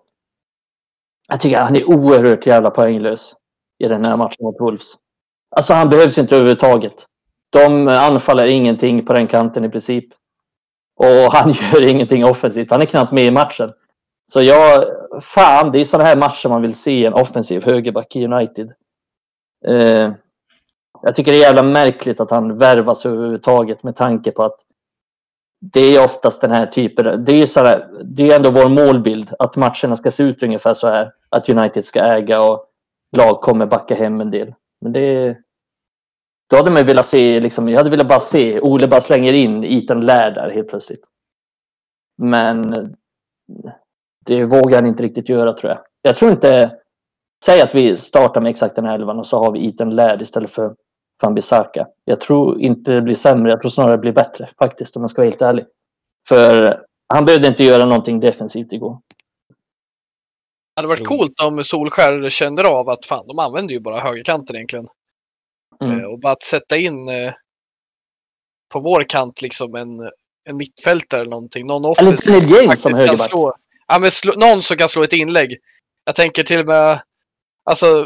jag 1.28 1.42
tycker 1.42 1.60
han 1.60 1.76
är 1.76 1.90
oerhört 1.90 2.46
jävla 2.46 2.70
poänglös 2.70 3.36
i 3.80 3.88
den 3.88 4.06
här 4.06 4.18
matchen 4.18 4.44
mot 4.44 4.62
Wolves. 4.62 4.94
Alltså 5.56 5.74
han 5.74 5.90
behövs 5.90 6.18
inte 6.18 6.36
överhuvudtaget. 6.36 7.06
De 7.50 7.88
anfaller 7.88 8.46
ingenting 8.46 9.06
på 9.06 9.14
den 9.14 9.28
kanten 9.28 9.66
i 9.66 9.70
princip. 9.70 10.06
Och 10.96 11.34
han 11.34 11.52
gör 11.74 11.86
ingenting 11.90 12.26
offensivt. 12.26 12.72
Han 12.72 12.82
är 12.82 12.86
knappt 12.86 13.12
med 13.12 13.26
i 13.26 13.32
matchen. 13.32 13.70
Så 14.32 14.42
jag, 14.42 14.86
fan, 15.22 15.72
det 15.72 15.80
är 15.80 15.84
sådana 15.84 16.10
här 16.10 16.18
matcher 16.18 16.50
man 16.50 16.62
vill 16.62 16.76
se 16.76 17.06
en 17.06 17.14
offensiv 17.14 17.66
högerback 17.66 18.16
i 18.16 18.26
United. 18.26 18.74
Eh, 19.68 20.12
jag 21.02 21.16
tycker 21.16 21.32
det 21.32 21.38
är 21.38 21.42
jävla 21.42 21.64
märkligt 21.64 22.20
att 22.20 22.32
han 22.32 22.58
värvas 22.58 23.06
överhuvudtaget 23.06 23.84
med 23.84 23.96
tanke 23.96 24.32
på 24.32 24.44
att 24.44 24.60
det 25.72 25.80
är 25.80 26.06
oftast 26.06 26.42
den 26.42 26.52
här 26.52 26.66
typen. 26.66 27.26
Det 27.26 27.32
är 27.32 27.46
så 27.46 27.60
här, 27.60 27.90
det 28.04 28.32
är 28.32 28.36
ändå 28.36 28.52
vår 28.52 28.70
målbild 28.70 29.34
att 29.40 29.56
matcherna 29.56 29.96
ska 29.96 30.12
se 30.12 30.24
ut 30.24 30.44
ungefär 30.44 30.74
så 30.74 30.88
här. 30.88 31.12
Att 31.30 31.50
United 31.50 31.86
ska 31.86 32.00
äga 32.00 32.42
och 32.42 32.66
lag 33.18 33.42
kommer 33.42 33.66
backa 33.66 33.96
hem 33.96 34.22
en 34.22 34.32
del. 34.32 34.54
Men 34.82 34.94
det 34.94 35.38
då 36.50 36.58
hade 36.58 36.72
man 36.72 36.86
velat 36.86 37.06
se, 37.06 37.40
liksom, 37.40 37.70
jag 37.70 37.78
hade 37.78 37.90
velat 37.90 38.08
bara 38.08 38.20
se 38.20 38.60
Ole 38.60 38.88
bara 38.88 39.02
slänger 39.02 39.34
in 39.34 39.64
Ethan 39.64 40.06
Lär 40.06 40.32
där 40.32 40.50
helt 40.50 40.70
plötsligt. 40.70 41.06
Men 42.18 42.74
det 44.26 44.46
vågar 44.46 44.78
han 44.78 44.86
inte 44.86 45.04
riktigt 45.04 45.30
göra 45.30 45.54
tror 45.54 45.72
jag. 45.72 45.80
Jag 46.02 46.16
tror 46.16 46.32
inte, 46.32 46.78
säg 47.46 47.62
att 47.62 47.76
vi 47.76 47.98
startar 47.98 48.42
med 48.42 48.50
exakt 48.50 48.76
den 48.76 48.86
här 48.86 48.96
elvan 48.96 49.20
och 49.20 49.28
så 49.28 49.44
har 49.44 49.52
vi 49.52 49.68
Ethan 49.68 49.96
Laird 49.96 50.22
istället 50.22 50.52
för 50.52 50.76
Fambisaka. 51.24 51.88
Jag 52.06 52.22
tror 52.22 52.62
inte 52.62 52.92
det 52.92 53.02
blir 53.02 53.16
sämre, 53.16 53.52
jag 53.52 53.62
tror 53.62 53.70
snarare 53.70 53.92
det 53.92 53.98
blir 53.98 54.12
bättre 54.12 54.50
faktiskt 54.60 54.96
om 54.96 55.02
jag 55.04 55.10
ska 55.10 55.22
vara 55.22 55.30
helt 55.30 55.42
ärlig. 55.42 55.66
För 56.30 56.78
han 57.14 57.26
behövde 57.26 57.48
inte 57.48 57.64
göra 57.64 57.86
någonting 57.86 58.20
defensivt 58.20 58.74
igår. 58.74 58.98
Det 60.76 60.82
hade 60.82 60.88
varit 60.88 61.08
coolt 61.08 61.40
om 61.44 61.64
Solskär 61.64 62.30
kände 62.30 62.68
av 62.68 62.90
att 62.90 63.06
fan, 63.06 63.28
de 63.28 63.40
använder 63.40 63.74
ju 63.74 63.80
bara 63.82 64.00
högerkanten 64.00 64.56
egentligen. 64.56 64.88
Mm. 65.82 66.00
Eh, 66.00 66.06
Och 66.06 66.20
bara 66.20 66.34
att 66.34 66.44
sätta 66.44 66.78
in 66.78 67.10
eh, 67.10 67.34
på 68.74 68.80
vår 68.80 69.04
kant 69.10 69.42
liksom 69.42 69.76
en, 69.76 70.00
en 70.50 70.58
mittfältare 70.58 71.22
eller 71.22 71.32
någonting. 71.32 71.68
Någon 71.68 71.84
Eller 71.86 71.92
offensiv 71.92 72.34
Daniel 72.34 72.56
James 72.64 72.82
som 72.82 72.92
kan 72.92 73.00
högerback. 73.00 73.30
slå, 73.30 73.54
ja, 73.88 74.00
men 74.00 74.12
slå, 74.12 74.34
Någon 74.38 74.62
som 74.62 74.78
kan 74.78 74.90
slå 74.90 75.04
ett 75.04 75.14
inlägg. 75.14 75.58
Jag 76.06 76.16
tänker 76.16 76.44
till 76.44 76.60
och 76.60 76.66
med, 76.66 77.02
alltså 77.64 78.06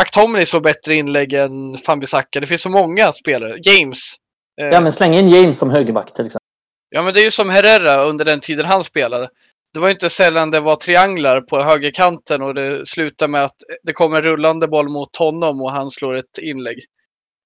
McTominay 0.00 0.46
slår 0.46 0.60
bättre 0.60 0.94
inlägg 0.94 1.32
än 1.32 1.78
Fambisaka. 1.86 2.40
Det 2.40 2.46
finns 2.46 2.62
så 2.62 2.70
många 2.70 3.12
spelare. 3.12 3.58
James. 3.62 4.14
Eh, 4.60 4.66
Ja 4.66 4.80
men 4.80 4.92
släng 4.92 5.14
in 5.14 5.28
James 5.28 5.58
som 5.58 5.70
högerback 5.70 6.14
till 6.14 6.26
exempel. 6.26 6.40
Ja, 6.88 7.02
men 7.02 7.14
det 7.14 7.20
är 7.20 7.24
ju 7.24 7.30
som 7.30 7.50
Herrera 7.50 8.04
under 8.04 8.24
den 8.24 8.40
tiden 8.40 8.66
han 8.66 8.84
spelade. 8.84 9.28
Det 9.74 9.80
var 9.80 9.90
inte 9.90 10.10
sällan 10.10 10.50
det 10.50 10.60
var 10.60 10.76
trianglar 10.76 11.40
på 11.40 11.62
högerkanten 11.62 12.42
och 12.42 12.54
det 12.54 12.88
slutar 12.88 13.28
med 13.28 13.44
att 13.44 13.56
det 13.82 13.92
kommer 13.92 14.16
en 14.16 14.22
rullande 14.22 14.68
boll 14.68 14.88
mot 14.88 15.16
honom 15.16 15.62
och 15.62 15.72
han 15.72 15.90
slår 15.90 16.14
ett 16.14 16.38
inlägg. 16.42 16.78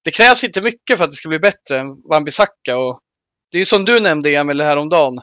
Det 0.05 0.11
krävs 0.11 0.45
inte 0.45 0.63
mycket 0.63 0.99
för 0.99 1.05
att 1.05 1.11
det 1.11 1.17
ska 1.17 1.29
bli 1.29 1.39
bättre 1.39 1.79
än 1.79 1.87
Wan-Bissaka 1.87 2.75
och 2.77 3.01
det 3.53 3.59
är 3.59 3.61
ju 3.61 3.65
som 3.65 3.85
du 3.85 4.01
nämnde 4.01 4.35
Emil 4.35 4.61
häromdagen. 4.61 5.21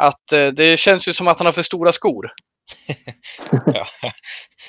Att 0.00 0.32
eh, 0.32 0.46
det 0.46 0.78
känns 0.78 1.08
ju 1.08 1.12
som 1.12 1.28
att 1.28 1.38
han 1.38 1.46
har 1.46 1.52
för 1.52 1.62
stora 1.62 1.92
skor. 1.92 2.32
Ja. 3.66 3.86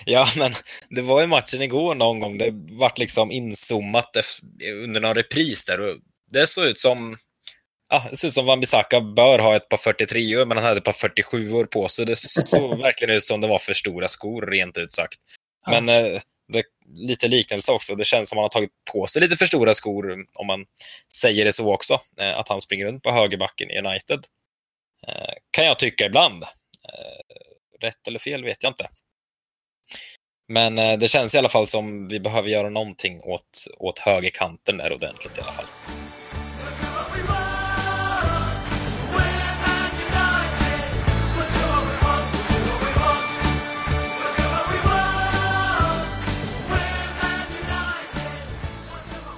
ja, 0.05 0.27
men 0.37 0.53
det 0.89 1.01
var 1.01 1.21
ju 1.21 1.27
matchen 1.27 1.61
igår 1.61 1.95
någon 1.95 2.19
gång. 2.19 2.37
Det 2.37 2.49
vart 2.71 2.97
liksom 2.97 3.31
inzoomat 3.31 4.17
under 4.83 5.01
någon 5.01 5.15
repris 5.15 5.65
där. 5.65 5.81
Och 5.81 5.95
det 6.31 6.47
såg 6.47 6.65
ut 6.65 6.79
som 6.79 7.17
Ja, 7.89 8.07
det 8.09 8.17
ser 8.17 8.27
ut 8.27 8.33
som 8.33 8.49
Wan-Bissaka 8.49 9.13
bör 9.15 9.39
ha 9.39 9.55
ett 9.55 9.69
par 9.69 9.77
43 9.77 10.37
år 10.37 10.45
men 10.45 10.57
han 10.57 10.65
hade 10.65 10.77
ett 10.77 10.83
par 10.83 10.93
47 10.93 11.51
år 11.51 11.65
på 11.65 11.87
sig. 11.87 12.05
Det 12.05 12.15
såg 12.17 12.77
verkligen 12.81 13.15
ut 13.15 13.23
som 13.23 13.41
det 13.41 13.47
var 13.47 13.59
för 13.59 13.73
stora 13.73 14.07
skor, 14.07 14.41
rent 14.41 14.77
ut 14.77 14.93
sagt. 14.93 15.19
Men 15.69 15.89
eh, 15.89 16.21
det, 16.53 16.63
lite 16.87 17.27
liknelse 17.27 17.71
också. 17.71 17.95
Det 17.95 18.03
känns 18.03 18.29
som 18.29 18.37
att 18.37 18.41
han 18.41 18.43
har 18.43 18.49
tagit 18.49 18.71
på 18.93 19.07
sig 19.07 19.21
lite 19.21 19.35
för 19.35 19.45
stora 19.45 19.73
skor, 19.73 20.25
om 20.33 20.47
man 20.47 20.65
säger 21.15 21.45
det 21.45 21.53
så 21.53 21.73
också. 21.73 22.01
Eh, 22.19 22.39
att 22.39 22.47
han 22.49 22.61
springer 22.61 22.85
runt 22.85 23.03
på 23.03 23.11
högerbacken 23.11 23.71
i 23.71 23.79
United. 23.79 24.19
Eh, 25.07 25.33
kan 25.51 25.65
jag 25.65 25.79
tycka 25.79 26.05
ibland. 26.05 26.43
Rätt 27.81 28.07
eller 28.07 28.19
fel 28.19 28.43
vet 28.43 28.63
jag 28.63 28.69
inte. 28.69 28.87
Men 30.47 30.77
eh, 30.77 30.97
det 30.97 31.07
känns 31.07 31.35
i 31.35 31.37
alla 31.37 31.49
fall 31.49 31.67
som 31.67 32.07
vi 32.07 32.19
behöver 32.19 32.49
göra 32.49 32.69
någonting 32.69 33.21
åt, 33.23 33.67
åt 33.77 33.99
högerkanten 33.99 34.77
där 34.77 34.93
ordentligt 34.93 35.37
i 35.37 35.41
alla 35.41 35.51
fall. 35.51 35.65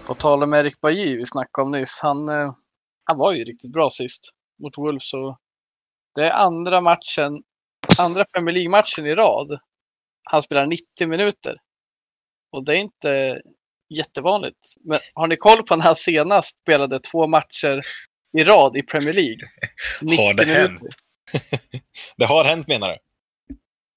På 0.08 0.16
tal 0.16 0.44
om 0.44 0.54
Erik 0.54 0.82
Bajy 0.82 1.18
vi 1.18 1.26
snackade 1.26 1.66
om 1.66 1.72
nyss. 1.72 2.00
Han, 2.04 2.30
eh, 2.30 2.54
han 3.04 3.18
var 3.18 3.34
ju 3.34 3.44
riktigt 3.44 3.72
bra 3.72 3.90
sist 3.90 4.30
mot 4.64 4.78
Wolves. 4.78 5.12
Det 6.16 6.24
är 6.24 6.32
andra 6.32 6.82
matchen 6.82 7.44
andra 8.00 8.26
Premier 8.26 8.56
League-matchen 8.56 9.06
i 9.06 9.16
rad. 9.16 9.60
Han 10.24 10.42
spelar 10.42 10.66
90 10.66 11.08
minuter. 11.08 11.56
Och 12.52 12.66
det 12.66 12.74
är 12.74 12.78
inte 12.78 13.42
jättevanligt. 13.90 14.76
Men 14.84 14.98
har 15.14 15.28
ni 15.28 15.38
koll 15.38 15.64
på 15.64 15.76
när 15.76 15.84
han 15.84 15.96
senast 15.96 16.62
spelade 16.62 17.00
två 17.00 17.28
matcher 17.28 17.82
i 18.38 18.44
rad 18.44 18.78
i 18.78 18.84
Premier 18.84 19.14
League? 19.14 19.40
Har 20.18 20.34
det 20.34 20.46
hänt? 20.46 20.82
det 22.18 22.26
har 22.26 22.44
hänt 22.44 22.68
menar 22.68 22.90
du? 22.90 22.98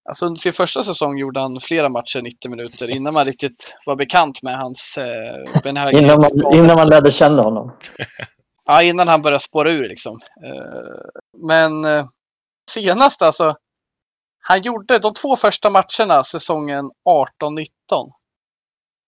Alltså 0.08 0.26
under 0.26 0.40
sin 0.40 0.52
första 0.52 0.82
säsong 0.82 1.18
gjorde 1.18 1.40
han 1.40 1.60
flera 1.60 1.88
matcher 1.88 2.22
90 2.22 2.50
minuter 2.50 2.90
innan 2.90 3.14
man 3.14 3.24
riktigt 3.24 3.74
var 3.86 3.96
bekant 3.96 4.42
med 4.42 4.58
hans 4.58 4.98
eh, 4.98 5.92
innan, 5.92 6.20
man, 6.20 6.54
innan 6.54 6.76
man 6.76 6.88
lärde 6.88 7.12
känna 7.12 7.42
honom. 7.42 7.76
ja, 8.66 8.82
innan 8.82 9.08
han 9.08 9.22
började 9.22 9.42
spåra 9.42 9.72
ur 9.72 9.88
liksom. 9.88 10.20
Eh, 10.44 11.20
men 11.48 11.84
eh, 11.84 12.06
senast 12.70 13.22
alltså. 13.22 13.56
Han 14.44 14.62
gjorde 14.62 14.98
de 14.98 15.14
två 15.14 15.36
första 15.36 15.70
matcherna 15.70 16.24
säsongen 16.24 16.90
18-19. 17.42 17.66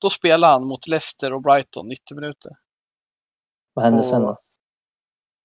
Då 0.00 0.10
spelade 0.10 0.52
han 0.52 0.68
mot 0.68 0.86
Leicester 0.86 1.32
och 1.32 1.42
Brighton 1.42 1.88
90 1.88 2.14
minuter. 2.14 2.52
Vad 3.74 3.84
hände 3.84 4.00
och, 4.00 4.06
sen 4.06 4.22
då? 4.22 4.38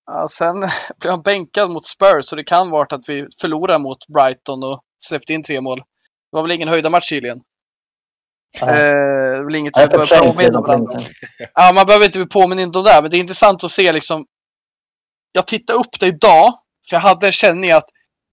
Ja, 0.05 0.27
sen 0.27 0.59
blev 0.99 1.11
han 1.11 1.21
bänkad 1.21 1.71
mot 1.71 1.85
Spurs 1.85 2.25
så 2.25 2.35
det 2.35 2.43
kan 2.43 2.69
vara 2.69 2.95
att 2.95 3.09
vi 3.09 3.27
förlorade 3.41 3.79
mot 3.79 4.07
Brighton 4.07 4.63
och 4.63 4.81
släppte 4.99 5.33
in 5.33 5.43
tre 5.43 5.61
mål. 5.61 5.77
Det 5.77 6.35
var 6.37 6.41
väl 6.41 6.51
ingen 6.51 6.67
höjda 6.67 6.89
match 6.89 7.09
tydligen. 7.09 7.37
Eh, 8.61 8.67
det 8.67 8.73
är 8.73 9.43
väl 9.43 9.55
inget 9.55 9.77
vi 9.77 9.87
behöver 9.87 10.33
påminna 10.33 10.61
varandra 10.61 11.01
Ja, 11.53 11.71
man 11.75 11.85
behöver 11.85 12.05
inte 12.05 12.19
bli 12.19 12.27
påmind 12.27 12.75
om 12.75 12.83
det, 12.83 13.01
men 13.01 13.11
det 13.11 13.17
är 13.17 13.19
intressant 13.19 13.63
att 13.63 13.71
se 13.71 13.93
liksom. 13.93 14.25
Jag 15.31 15.47
tittade 15.47 15.79
upp 15.79 15.99
det 15.99 16.07
idag, 16.07 16.53
för 16.89 16.95
jag 16.95 17.01
hade 17.01 17.25
en 17.25 17.31
känning 17.31 17.71
att 17.71 17.89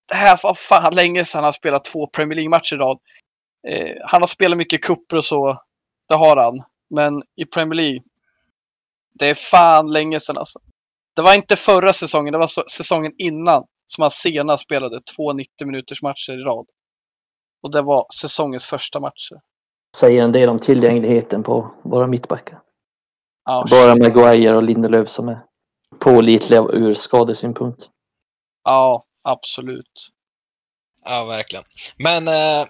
det 0.08 0.14
här 0.14 0.40
var 0.42 0.54
fan 0.54 0.94
länge 0.94 1.24
sedan 1.24 1.44
han 1.44 1.52
spelat 1.52 1.84
två 1.84 2.06
Premier 2.06 2.36
League-matcher 2.36 2.74
i 2.74 2.78
rad. 2.78 2.98
Eh, 3.68 3.96
han 4.04 4.22
har 4.22 4.26
spelat 4.26 4.58
mycket 4.58 4.82
kupper 4.82 5.16
och 5.16 5.24
så, 5.24 5.58
det 6.08 6.14
har 6.14 6.36
han. 6.36 6.62
Men 6.94 7.22
i 7.36 7.44
Premier 7.44 7.74
League, 7.74 8.02
det 9.14 9.26
är 9.26 9.34
fan 9.34 9.92
länge 9.92 10.20
sedan 10.20 10.38
alltså. 10.38 10.58
Det 11.16 11.22
var 11.22 11.34
inte 11.34 11.56
förra 11.56 11.92
säsongen, 11.92 12.32
det 12.32 12.38
var 12.38 12.70
säsongen 12.70 13.12
innan 13.18 13.64
som 13.86 14.02
han 14.02 14.10
senast 14.10 14.62
spelade 14.62 15.00
två 15.16 15.32
90 15.32 15.66
minuters 15.66 16.02
matcher 16.02 16.32
i 16.32 16.42
rad. 16.42 16.66
Och 17.62 17.72
det 17.72 17.82
var 17.82 18.06
säsongens 18.20 18.66
första 18.66 19.00
matcher. 19.00 19.40
Säger 19.96 20.22
en 20.22 20.32
del 20.32 20.48
om 20.48 20.58
tillgängligheten 20.58 21.42
på 21.42 21.70
våra 21.82 22.06
mittbackar. 22.06 22.60
Ja, 23.44 23.66
Bara 23.70 23.94
Maguire 23.94 24.56
och 24.56 24.62
Lindelöf 24.62 25.08
som 25.08 25.28
är 25.28 25.38
pålitliga 25.98 26.60
ur 26.60 26.94
skadesynpunkt. 26.94 27.88
Ja, 28.64 29.05
absolut. 29.30 30.08
Ja, 31.04 31.24
verkligen. 31.24 31.64
Men 31.96 32.28
eh, 32.28 32.66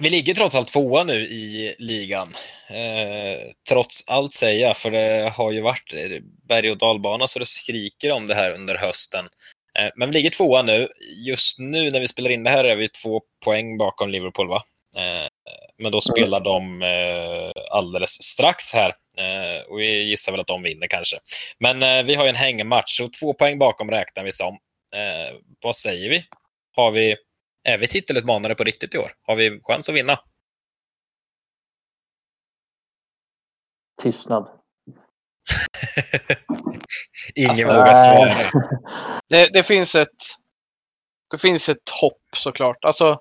vi 0.00 0.10
ligger 0.10 0.34
trots 0.34 0.54
allt 0.54 0.68
tvåa 0.68 1.04
nu 1.04 1.20
i 1.20 1.74
ligan. 1.78 2.28
Eh, 2.70 3.52
trots 3.70 4.08
allt 4.08 4.32
säga, 4.32 4.74
för 4.74 4.90
det 4.90 5.32
har 5.36 5.52
ju 5.52 5.60
varit 5.60 5.94
berg 6.48 6.70
och 6.70 6.78
dalbana 6.78 7.28
så 7.28 7.38
det 7.38 7.46
skriker 7.46 8.12
om 8.12 8.26
det 8.26 8.34
här 8.34 8.50
under 8.50 8.74
hösten. 8.74 9.24
Eh, 9.78 9.90
men 9.96 10.08
vi 10.08 10.12
ligger 10.12 10.30
tvåa 10.30 10.62
nu. 10.62 10.88
Just 11.26 11.58
nu 11.58 11.90
när 11.90 12.00
vi 12.00 12.08
spelar 12.08 12.30
in 12.30 12.44
det 12.44 12.50
här 12.50 12.64
är 12.64 12.76
vi 12.76 12.88
två 12.88 13.20
poäng 13.44 13.78
bakom 13.78 14.10
Liverpool, 14.10 14.48
va? 14.48 14.62
Eh, 14.96 15.28
men 15.78 15.92
då 15.92 16.00
spelar 16.00 16.40
de 16.40 16.82
eh, 16.82 17.62
alldeles 17.70 18.22
strax 18.22 18.74
här. 18.74 18.94
Och 19.68 19.78
vi 19.78 20.02
gissar 20.02 20.32
väl 20.32 20.40
att 20.40 20.46
de 20.46 20.62
vinner 20.62 20.86
kanske. 20.86 21.16
Men 21.58 22.06
vi 22.06 22.14
har 22.14 22.24
ju 22.24 22.28
en 22.28 22.34
hängmatch, 22.34 22.96
så 22.96 23.08
två 23.20 23.34
poäng 23.34 23.58
bakom 23.58 23.90
räknar 23.90 24.24
vi 24.24 24.32
som. 24.32 24.58
Vad 25.62 25.76
säger 25.76 26.10
vi? 26.10 26.22
Har 26.76 26.90
vi 26.90 27.16
är 27.68 27.78
vi 27.78 27.86
titelutmanare 27.86 28.54
på 28.54 28.64
riktigt 28.64 28.94
i 28.94 28.98
år? 28.98 29.10
Har 29.26 29.36
vi 29.36 29.60
chans 29.62 29.88
att 29.88 29.94
vinna? 29.94 30.18
Tystnad. 34.02 34.48
Ingen 37.34 37.50
alltså, 37.50 37.66
vågar 37.66 37.94
svara. 37.94 38.50
Det, 39.28 39.48
det, 39.52 39.62
finns 39.62 39.94
ett, 39.94 40.22
det 41.30 41.38
finns 41.38 41.68
ett 41.68 41.90
hopp 42.00 42.22
såklart. 42.36 42.84
Alltså, 42.84 43.20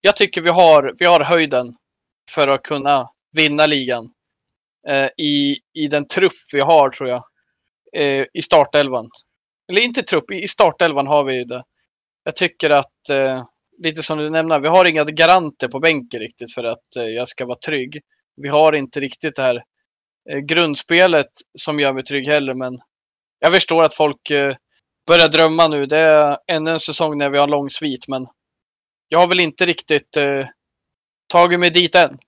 jag 0.00 0.16
tycker 0.16 0.40
vi 0.40 0.50
har, 0.50 0.94
vi 0.98 1.04
har 1.04 1.20
höjden 1.20 1.76
för 2.30 2.48
att 2.48 2.62
kunna 2.62 3.10
vinna 3.32 3.66
ligan. 3.66 4.12
Eh, 4.88 5.08
i, 5.16 5.56
I 5.72 5.86
den 5.88 6.08
trupp 6.08 6.32
vi 6.52 6.60
har 6.60 6.90
tror 6.90 7.08
jag. 7.08 7.22
Eh, 7.96 8.26
I 8.32 8.42
startelvan. 8.42 9.10
Eller 9.68 9.80
inte 9.80 10.02
trupp, 10.02 10.30
i 10.30 10.48
startelvan 10.48 11.06
har 11.06 11.24
vi 11.24 11.44
det. 11.44 11.64
Jag 12.24 12.36
tycker 12.36 12.70
att, 12.70 13.10
eh, 13.10 13.44
lite 13.78 14.02
som 14.02 14.18
du 14.18 14.30
nämnde, 14.30 14.60
vi 14.60 14.68
har 14.68 14.84
inga 14.84 15.04
garanter 15.04 15.68
på 15.68 15.80
bänken 15.80 16.20
riktigt 16.20 16.54
för 16.54 16.64
att 16.64 16.96
eh, 16.96 17.04
jag 17.04 17.28
ska 17.28 17.46
vara 17.46 17.58
trygg. 17.58 18.00
Vi 18.36 18.48
har 18.48 18.72
inte 18.72 19.00
riktigt 19.00 19.36
det 19.36 19.42
här 19.42 19.64
eh, 20.30 20.38
grundspelet 20.38 21.30
som 21.58 21.80
gör 21.80 21.92
mig 21.92 22.04
trygg 22.04 22.26
heller, 22.26 22.54
men 22.54 22.78
jag 23.38 23.52
förstår 23.52 23.84
att 23.84 23.94
folk 23.94 24.30
eh, 24.30 24.56
börjar 25.06 25.28
drömma 25.28 25.68
nu. 25.68 25.86
Det 25.86 25.98
är 25.98 26.38
ännu 26.46 26.70
en 26.70 26.80
säsong 26.80 27.18
när 27.18 27.30
vi 27.30 27.38
har 27.38 27.48
lång 27.48 27.70
svit, 27.70 28.08
men 28.08 28.26
jag 29.08 29.18
har 29.18 29.26
väl 29.26 29.40
inte 29.40 29.66
riktigt 29.66 30.16
eh, 30.16 30.46
tagit 31.26 31.60
mig 31.60 31.70
dit 31.70 31.94
än. 31.94 32.18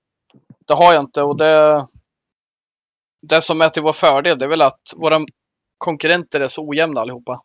Det 0.67 0.75
har 0.75 0.93
jag 0.95 1.03
inte 1.03 1.23
och 1.23 1.37
det, 1.37 1.87
det 3.23 3.43
som 3.43 3.61
är 3.61 3.69
till 3.69 3.83
vår 3.83 3.93
fördel 3.93 4.39
det 4.39 4.45
är 4.45 4.49
väl 4.49 4.63
att 4.63 4.81
våra 4.97 5.19
konkurrenter 5.79 6.41
är 6.41 6.49
så 6.49 6.69
ojämna 6.69 7.01
allihopa. 7.01 7.41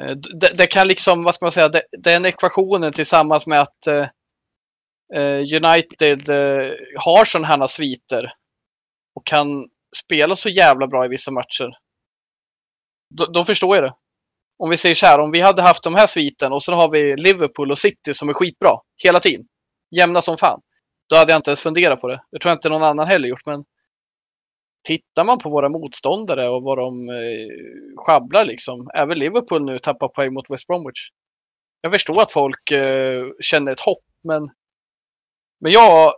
Eh, 0.00 0.16
det, 0.40 0.52
det, 0.58 0.66
kan 0.66 0.88
liksom, 0.88 1.24
vad 1.24 1.34
ska 1.34 1.44
man 1.44 1.52
säga, 1.52 1.68
det, 1.68 1.82
den 1.98 2.26
ekvationen 2.26 2.92
tillsammans 2.92 3.46
med 3.46 3.60
att 3.60 3.86
eh, 3.86 4.08
eh 5.14 5.40
United 5.40 6.28
eh, 6.28 6.72
har 6.96 7.24
sådana 7.24 7.46
här 7.46 7.66
sviter 7.66 8.32
och 9.14 9.26
kan 9.26 9.68
spela 9.96 10.36
så 10.36 10.48
jävla 10.48 10.86
bra 10.86 11.04
i 11.04 11.08
vissa 11.08 11.30
matcher. 11.30 11.78
Då, 13.14 13.26
då, 13.26 13.44
förstår 13.44 13.76
jag 13.76 13.84
det. 13.84 13.94
Om 14.58 14.70
vi 14.70 14.76
säger 14.76 14.94
så 14.94 15.06
här, 15.06 15.18
om 15.18 15.30
vi 15.30 15.40
hade 15.40 15.62
haft 15.62 15.82
de 15.82 15.94
här 15.94 16.06
sviten 16.06 16.52
och 16.52 16.62
så 16.62 16.74
har 16.74 16.90
vi 16.90 17.16
Liverpool 17.16 17.70
och 17.70 17.78
City 17.78 18.14
som 18.14 18.28
är 18.28 18.34
skitbra 18.34 18.70
hela 19.04 19.20
tiden. 19.20 19.46
Jämna 19.96 20.22
som 20.22 20.36
fan. 20.36 20.60
Då 21.08 21.16
hade 21.16 21.32
jag 21.32 21.38
inte 21.38 21.50
ens 21.50 21.60
funderat 21.60 22.00
på 22.00 22.08
det. 22.08 22.22
Det 22.32 22.38
tror 22.38 22.50
jag 22.50 22.56
inte 22.56 22.68
någon 22.68 22.82
annan 22.82 23.06
heller 23.06 23.28
gjort, 23.28 23.46
men 23.46 23.64
tittar 24.82 25.24
man 25.24 25.38
på 25.38 25.50
våra 25.50 25.68
motståndare 25.68 26.48
och 26.48 26.62
vad 26.62 26.78
de 26.78 27.08
eh, 27.08 27.48
sjabblar 27.96 28.44
liksom. 28.44 28.90
Även 28.94 29.18
Liverpool 29.18 29.64
nu 29.64 29.78
tappar 29.78 30.08
poäng 30.08 30.34
mot 30.34 30.50
West 30.50 30.66
Bromwich. 30.66 31.10
Jag 31.80 31.92
förstår 31.92 32.22
att 32.22 32.32
folk 32.32 32.70
eh, 32.70 33.26
känner 33.40 33.72
ett 33.72 33.80
hopp, 33.80 34.04
men, 34.24 34.50
men 35.60 35.72
jag 35.72 36.12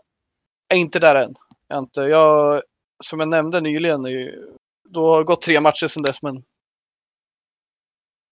är 0.68 0.76
inte 0.76 0.98
där 0.98 1.14
än. 1.14 1.34
Jag 1.68 1.78
inte, 1.78 2.00
jag, 2.00 2.62
som 3.04 3.20
jag 3.20 3.28
nämnde 3.28 3.60
nyligen, 3.60 4.06
eh, 4.06 4.32
då 4.88 5.06
har 5.06 5.18
det 5.18 5.24
gått 5.24 5.42
tre 5.42 5.60
matcher 5.60 5.86
sedan 5.86 6.02
dess, 6.02 6.22
men 6.22 6.44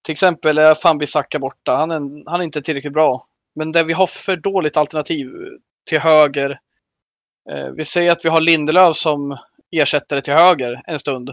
till 0.02 0.12
exempel 0.12 0.58
är 0.58 0.74
Fambi 0.74 1.06
Saka 1.06 1.38
borta. 1.38 1.76
Han 1.76 1.90
är, 1.90 2.30
han 2.30 2.40
är 2.40 2.44
inte 2.44 2.62
tillräckligt 2.62 2.92
bra. 2.92 3.26
Men 3.54 3.72
där 3.72 3.84
vi 3.84 3.92
har 3.92 4.06
för 4.06 4.36
dåligt 4.36 4.76
alternativ 4.76 5.30
till 5.88 5.98
höger. 5.98 6.60
Eh, 7.50 7.66
vi 7.66 7.84
säger 7.84 8.12
att 8.12 8.24
vi 8.24 8.28
har 8.28 8.40
Lindelöf 8.40 8.96
som 8.96 9.38
ersättare 9.70 10.22
till 10.22 10.34
höger 10.34 10.82
en 10.86 10.98
stund. 10.98 11.30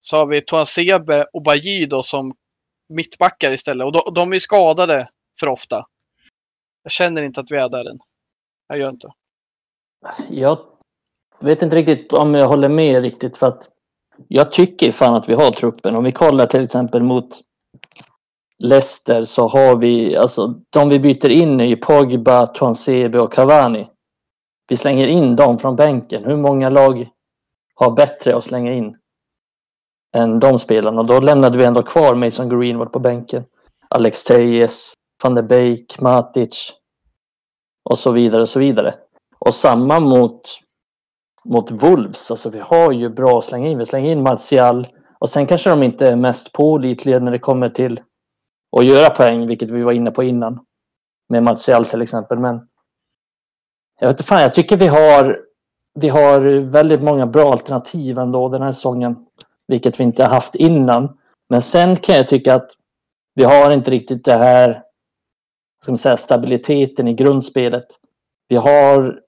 Så 0.00 0.16
har 0.16 0.26
vi 0.26 0.40
Toansebe 0.40 1.24
och 1.32 1.42
Bajy 1.42 1.86
då 1.86 2.02
som 2.02 2.34
mittbackar 2.88 3.52
istället. 3.52 3.86
Och 3.86 3.92
de, 3.92 4.14
de 4.14 4.32
är 4.32 4.38
skadade 4.38 5.08
för 5.40 5.46
ofta. 5.46 5.84
Jag 6.82 6.92
känner 6.92 7.22
inte 7.22 7.40
att 7.40 7.50
vi 7.50 7.56
är 7.56 7.68
där 7.68 7.90
än. 7.90 7.98
Jag 8.68 8.78
gör 8.78 8.90
inte. 8.90 9.08
Jag 10.30 10.58
vet 11.40 11.62
inte 11.62 11.76
riktigt 11.76 12.12
om 12.12 12.34
jag 12.34 12.48
håller 12.48 12.68
med 12.68 13.02
riktigt 13.02 13.36
för 13.36 13.46
att 13.46 13.68
jag 14.28 14.52
tycker 14.52 14.92
fan 14.92 15.14
att 15.14 15.28
vi 15.28 15.34
har 15.34 15.50
truppen. 15.50 15.96
Om 15.96 16.04
vi 16.04 16.12
kollar 16.12 16.46
till 16.46 16.64
exempel 16.64 17.02
mot 17.02 17.40
Leicester 18.58 19.24
så 19.24 19.48
har 19.48 19.76
vi, 19.76 20.16
alltså 20.16 20.54
de 20.70 20.88
vi 20.88 20.98
byter 20.98 21.28
in 21.28 21.60
är 21.60 21.76
Pogba, 21.76 22.46
Tuansebe 22.46 23.20
och 23.20 23.32
Cavani. 23.32 23.88
Vi 24.68 24.76
slänger 24.76 25.06
in 25.06 25.36
dem 25.36 25.58
från 25.58 25.76
bänken. 25.76 26.24
Hur 26.24 26.36
många 26.36 26.70
lag 26.70 27.08
har 27.78 27.90
bättre 27.90 28.36
att 28.36 28.44
slänga 28.44 28.72
in 28.72 28.96
än 30.16 30.40
de 30.40 30.58
spelarna. 30.58 31.00
Och 31.00 31.06
då 31.06 31.20
lämnade 31.20 31.58
vi 31.58 31.64
ändå 31.64 31.82
kvar 31.82 32.14
Mason 32.14 32.48
Greenwood 32.48 32.92
på 32.92 32.98
bänken. 32.98 33.44
Alex 33.88 34.24
Tejes, 34.24 34.92
van 35.22 35.34
der 35.34 35.42
Beek, 35.42 36.00
Matic 36.00 36.72
och 37.90 37.98
så 37.98 38.12
vidare 38.12 38.42
och 38.42 38.48
så 38.48 38.58
vidare. 38.58 38.94
Och 39.38 39.54
samma 39.54 40.00
mot, 40.00 40.40
mot 41.44 41.70
Wolves. 41.70 42.30
Alltså 42.30 42.50
vi 42.50 42.58
har 42.58 42.92
ju 42.92 43.08
bra 43.08 43.38
att 43.38 43.44
slänga 43.44 43.68
in. 43.68 43.78
Vi 43.78 43.86
slänger 43.86 44.10
in 44.10 44.22
Martial 44.22 44.88
och 45.18 45.28
sen 45.28 45.46
kanske 45.46 45.70
de 45.70 45.82
inte 45.82 46.08
är 46.08 46.16
mest 46.16 46.52
pålitliga 46.52 47.18
när 47.18 47.32
det 47.32 47.38
kommer 47.38 47.68
till 47.68 48.00
att 48.76 48.86
göra 48.86 49.10
poäng, 49.10 49.46
vilket 49.46 49.70
vi 49.70 49.82
var 49.82 49.92
inne 49.92 50.10
på 50.10 50.22
innan. 50.22 50.64
Med 51.28 51.42
Martial 51.42 51.86
till 51.86 52.02
exempel. 52.02 52.38
Men 52.38 52.68
jag 54.00 54.08
vet 54.08 54.14
inte 54.14 54.28
fan, 54.28 54.42
jag 54.42 54.54
tycker 54.54 54.76
vi 54.76 54.86
har 54.86 55.47
vi 56.00 56.08
har 56.08 56.40
väldigt 56.60 57.02
många 57.02 57.26
bra 57.26 57.52
alternativ 57.52 58.18
ändå 58.18 58.48
den 58.48 58.62
här 58.62 58.72
säsongen. 58.72 59.26
Vilket 59.68 60.00
vi 60.00 60.04
inte 60.04 60.22
har 60.24 60.30
haft 60.30 60.54
innan. 60.54 61.18
Men 61.48 61.62
sen 61.62 61.96
kan 61.96 62.14
jag 62.14 62.28
tycka 62.28 62.54
att 62.54 62.70
vi 63.34 63.44
har 63.44 63.70
inte 63.70 63.90
riktigt 63.90 64.24
det 64.24 64.32
här 64.32 64.82
ska 65.82 65.92
man 65.92 65.98
säga, 65.98 66.16
stabiliteten 66.16 67.08
i 67.08 67.14
grundspelet. 67.14 67.86
Vi 68.48 68.56
har 68.56 69.20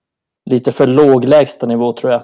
lite 0.51 0.73
för 0.73 0.87
låg 0.87 1.25
lägstanivå 1.25 1.93
tror 1.93 2.13
jag. 2.13 2.23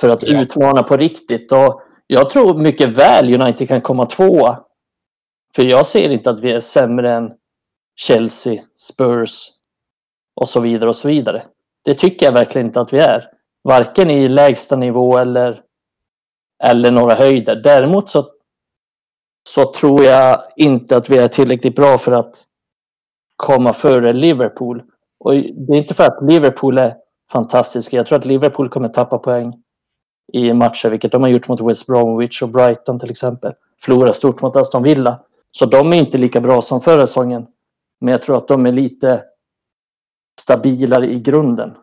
För 0.00 0.08
att 0.08 0.22
Ja. 0.22 0.42
utmana 0.42 0.82
på 0.82 0.96
riktigt. 0.96 1.52
Och 1.52 1.82
jag 2.06 2.30
tror 2.30 2.54
mycket 2.58 2.88
väl 2.88 3.42
United 3.42 3.68
kan 3.68 3.80
komma 3.80 4.06
tvåa. 4.06 4.64
För 5.56 5.62
jag 5.64 5.86
ser 5.86 6.10
inte 6.10 6.30
att 6.30 6.40
vi 6.40 6.52
är 6.52 6.60
sämre 6.60 7.12
än 7.14 7.32
Chelsea, 7.96 8.62
Spurs 8.76 9.48
och 10.34 10.48
så 10.48 10.60
vidare 10.60 10.88
och 10.88 10.96
så 10.96 11.08
vidare. 11.08 11.46
Det 11.86 11.94
tycker 11.94 12.26
jag 12.26 12.32
verkligen 12.32 12.66
inte 12.66 12.80
att 12.80 12.92
vi 12.92 12.98
är. 12.98 13.30
Varken 13.64 14.10
i 14.10 14.28
lägsta 14.28 14.76
nivå 14.76 15.18
eller, 15.18 15.62
eller 16.64 16.90
några 16.90 17.14
höjder. 17.14 17.56
Däremot 17.56 18.08
så, 18.08 18.30
så 19.48 19.72
tror 19.72 20.04
jag 20.04 20.42
inte 20.56 20.96
att 20.96 21.10
vi 21.10 21.18
är 21.18 21.28
tillräckligt 21.28 21.76
bra 21.76 21.98
för 21.98 22.12
att 22.12 22.44
komma 23.36 23.72
före 23.72 24.12
Liverpool. 24.12 24.82
Och 25.20 25.34
det 25.34 25.72
är 25.72 25.76
inte 25.76 25.94
för 25.94 26.04
att 26.04 26.22
Liverpool 26.22 26.78
är 26.78 26.96
fantastiska. 27.32 27.96
Jag 27.96 28.06
tror 28.06 28.18
att 28.18 28.24
Liverpool 28.24 28.68
kommer 28.68 28.88
tappa 28.88 29.18
poäng 29.18 29.62
i 30.32 30.52
matcher, 30.52 30.88
vilket 30.88 31.12
de 31.12 31.22
har 31.22 31.28
gjort 31.28 31.48
mot 31.48 31.60
West 31.60 31.86
Bromwich 31.86 32.42
och 32.42 32.48
Brighton 32.48 32.98
till 32.98 33.10
exempel. 33.10 33.52
Förlora 33.84 34.12
stort 34.12 34.42
mot 34.42 34.56
Aston 34.56 34.82
Villa. 34.82 35.20
Så 35.50 35.66
de 35.66 35.92
är 35.92 35.96
inte 35.96 36.18
lika 36.18 36.40
bra 36.40 36.62
som 36.62 36.80
förra 36.80 37.06
säsongen. 37.06 37.46
Men 38.00 38.12
jag 38.12 38.22
tror 38.22 38.36
att 38.36 38.48
de 38.48 38.66
är 38.66 38.72
lite 38.72 39.24
stabilare 40.40 41.06
i 41.06 41.20
grunden. 41.20 41.74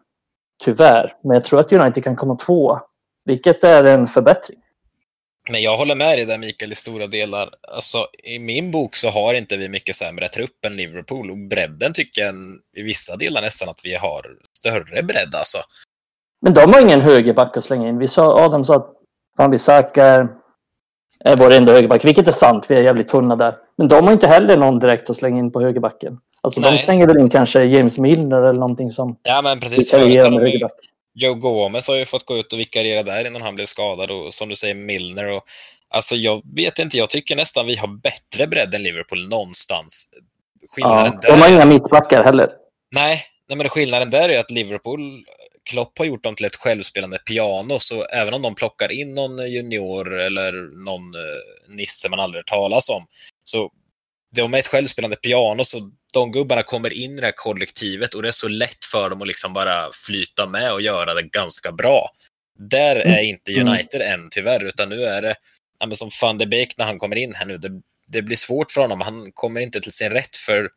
Tyvärr. 0.63 1.15
Men 1.23 1.33
jag 1.35 1.43
tror 1.43 1.59
att 1.59 1.71
United 1.71 2.03
kan 2.03 2.15
komma 2.15 2.35
tvåa. 2.35 2.81
Vilket 3.25 3.63
är 3.63 3.83
en 3.83 4.07
förbättring. 4.07 4.59
Men 5.49 5.61
jag 5.61 5.77
håller 5.77 5.95
med 5.95 6.17
dig 6.17 6.25
där 6.25 6.37
Mikael 6.37 6.71
i 6.71 6.75
stora 6.75 7.07
delar. 7.07 7.49
Alltså, 7.75 7.97
I 8.23 8.39
min 8.39 8.71
bok 8.71 8.95
så 8.95 9.09
har 9.09 9.33
inte 9.33 9.57
vi 9.57 9.69
mycket 9.69 9.95
sämre 9.95 10.27
trupp 10.27 10.65
än 10.65 10.75
Liverpool 10.75 11.31
och 11.31 11.37
bredden 11.37 11.93
tycker 11.93 12.21
jag 12.21 12.35
i 12.75 12.83
vissa 12.83 13.15
delar 13.15 13.41
nästan 13.41 13.69
att 13.69 13.81
vi 13.83 13.95
har 13.95 14.21
större 14.57 15.03
bredd 15.03 15.35
alltså. 15.35 15.57
Men 16.41 16.53
de 16.53 16.73
har 16.73 16.81
ingen 16.81 17.01
högerback 17.01 17.57
att 17.57 17.63
slänga 17.63 17.89
in. 17.89 17.97
Vi 17.97 18.07
sa, 18.07 18.45
Adam 18.45 18.65
sa 18.65 18.75
att 18.75 18.93
Van 19.37 19.51
Bissaka 19.51 20.05
är, 20.05 20.27
är 21.19 21.37
vår 21.37 21.53
enda 21.53 21.71
högerback, 21.71 22.05
vilket 22.05 22.27
är 22.27 22.31
sant. 22.31 22.65
Vi 22.69 22.75
är 22.75 22.81
jävligt 22.81 23.07
tunna 23.07 23.35
där. 23.35 23.57
Men 23.77 23.87
de 23.87 24.05
har 24.05 24.13
inte 24.13 24.27
heller 24.27 24.57
någon 24.57 24.79
direkt 24.79 25.09
att 25.09 25.17
slänga 25.17 25.39
in 25.39 25.51
på 25.51 25.61
högerbacken. 25.61 26.19
Alltså 26.43 26.61
de 26.61 26.77
slänger 26.77 27.07
väl 27.07 27.17
in 27.17 27.29
kanske 27.29 27.63
James 27.63 27.97
Milner 27.97 28.41
eller 28.41 28.59
någonting 28.59 28.91
som 28.91 29.19
Ja, 29.23 29.41
men 29.41 29.59
precis. 29.59 29.91
Förut 29.91 30.21
de. 30.21 30.69
Joe 31.15 31.33
Gomez 31.33 31.87
har 31.87 31.95
ju 31.95 32.05
fått 32.05 32.25
gå 32.25 32.37
ut 32.37 32.53
och 32.53 32.59
vikariera 32.59 33.03
där 33.03 33.27
innan 33.27 33.41
han 33.41 33.55
blev 33.55 33.65
skadad 33.65 34.11
och 34.11 34.33
som 34.33 34.49
du 34.49 34.55
säger 34.55 34.75
Milner 34.75 35.31
och 35.31 35.43
alltså 35.89 36.15
jag 36.15 36.41
vet 36.55 36.79
inte, 36.79 36.97
jag 36.97 37.09
tycker 37.09 37.35
nästan 37.35 37.65
vi 37.65 37.75
har 37.75 37.87
bättre 37.87 38.47
bredd 38.47 38.73
än 38.73 38.83
Liverpool 38.83 39.29
någonstans. 39.29 40.09
Skillnaden 40.75 41.19
Ja, 41.21 41.29
de 41.29 41.41
har 41.41 41.49
där, 41.49 41.55
inga 41.55 41.65
mittbackar 41.65 42.23
heller. 42.23 42.49
nej, 42.91 43.23
nej, 43.49 43.57
men 43.57 43.69
skillnaden 43.69 44.09
där 44.09 44.29
är 44.29 44.39
att 44.39 44.51
Liverpool 44.51 45.25
Klopp 45.69 45.97
har 45.97 46.05
gjort 46.05 46.23
dem 46.23 46.35
till 46.35 46.45
ett 46.45 46.55
självspelande 46.55 47.17
piano, 47.17 47.79
så 47.79 48.05
även 48.05 48.33
om 48.33 48.41
de 48.41 48.55
plockar 48.55 48.91
in 48.91 49.15
någon 49.15 49.51
junior 49.51 50.19
eller 50.19 50.51
någon 50.85 51.15
eh, 51.15 51.75
nisse 51.75 52.09
man 52.09 52.19
aldrig 52.19 52.45
talas 52.45 52.89
om, 52.89 53.05
så 53.43 53.71
de 54.35 54.53
är 54.53 54.57
ett 54.57 54.67
självspelande 54.67 55.15
piano, 55.15 55.63
så 55.63 55.77
de 56.13 56.31
gubbarna 56.31 56.63
kommer 56.63 56.93
in 56.93 57.11
i 57.11 57.21
det 57.21 57.25
här 57.25 57.33
kollektivet 57.35 58.13
och 58.13 58.21
det 58.21 58.27
är 58.27 58.31
så 58.31 58.47
lätt 58.47 58.85
för 58.91 59.09
dem 59.09 59.21
att 59.21 59.27
liksom 59.27 59.53
bara 59.53 59.91
flyta 59.91 60.47
med 60.47 60.73
och 60.73 60.81
göra 60.81 61.13
det 61.13 61.23
ganska 61.23 61.71
bra. 61.71 62.09
Där 62.59 62.95
är 62.95 63.21
inte 63.21 63.51
Mm. 63.51 63.67
United 63.67 64.01
än 64.01 64.29
tyvärr, 64.31 64.63
utan 64.65 64.89
nu 64.89 65.05
är 65.05 65.21
det 65.21 65.35
ja, 65.79 65.85
men 65.85 65.95
som 65.95 66.09
van 66.21 66.37
de 66.37 66.45
Beek 66.45 66.77
när 66.77 66.85
han 66.85 66.99
kommer 66.99 67.15
in 67.15 67.33
här 67.35 67.45
nu. 67.45 67.57
Det, 67.57 67.69
det 68.07 68.21
blir 68.21 68.35
svårt 68.35 68.71
för 68.71 68.81
honom. 68.81 69.01
Han 69.01 69.31
kommer 69.31 69.61
inte 69.61 69.79
till 69.81 69.91
sin 69.91 70.09
rätt 70.09 70.35
för 70.35 70.69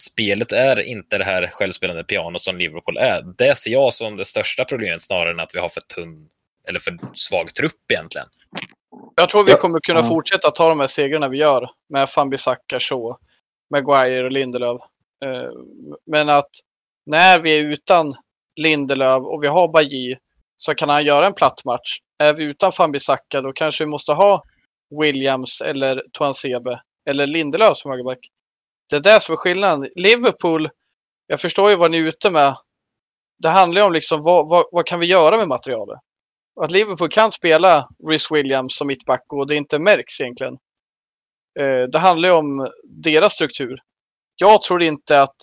spelet 0.00 0.52
är 0.52 0.80
inte 0.80 1.18
det 1.18 1.24
här 1.24 1.46
självspelande 1.52 2.04
pianot 2.04 2.40
som 2.40 2.58
Liverpool 2.58 2.96
är. 2.96 3.22
Det 3.38 3.54
ser 3.56 3.70
jag 3.70 3.92
som 3.92 4.16
det 4.16 4.24
största 4.24 4.64
problemet 4.64 5.02
snarare 5.02 5.30
än 5.30 5.40
att 5.40 5.54
vi 5.54 5.58
har 5.58 5.68
för 5.68 5.80
tunn 5.80 6.28
eller 6.68 6.78
för 6.78 6.98
svag 7.14 7.54
trupp 7.54 7.92
egentligen. 7.92 8.26
Jag 9.16 9.28
tror 9.28 9.44
vi 9.44 9.52
kommer 9.52 9.80
kunna 9.80 10.04
fortsätta 10.04 10.50
ta 10.50 10.68
de 10.68 10.80
här 10.80 10.86
segrarna 10.86 11.28
vi 11.28 11.38
gör 11.38 11.70
med 11.88 12.10
Fambisaka, 12.10 12.80
Shaw, 12.80 13.16
Maguire 13.70 14.24
och 14.24 14.32
Lindelöf. 14.32 14.80
Eh, 15.24 15.50
men 16.06 16.28
att 16.28 16.50
när 17.06 17.40
vi 17.40 17.58
är 17.58 17.62
utan 17.62 18.14
Lindelöf 18.60 19.22
och 19.22 19.42
vi 19.42 19.46
har 19.46 19.72
Bajy 19.72 20.16
så 20.56 20.74
kan 20.74 20.88
han 20.88 21.04
göra 21.04 21.26
en 21.26 21.34
platt 21.34 21.64
match. 21.64 21.98
Är 22.18 22.34
vi 22.34 22.44
utan 22.44 22.72
Fambisaka 22.72 23.40
då 23.40 23.52
kanske 23.52 23.84
vi 23.84 23.90
måste 23.90 24.12
ha 24.12 24.42
Williams 25.00 25.60
eller 25.60 26.02
Tuansebe 26.18 26.80
eller 27.10 27.26
Lindelöf 27.26 27.76
som 27.76 27.90
högerback. 27.90 28.18
Det 28.90 28.96
är 28.96 29.00
det 29.00 29.20
som 29.20 29.32
är 29.32 29.36
skillnaden. 29.36 29.90
Liverpool, 29.96 30.70
jag 31.26 31.40
förstår 31.40 31.70
ju 31.70 31.76
vad 31.76 31.90
ni 31.90 31.98
är 31.98 32.02
ute 32.02 32.30
med. 32.30 32.56
Det 33.42 33.48
handlar 33.48 33.80
ju 33.80 33.86
om 33.86 33.92
liksom 33.92 34.22
vad, 34.22 34.48
vad, 34.48 34.64
vad 34.72 34.86
kan 34.86 35.00
vi 35.00 35.06
göra 35.06 35.36
med 35.36 35.48
materialet? 35.48 35.98
Att 36.60 36.70
Liverpool 36.70 37.08
kan 37.08 37.32
spela 37.32 37.88
Rhys 38.08 38.30
Williams 38.30 38.76
som 38.76 38.86
mittback 38.86 39.24
och 39.28 39.46
det 39.46 39.56
inte 39.56 39.78
märks 39.78 40.20
egentligen. 40.20 40.58
Eh, 41.58 41.82
det 41.82 41.98
handlar 41.98 42.28
ju 42.28 42.34
om 42.34 42.68
deras 42.84 43.32
struktur. 43.32 43.78
Jag 44.36 44.62
tror 44.62 44.82
inte 44.82 45.22
att... 45.22 45.36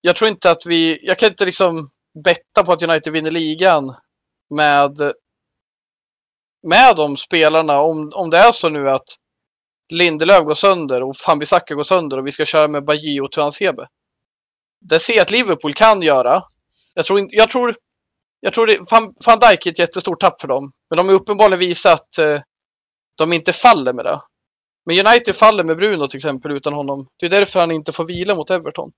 Jag 0.00 0.16
tror 0.16 0.30
inte 0.30 0.50
att 0.50 0.66
vi... 0.66 0.98
Jag 1.02 1.18
kan 1.18 1.28
inte 1.28 1.44
liksom 1.44 1.90
betta 2.24 2.64
på 2.64 2.72
att 2.72 2.82
United 2.82 3.12
vinner 3.12 3.30
ligan 3.30 3.96
med 4.54 5.12
med 6.64 6.96
de 6.96 7.16
spelarna. 7.16 7.80
Om, 7.80 8.12
om 8.14 8.30
det 8.30 8.38
är 8.38 8.52
så 8.52 8.68
nu 8.68 8.90
att 8.90 9.16
Lindelöf 9.92 10.44
går 10.44 10.54
sönder 10.54 11.02
och 11.02 11.16
Fambisaka 11.16 11.74
går 11.74 11.82
sönder 11.82 12.18
och 12.18 12.26
vi 12.26 12.32
ska 12.32 12.44
köra 12.44 12.68
med 12.68 12.84
Bajy 12.84 13.20
och 13.20 13.32
Tuansebe. 13.32 13.88
Det 14.80 15.00
ser 15.00 15.14
jag 15.14 15.22
att 15.22 15.30
Liverpool 15.30 15.74
kan 15.74 16.02
göra. 16.02 16.42
Jag 16.94 17.04
tror, 17.04 17.26
jag 17.30 17.50
tror, 17.50 17.76
jag 18.40 18.54
tror 18.54 18.66
det, 18.66 18.78
Van, 18.90 19.14
Van 19.26 19.38
Dijk 19.38 19.66
är 19.66 19.70
ett 19.70 19.78
jättestort 19.78 20.20
tapp 20.20 20.40
för 20.40 20.48
dem. 20.48 20.72
Men 20.90 20.96
de 20.96 21.08
har 21.08 21.14
uppenbarligen 21.14 21.58
visat 21.58 22.00
att 22.00 22.18
eh, 22.18 22.40
de 23.18 23.32
inte 23.32 23.52
faller 23.52 23.92
med 23.92 24.04
det. 24.04 24.20
Men 24.86 25.06
United 25.06 25.36
faller 25.36 25.64
med 25.64 25.76
Bruno 25.76 26.08
till 26.08 26.18
exempel 26.18 26.52
utan 26.52 26.72
honom. 26.72 27.08
Det 27.16 27.26
är 27.26 27.30
därför 27.30 27.60
han 27.60 27.70
inte 27.70 27.92
får 27.92 28.04
vila 28.04 28.34
mot 28.34 28.50
Everton. 28.50 28.92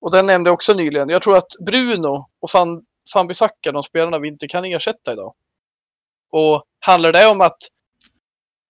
Och 0.00 0.10
den 0.10 0.26
nämnde 0.26 0.48
jag 0.48 0.54
också 0.54 0.74
nyligen. 0.74 1.08
Jag 1.08 1.22
tror 1.22 1.36
att 1.36 1.52
Bruno 1.66 2.26
och 2.40 2.50
Van, 2.52 2.84
Van 3.14 3.26
Bissaka, 3.26 3.72
de 3.72 3.82
spelarna 3.82 4.18
vi 4.18 4.28
inte 4.28 4.48
kan 4.48 4.64
ersätta 4.64 5.12
idag. 5.12 5.34
Och 6.32 6.64
handlar 6.78 7.12
det 7.12 7.26
om 7.26 7.40
att 7.40 7.58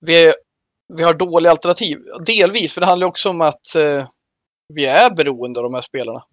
vi, 0.00 0.32
vi 0.94 1.02
har 1.02 1.14
dåliga 1.14 1.50
alternativ? 1.50 1.98
Delvis, 2.26 2.72
för 2.72 2.80
det 2.80 2.86
handlar 2.86 3.06
också 3.06 3.30
om 3.30 3.40
att 3.40 3.74
eh, 3.74 4.08
vi 4.74 4.86
är 4.86 5.10
beroende 5.10 5.60
av 5.60 5.64
de 5.64 5.74
här 5.74 5.80
spelarna. 5.80 6.24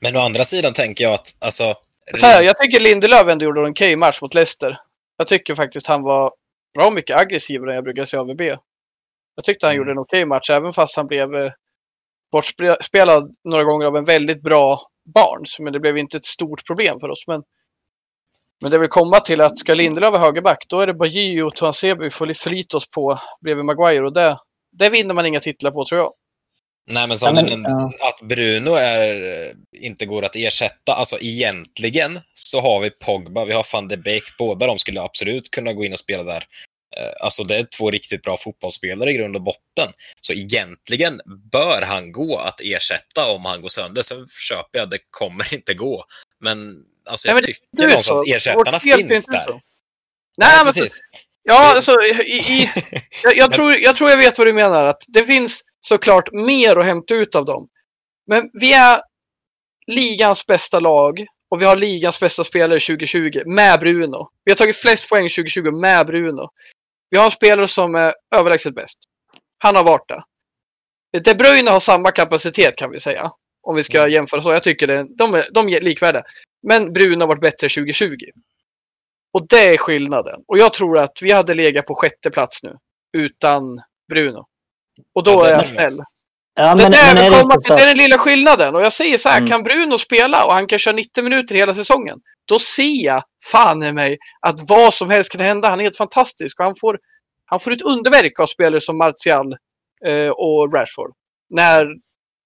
Men 0.00 0.16
å 0.16 0.20
andra 0.20 0.44
sidan 0.44 0.72
tänker 0.72 1.04
jag 1.04 1.14
att 1.14 1.36
alltså, 1.38 1.74
Så 2.14 2.26
här, 2.26 2.42
jag 2.42 2.56
tycker 2.56 2.80
Lindelöf 2.80 3.28
ändå 3.28 3.44
gjorde 3.44 3.60
en 3.60 3.70
okej 3.70 3.96
match 3.96 4.22
mot 4.22 4.34
Leicester. 4.34 4.80
Jag 5.16 5.26
tycker 5.28 5.54
faktiskt 5.54 5.86
han 5.86 6.02
var 6.02 6.32
bra 6.74 6.90
mycket 6.90 7.20
aggressivare 7.20 7.70
än 7.70 7.74
jag 7.74 7.84
brukar 7.84 8.04
se 8.04 8.16
AVB. 8.16 8.40
Jag 9.34 9.44
tyckte 9.44 9.66
han 9.66 9.74
Mm. 9.74 9.78
gjorde 9.80 9.90
en 9.92 9.98
okej 9.98 10.24
match, 10.26 10.50
även 10.50 10.72
fast 10.72 10.96
han 10.96 11.06
blev 11.06 11.34
eh, 11.34 11.52
bortspelad 12.32 13.34
några 13.44 13.64
gånger 13.64 13.86
av 13.86 13.96
en 13.96 14.04
väldigt 14.04 14.42
bra 14.42 14.80
Barnes. 15.14 15.58
Men 15.58 15.72
det 15.72 15.80
blev 15.80 15.98
inte 15.98 16.16
ett 16.16 16.24
stort 16.24 16.66
problem 16.66 17.00
för 17.00 17.08
oss. 17.08 17.24
Men, 17.26 17.42
men 18.62 18.70
det 18.70 18.78
vill 18.78 18.88
komma 18.88 19.20
till 19.20 19.40
att 19.40 19.58
ska 19.58 19.74
Lindelöf 19.74 20.10
vara 20.12 20.22
högerback, 20.22 20.64
då 20.68 20.80
är 20.80 20.86
det 20.86 20.94
Bajy 20.94 21.42
och 21.42 21.56
Tuansebe 21.56 22.04
vi 22.04 22.10
får 22.10 22.34
förlita 22.34 22.76
oss 22.76 22.90
på 22.90 23.18
bredvid 23.44 23.64
Maguire. 23.64 24.06
Och 24.06 24.12
det, 24.12 24.38
det 24.78 24.90
vinner 24.90 25.14
man 25.14 25.26
inga 25.26 25.40
titlar 25.40 25.70
på, 25.70 25.84
tror 25.84 26.00
jag. 26.00 26.12
Nej, 26.86 27.08
men 27.08 27.16
som 27.16 27.26
Ja, 27.28 27.34
men- 27.42 27.50
nämnde, 27.50 27.70
att 27.84 28.20
Bruno 28.28 28.70
är, 28.74 29.52
inte 29.80 30.06
går 30.06 30.24
att 30.24 30.36
ersätta. 30.36 30.94
Alltså 30.94 31.18
egentligen 31.20 32.20
så 32.32 32.60
har 32.60 32.80
vi 32.80 32.90
Pogba, 32.90 33.44
vi 33.44 33.52
har 33.52 33.66
van 33.72 33.88
de 33.88 33.96
Beek. 33.96 34.22
Båda 34.38 34.66
de 34.66 34.78
skulle 34.78 35.00
absolut 35.02 35.50
kunna 35.50 35.72
gå 35.72 35.84
in 35.84 35.92
och 35.92 35.98
spela 35.98 36.22
där. 36.22 36.44
Eh, 36.96 37.24
Alltså 37.24 37.44
det 37.44 37.56
är 37.56 37.66
två 37.78 37.90
riktigt 37.90 38.22
bra 38.22 38.36
fotbollsspelare 38.36 39.10
i 39.10 39.14
grund 39.14 39.36
och 39.36 39.42
botten. 39.42 39.92
Så 40.20 40.32
egentligen 40.32 41.20
bör 41.52 41.82
han 41.82 42.12
gå 42.12 42.38
att 42.38 42.60
ersätta 42.60 43.26
om 43.26 43.44
han 43.44 43.62
går 43.62 43.68
sönder. 43.68 44.02
Sen 44.02 44.26
köper 44.48 44.78
jag, 44.78 44.90
det 44.90 44.98
kommer 45.10 45.54
inte 45.54 45.74
gå. 45.74 46.04
Men 46.40 46.76
alltså 47.08 47.28
jag 47.28 47.34
Nej, 47.34 47.42
men 47.46 47.54
tycker 47.76 47.88
någonstans 47.88 48.18
så. 48.18 48.34
ersättarna 48.34 48.80
finns 48.80 49.26
där. 49.26 49.44
så. 49.44 49.60
Nej, 50.38 50.64
men 50.64 50.72
precis. 50.74 51.00
Ja, 51.42 51.74
alltså, 51.76 51.90
i, 52.24 52.32
i, 52.32 52.70
jag, 53.24 53.36
jag, 53.36 53.52
tror, 53.52 53.74
jag 53.74 53.96
tror 53.96 54.10
jag 54.10 54.16
vet 54.18 54.38
vad 54.38 54.46
du 54.46 54.52
menar. 54.52 54.84
Att 54.84 55.02
det 55.08 55.24
finns 55.24 55.60
såklart 55.80 56.32
mer 56.32 56.76
att 56.76 56.84
hämta 56.84 57.14
ut 57.14 57.34
av 57.34 57.44
dem. 57.44 57.68
Men 58.26 58.50
vi 58.52 58.72
är 58.72 59.00
ligans 59.86 60.46
bästa 60.46 60.80
lag 60.80 61.26
och 61.50 61.60
vi 61.60 61.64
har 61.64 61.76
ligans 61.76 62.20
bästa 62.20 62.44
spelare 62.44 62.80
2020 62.80 63.42
med 63.46 63.80
Bruno. 63.80 64.28
Vi 64.44 64.50
har 64.52 64.56
tagit 64.56 64.76
flest 64.76 65.08
poäng 65.08 65.28
2020 65.28 65.70
med 65.70 66.06
Bruno. 66.06 66.48
Vi 67.14 67.18
har 67.18 67.24
en 67.24 67.30
spelare 67.30 67.68
som 67.68 67.94
är 67.94 68.14
överlägset 68.34 68.74
bäst. 68.74 68.98
Han 69.58 69.76
har 69.76 69.84
varit 69.84 70.08
det. 70.08 70.22
De 71.20 71.34
Bruyne 71.34 71.70
har 71.70 71.80
samma 71.80 72.10
kapacitet 72.10 72.76
kan 72.76 72.90
vi 72.90 73.00
säga. 73.00 73.30
Om 73.62 73.76
vi 73.76 73.84
ska 73.84 73.98
Mm. 73.98 74.10
jämföra 74.10 74.40
så. 74.42 74.52
Jag 74.52 74.62
tycker 74.62 74.86
det, 74.86 75.06
de, 75.18 75.34
är, 75.34 75.44
de 75.52 75.68
är 75.68 75.80
likvärdiga. 75.80 76.22
Men 76.62 76.92
Bruno 76.92 77.20
har 77.20 77.26
varit 77.26 77.40
bättre 77.40 77.68
2020. 77.68 78.16
Och 79.32 79.46
det 79.48 79.74
är 79.74 79.76
skillnaden. 79.76 80.40
Och 80.48 80.58
jag 80.58 80.72
tror 80.74 80.98
att 80.98 81.18
vi 81.22 81.32
hade 81.32 81.54
legat 81.54 81.86
på 81.86 81.94
sjätte 81.94 82.30
plats 82.30 82.62
nu. 82.62 82.76
Utan 83.16 83.62
Bruno. 84.08 84.46
Och 85.14 85.24
då 85.24 85.30
Ja, 85.30 85.46
är 85.46 85.50
jag 85.50 85.66
snäll. 85.66 85.98
Ja, 86.54 86.74
det, 86.74 86.82
men, 86.82 86.92
där 86.92 87.14
men 87.14 87.24
är 87.24 87.30
det 87.30 87.62
till, 87.62 87.76
det 87.76 87.82
är 87.82 87.86
den 87.86 87.96
lilla 87.96 88.18
skillnaden. 88.18 88.74
Och 88.74 88.82
jag 88.82 88.92
säger 88.92 89.18
så 89.18 89.28
här, 89.28 89.38
Mm. 89.38 89.50
kan 89.50 89.62
Bruno 89.62 89.98
spela 89.98 90.44
och 90.46 90.52
han 90.52 90.66
kan 90.66 90.78
köra 90.78 90.94
90 90.94 91.24
minuter 91.24 91.54
hela 91.54 91.74
säsongen. 91.74 92.18
Då 92.48 92.58
ser 92.58 93.04
jag 93.04 93.22
fan 93.44 93.82
i 93.82 93.92
mig 93.92 94.18
att 94.40 94.68
vad 94.68 94.94
som 94.94 95.10
helst 95.10 95.32
kan 95.32 95.40
hända. 95.40 95.68
Han 95.68 95.78
är 95.78 95.84
helt 95.84 95.96
fantastisk 95.96 96.60
och 96.60 96.64
han 96.64 96.74
får, 96.80 96.98
han 97.46 97.60
får 97.60 97.72
ett 97.72 97.82
underverk 97.82 98.40
av 98.40 98.46
spelare 98.46 98.80
som 98.80 98.98
Martial 98.98 99.52
eh, 100.06 100.28
och 100.28 100.74
Rashford. 100.74 101.10
När, 101.50 101.86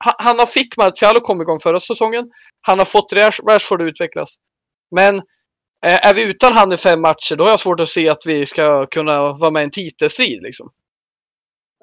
han, 0.05 0.15
han 0.19 0.39
har 0.39 0.47
fick 0.47 0.77
Martial 0.77 1.17
att 1.17 1.23
komma 1.23 1.43
igång 1.43 1.61
förra 1.61 1.81
säsongen. 1.81 2.25
Han 2.61 2.79
har 2.79 2.87
fått 2.87 3.13
Rash, 3.13 3.41
Rashford 3.49 3.83
att 3.83 3.89
utvecklas. 3.89 4.35
Men 4.95 5.17
eh, 5.87 6.07
är 6.07 6.15
vi 6.15 6.23
utan 6.23 6.53
han 6.53 6.73
i 6.73 6.77
fem 6.77 7.01
matcher, 7.01 7.37
då 7.37 7.45
har 7.45 7.51
jag 7.51 7.61
svårt 7.61 7.81
att 7.81 7.89
se 7.89 8.09
att 8.09 8.27
vi 8.27 8.47
ska 8.47 8.87
kunna 8.87 9.33
vara 9.33 9.51
med 9.51 9.61
i 9.61 9.65
en 9.65 9.71
titelstrid. 9.71 10.43
Liksom. 10.43 10.71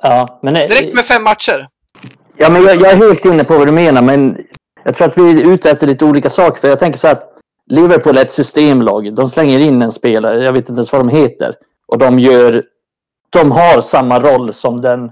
ja, 0.02 0.40
men, 0.44 0.54
Det 0.54 0.68
räcker 0.68 0.96
med 0.96 1.06
fem 1.06 1.24
matcher. 1.24 1.68
Ja, 2.38 2.50
men 2.50 2.64
jag, 2.64 2.82
jag 2.82 2.92
är 2.92 2.96
helt 2.96 3.26
inne 3.26 3.44
på 3.44 3.58
vad 3.58 3.68
du 3.68 3.72
menar, 3.72 4.02
men 4.02 4.38
jag 4.84 4.96
tror 4.96 5.08
att 5.08 5.18
vi 5.18 5.42
är 5.42 5.54
ute 5.54 5.72
efter 5.72 5.88
lite 5.88 6.06
olika 6.06 6.30
saker. 6.30 6.62
För 6.62 6.68
jag 6.68 6.80
tänker 6.80 7.00
så 7.00 7.08
att 7.08 7.32
Liverpool 7.70 8.18
är 8.18 8.22
ett 8.22 8.32
systemlag. 8.32 9.16
De 9.16 9.28
slänger 9.28 9.60
in 9.60 9.82
en 9.82 9.92
spelare, 9.92 10.44
jag 10.44 10.54
vet 10.54 10.70
inte 10.70 10.80
ens 10.80 10.92
vad 10.92 11.02
de 11.02 11.10
heter. 11.10 11.56
Och 11.88 11.98
de 11.98 12.20
gör... 12.20 12.64
De 13.30 13.52
har 13.52 13.82
samma 13.82 14.20
roll 14.20 14.54
som 14.54 14.82
den 14.82 15.12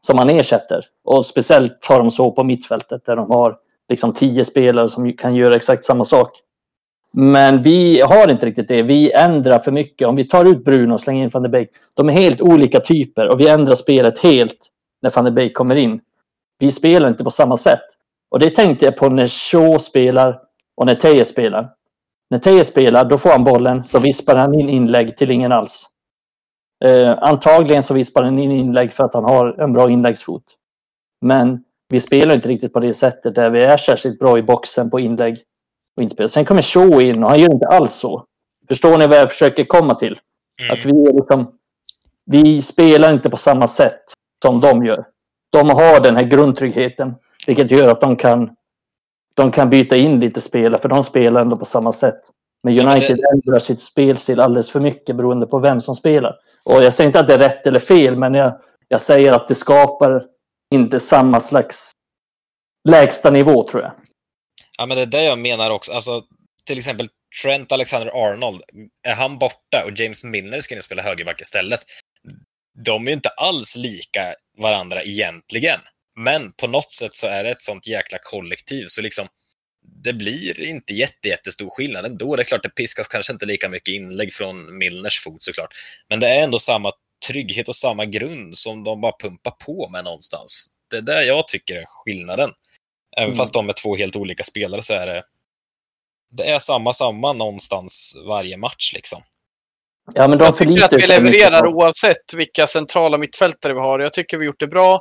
som 0.00 0.16
man 0.16 0.30
ersätter. 0.30 0.84
Och 1.04 1.26
speciellt 1.26 1.86
har 1.88 1.98
de 1.98 2.10
så 2.10 2.30
på 2.30 2.44
mittfältet 2.44 3.04
där 3.04 3.16
de 3.16 3.30
har 3.30 3.56
liksom 3.88 4.12
tio 4.12 4.44
spelare 4.44 4.88
som 4.88 5.12
kan 5.12 5.34
göra 5.34 5.56
exakt 5.56 5.84
samma 5.84 6.04
sak. 6.04 6.30
Men 7.12 7.62
vi 7.62 8.00
har 8.00 8.30
inte 8.30 8.46
riktigt 8.46 8.68
det. 8.68 8.82
Vi 8.82 9.12
ändrar 9.12 9.58
för 9.58 9.72
mycket. 9.72 10.08
Om 10.08 10.16
vi 10.16 10.24
tar 10.24 10.44
ut 10.44 10.64
Bruno 10.64 10.92
och 10.92 11.00
slänger 11.00 11.24
in 11.24 11.30
van 11.32 11.42
de 11.42 11.48
Beek. 11.48 11.68
De 11.94 12.08
är 12.08 12.12
helt 12.12 12.40
olika 12.40 12.80
typer 12.80 13.28
och 13.28 13.40
vi 13.40 13.48
ändrar 13.48 13.74
spelet 13.74 14.18
helt 14.18 14.68
när 15.02 15.10
van 15.10 15.24
de 15.24 15.30
Beek 15.30 15.54
kommer 15.54 15.76
in. 15.76 16.00
Vi 16.60 16.72
spelar 16.72 17.08
inte 17.08 17.24
på 17.24 17.30
samma 17.30 17.56
sätt. 17.56 17.84
Och 18.30 18.38
det 18.38 18.50
tänkte 18.50 18.84
jag 18.84 18.96
på 18.96 19.08
när 19.08 19.26
Shaw 19.26 19.78
spelar 19.78 20.40
och 20.76 20.86
när 20.86 20.94
Teje 20.94 21.24
spelar. 21.24 21.72
När 22.30 22.38
Teje 22.38 22.64
spelar, 22.64 23.04
då 23.04 23.18
får 23.18 23.30
han 23.30 23.44
bollen, 23.44 23.84
så 23.84 23.98
vispar 23.98 24.36
han 24.36 24.54
in 24.54 24.68
inlägg 24.68 25.16
till 25.16 25.30
ingen 25.30 25.52
alls. 25.52 25.86
Eh, 26.84 27.18
antagligen 27.20 27.82
så 27.82 27.94
vispar 27.94 28.22
han 28.22 28.38
in 28.38 28.50
inlägg 28.50 28.92
för 28.92 29.04
att 29.04 29.14
han 29.14 29.24
har 29.24 29.60
en 29.62 29.72
bra 29.72 29.90
inläggsfot. 29.90 30.42
Men 31.20 31.64
vi 31.88 32.00
spelar 32.00 32.34
inte 32.34 32.48
riktigt 32.48 32.72
på 32.72 32.80
det 32.80 32.94
sättet 32.94 33.34
där 33.34 33.50
vi 33.50 33.62
är 33.62 33.76
särskilt 33.76 34.18
bra 34.18 34.38
i 34.38 34.42
boxen 34.42 34.90
på 34.90 35.00
inlägg 35.00 35.38
och 35.96 36.02
inspel. 36.02 36.28
Sen 36.28 36.44
kommer 36.44 36.62
Shaw 36.62 37.02
in 37.02 37.24
och 37.24 37.30
han 37.30 37.40
gör 37.40 37.52
inte 37.52 37.66
alls 37.66 37.94
så. 37.94 38.24
Förstår 38.68 38.98
ni 38.98 39.06
vad 39.06 39.18
jag 39.18 39.30
försöker 39.30 39.64
komma 39.64 39.94
till? 39.94 40.18
Mm. 40.62 40.72
Att 40.72 40.84
vi, 40.84 40.90
är 40.90 41.14
liksom, 41.14 41.58
vi 42.26 42.62
spelar 42.62 43.12
inte 43.12 43.30
på 43.30 43.36
samma 43.36 43.68
sätt 43.68 44.02
som 44.42 44.60
de 44.60 44.84
gör. 44.84 45.04
De 45.50 45.70
har 45.70 46.00
den 46.00 46.16
här 46.16 46.24
grundtryggheten, 46.24 47.14
vilket 47.46 47.70
gör 47.70 47.88
att 47.88 48.00
de 48.00 48.16
kan, 48.16 48.50
de 49.34 49.50
kan 49.52 49.70
byta 49.70 49.96
in 49.96 50.20
lite 50.20 50.40
spelare, 50.40 50.80
för 50.82 50.88
de 50.88 51.04
spelar 51.04 51.40
ändå 51.40 51.56
på 51.56 51.64
samma 51.64 51.92
sätt. 51.92 52.20
Men 52.62 52.88
United 52.88 53.16
det- 53.16 53.30
ändrar 53.32 53.58
sitt 53.58 53.80
spelstil 53.80 54.40
alldeles 54.40 54.70
för 54.70 54.80
mycket 54.80 55.16
beroende 55.16 55.46
på 55.46 55.58
vem 55.58 55.80
som 55.80 55.94
spelar. 55.94 56.36
Och 56.62 56.84
jag 56.84 56.92
säger 56.94 57.08
inte 57.08 57.20
att 57.20 57.26
det 57.26 57.34
är 57.34 57.38
rätt 57.38 57.66
eller 57.66 57.80
fel, 57.80 58.16
men 58.16 58.34
jag, 58.34 58.60
jag 58.88 59.00
säger 59.00 59.32
att 59.32 59.48
det 59.48 59.54
skapar 59.54 60.24
inte 60.74 61.00
samma 61.00 61.40
slags 61.40 61.92
lägsta 62.88 63.30
nivå, 63.30 63.68
tror 63.68 63.82
jag. 63.82 63.92
Ja, 64.78 64.86
men 64.86 64.96
det 64.96 65.02
är 65.02 65.06
det 65.06 65.24
jag 65.24 65.38
menar 65.38 65.70
också. 65.70 65.92
Alltså, 65.92 66.22
till 66.66 66.78
exempel 66.78 67.08
Trent 67.42 67.72
Alexander-Arnold, 67.72 68.60
är 69.08 69.14
han 69.14 69.38
borta 69.38 69.84
och 69.84 69.90
James 70.00 70.24
Milner 70.24 70.60
ska 70.60 70.74
in 70.74 70.78
och 70.78 70.84
spela 70.84 71.02
högerback 71.02 71.40
istället, 71.40 71.80
de 72.84 73.08
är 73.08 73.12
inte 73.12 73.28
alls 73.28 73.76
lika 73.76 74.34
varandra 74.58 75.02
egentligen. 75.02 75.80
Men 76.16 76.52
på 76.52 76.66
något 76.66 76.92
sätt 76.92 77.14
så 77.14 77.26
är 77.26 77.44
det 77.44 77.50
ett 77.50 77.62
sånt 77.62 77.86
jäkla 77.86 78.18
kollektiv, 78.22 78.84
så 78.88 79.02
liksom 79.02 79.28
det 80.04 80.12
blir 80.12 80.62
inte 80.62 80.94
jätte, 80.94 81.28
jättestor 81.28 81.70
skillnad 81.70 82.06
ändå. 82.06 82.36
Det 82.36 82.42
är 82.42 82.44
klart, 82.44 82.62
det 82.62 82.68
piskas 82.68 83.08
kanske 83.08 83.32
inte 83.32 83.46
lika 83.46 83.68
mycket 83.68 83.94
inlägg 83.94 84.32
från 84.32 84.78
Milners 84.78 85.20
fot 85.20 85.42
såklart, 85.42 85.74
men 86.08 86.20
det 86.20 86.28
är 86.28 86.42
ändå 86.42 86.58
samma 86.58 86.92
trygghet 87.28 87.68
och 87.68 87.76
samma 87.76 88.04
grund 88.04 88.56
som 88.56 88.84
de 88.84 89.00
bara 89.00 89.12
pumpar 89.20 89.50
på 89.50 89.88
med 89.88 90.04
någonstans. 90.04 90.70
Det 90.90 90.96
är 90.96 91.02
det 91.02 91.24
jag 91.24 91.48
tycker 91.48 91.76
är 91.76 91.84
skillnaden. 91.86 92.50
Även 93.16 93.28
Mm. 93.28 93.36
fast 93.36 93.52
de 93.52 93.68
är 93.68 93.72
två 93.72 93.96
helt 93.96 94.16
olika 94.16 94.44
spelare 94.44 94.82
så 94.82 94.92
är 94.94 95.06
det 95.06 95.22
det 96.32 96.44
är 96.50 96.58
samma, 96.58 96.92
samma 96.92 97.32
någonstans 97.32 98.16
varje 98.26 98.56
match 98.56 98.92
liksom. 98.94 99.22
Ja, 100.14 100.28
men 100.28 100.38
de 100.38 100.44
Jag 100.44 100.56
tycker 100.58 100.84
att 100.84 100.92
vi 100.92 101.06
levererar 101.06 101.66
oavsett 101.66 102.34
vilka 102.34 102.66
centrala 102.66 103.18
mittfältare 103.18 103.74
vi 103.74 103.80
har. 103.80 103.98
Jag 103.98 104.12
tycker 104.12 104.38
vi 104.38 104.46
gjort 104.46 104.60
det 104.60 104.66
bra. 104.66 105.00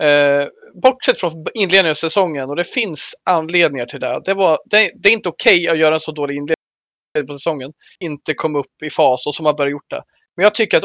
Eh, 0.00 0.46
bortsett 0.82 1.18
från 1.18 1.32
inledningen 1.54 1.90
av 1.90 1.94
säsongen, 1.94 2.50
och 2.50 2.56
det 2.56 2.64
finns 2.64 3.14
anledningar 3.30 3.86
till 3.86 4.00
det. 4.00 4.20
Det, 4.24 4.34
var, 4.34 4.58
det, 4.64 4.90
det 5.02 5.08
är 5.08 5.12
inte 5.12 5.28
okej 5.28 5.68
att 5.68 5.78
göra 5.78 5.94
en 5.94 6.00
så 6.00 6.12
dålig 6.12 6.34
inledning 6.34 7.26
på 7.26 7.32
säsongen. 7.32 7.72
Inte 8.00 8.34
komma 8.34 8.58
upp 8.58 8.82
i 8.84 8.90
fas 8.90 9.26
och 9.26 9.34
som 9.34 9.46
har 9.46 9.54
börjat 9.54 9.72
gjort 9.72 9.90
det. 9.90 10.02
Men 10.36 10.42
jag 10.42 10.54
tycker 10.54 10.78
att 10.78 10.84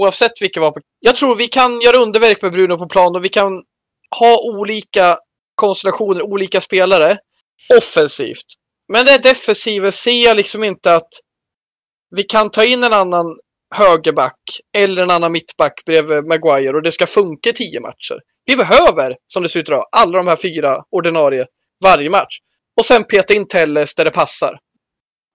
oavsett 0.00 0.42
vilka 0.42 0.60
på... 0.60 0.80
Jag 1.00 1.16
tror 1.16 1.36
vi 1.36 1.46
kan 1.46 1.80
göra 1.80 1.96
underverk 1.96 2.42
med 2.42 2.52
Bruno 2.52 2.78
på 2.78 2.88
plan 2.88 3.16
och 3.16 3.24
vi 3.24 3.28
kan 3.28 3.52
ha 4.20 4.38
olika 4.58 5.18
konstellationer, 5.54 6.22
olika 6.22 6.60
spelare 6.60 7.18
offensivt. 7.78 8.46
Men 8.92 9.04
det 9.06 9.22
defensiva 9.22 9.92
ser 9.92 10.24
jag 10.24 10.36
liksom 10.36 10.64
inte 10.64 10.94
att 10.94 11.08
vi 12.16 12.22
kan 12.22 12.50
ta 12.50 12.64
in 12.64 12.84
en 12.84 12.92
annan 12.92 13.38
högerback 13.74 14.40
eller 14.76 15.02
en 15.02 15.10
annan 15.10 15.32
mittback 15.32 15.82
bredvid 15.86 16.24
Maguire 16.24 16.76
och 16.76 16.82
det 16.82 16.92
ska 16.92 17.06
funka 17.06 17.50
i 17.50 17.52
tio 17.52 17.80
matcher. 17.80 18.20
Vi 18.44 18.56
behöver, 18.56 19.16
som 19.26 19.42
det 19.42 19.48
ser 19.48 19.60
ut 19.60 19.68
idag, 19.68 19.86
alla 19.92 20.18
de 20.18 20.26
här 20.26 20.36
fyra 20.36 20.84
ordinarie 20.90 21.46
varje 21.84 22.10
match. 22.10 22.38
Och 22.78 22.84
sen 22.84 23.04
peta 23.04 23.34
in 23.34 23.48
Telles 23.48 23.94
där 23.94 24.04
det 24.04 24.10
passar. 24.10 24.58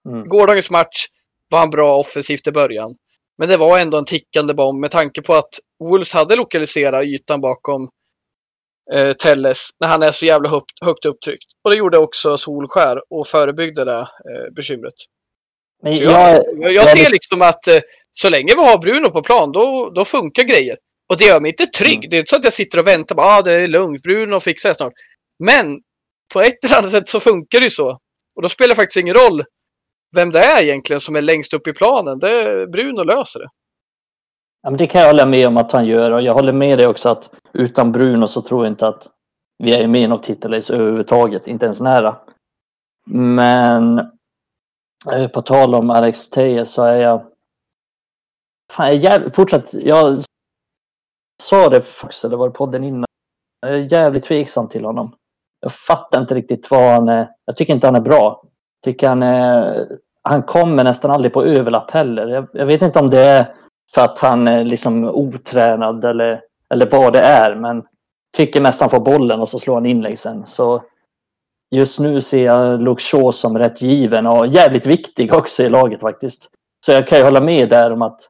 Mm. 0.08 0.28
Gårdagens 0.28 0.70
match 0.70 1.06
var 1.48 1.58
han 1.58 1.70
bra 1.70 1.96
offensivt 1.96 2.46
i 2.46 2.52
början. 2.52 2.94
Men 3.38 3.48
det 3.48 3.56
var 3.56 3.78
ändå 3.78 3.98
en 3.98 4.04
tickande 4.04 4.54
bomb 4.54 4.80
med 4.80 4.90
tanke 4.90 5.22
på 5.22 5.34
att 5.34 5.50
Wolves 5.80 6.14
hade 6.14 6.36
lokaliserat 6.36 7.04
ytan 7.04 7.40
bakom 7.40 7.88
eh, 8.92 9.12
Telles 9.12 9.68
när 9.80 9.88
han 9.88 10.02
är 10.02 10.10
så 10.10 10.26
jävla 10.26 10.48
högt, 10.48 10.84
högt 10.84 11.04
upptryckt. 11.04 11.46
Och 11.64 11.70
det 11.70 11.76
gjorde 11.76 11.98
också 11.98 12.36
Solskär 12.36 12.98
och 13.10 13.26
förebyggde 13.26 13.84
det 13.84 13.98
eh, 14.00 14.54
bekymret. 14.56 14.94
Men 15.82 15.96
jag, 15.96 16.12
jag, 16.12 16.44
jag, 16.58 16.72
jag 16.72 16.88
ser 16.88 17.10
liksom 17.10 17.42
att 17.42 17.68
eh, 17.68 17.80
så 18.10 18.30
länge 18.30 18.54
vi 18.56 18.60
har 18.62 18.78
Bruno 18.78 19.10
på 19.10 19.22
plan, 19.22 19.52
då, 19.52 19.90
då 19.94 20.04
funkar 20.04 20.42
grejer. 20.42 20.76
Och 21.08 21.16
det 21.18 21.24
gör 21.24 21.40
mig 21.40 21.50
inte 21.50 21.66
trygg. 21.66 21.98
Mm. 21.98 22.10
Det 22.10 22.16
är 22.16 22.18
inte 22.18 22.30
så 22.30 22.36
att 22.36 22.44
jag 22.44 22.52
sitter 22.52 22.78
och 22.78 22.86
väntar 22.86 23.14
på 23.14 23.22
ah, 23.22 23.42
det 23.42 23.52
är 23.52 23.68
lugnt, 23.68 24.02
Bruno 24.02 24.40
fixar 24.40 24.68
det 24.68 24.74
snart. 24.74 24.92
Men 25.38 25.80
på 26.32 26.40
ett 26.40 26.64
eller 26.64 26.78
annat 26.78 26.90
sätt 26.90 27.08
så 27.08 27.20
funkar 27.20 27.58
det 27.58 27.64
ju 27.64 27.70
så. 27.70 27.98
Och 28.36 28.42
då 28.42 28.48
spelar 28.48 28.68
det 28.68 28.74
faktiskt 28.74 28.96
ingen 28.96 29.14
roll 29.14 29.44
vem 30.16 30.30
det 30.30 30.38
är 30.38 30.62
egentligen 30.62 31.00
som 31.00 31.16
är 31.16 31.22
längst 31.22 31.54
upp 31.54 31.66
i 31.66 31.72
planen. 31.72 32.18
Det, 32.18 32.66
Bruno 32.66 33.04
löser 33.04 33.40
det. 33.40 33.48
Ja, 34.62 34.70
men 34.70 34.78
det 34.78 34.86
kan 34.86 35.00
jag 35.00 35.08
hålla 35.08 35.26
med 35.26 35.46
om 35.46 35.56
att 35.56 35.72
han 35.72 35.86
gör 35.86 36.10
och 36.10 36.22
jag 36.22 36.34
håller 36.34 36.52
med 36.52 36.78
dig 36.78 36.86
också 36.86 37.08
att 37.08 37.30
utan 37.52 37.92
Bruno 37.92 38.26
så 38.26 38.40
tror 38.40 38.64
jag 38.64 38.72
inte 38.72 38.88
att 38.88 39.08
vi 39.58 39.72
är 39.72 39.86
med 39.86 40.02
i 40.02 40.06
något 40.06 40.22
titelrace 40.22 40.74
överhuvudtaget, 40.74 41.48
inte 41.48 41.66
ens 41.66 41.80
nära. 41.80 42.16
Men 43.10 44.10
Eh, 45.06 45.28
på 45.28 45.42
tal 45.42 45.74
om 45.74 45.90
Alex 45.90 46.30
Teje 46.30 46.64
så 46.64 46.82
är 46.82 46.96
jag... 46.96 47.26
Fan, 48.72 48.86
jag 48.86 48.94
är 48.94 48.98
jävligt, 48.98 49.34
fortsatt, 49.34 49.74
jag 49.74 50.18
sa 51.42 51.68
det 51.68 51.82
faktiskt, 51.82 52.24
eller 52.24 52.36
var 52.36 52.48
det 52.48 52.54
podden 52.54 52.84
innan? 52.84 53.04
Jag 53.60 53.70
är 53.70 53.92
jävligt 53.92 54.24
tveksam 54.24 54.68
till 54.68 54.84
honom. 54.84 55.14
Jag 55.60 55.72
fattar 55.72 56.20
inte 56.20 56.34
riktigt 56.34 56.70
vad 56.70 56.92
han 56.92 57.08
är. 57.08 57.28
Jag 57.44 57.56
tycker 57.56 57.74
inte 57.74 57.86
han 57.86 57.96
är 57.96 58.00
bra. 58.00 58.42
Jag 58.42 58.92
tycker 58.92 59.08
han 59.08 59.22
är... 59.22 59.86
Han 60.22 60.42
kommer 60.42 60.84
nästan 60.84 61.10
aldrig 61.10 61.32
på 61.32 61.44
överlapp 61.44 61.90
heller. 61.90 62.26
Jag, 62.26 62.48
jag 62.52 62.66
vet 62.66 62.82
inte 62.82 62.98
om 62.98 63.10
det 63.10 63.20
är 63.20 63.54
för 63.94 64.00
att 64.00 64.18
han 64.18 64.48
är 64.48 64.64
liksom 64.64 65.04
otränad 65.04 66.04
eller, 66.04 66.40
eller 66.74 66.90
vad 66.90 67.12
det 67.12 67.20
är. 67.20 67.54
Men 67.54 67.84
tycker 68.36 68.60
mest 68.60 68.80
han 68.80 68.90
får 68.90 69.00
bollen 69.00 69.40
och 69.40 69.48
så 69.48 69.58
slår 69.58 69.74
han 69.74 69.86
inlägg 69.86 70.18
sen. 70.18 70.46
Så 70.46 70.82
just 71.70 71.98
nu 71.98 72.20
ser 72.20 72.44
jag 72.44 72.82
Luke 72.82 73.02
Shaw 73.02 73.32
som 73.32 73.58
rätt 73.58 73.82
given 73.82 74.26
och 74.26 74.46
jävligt 74.46 74.86
viktig 74.86 75.34
också 75.34 75.62
i 75.62 75.68
laget 75.68 76.00
faktiskt. 76.00 76.50
Så 76.86 76.92
jag 76.92 77.06
kan 77.06 77.18
ju 77.18 77.24
hålla 77.24 77.40
med 77.40 77.68
där 77.68 77.92
om 77.92 78.02
att 78.02 78.20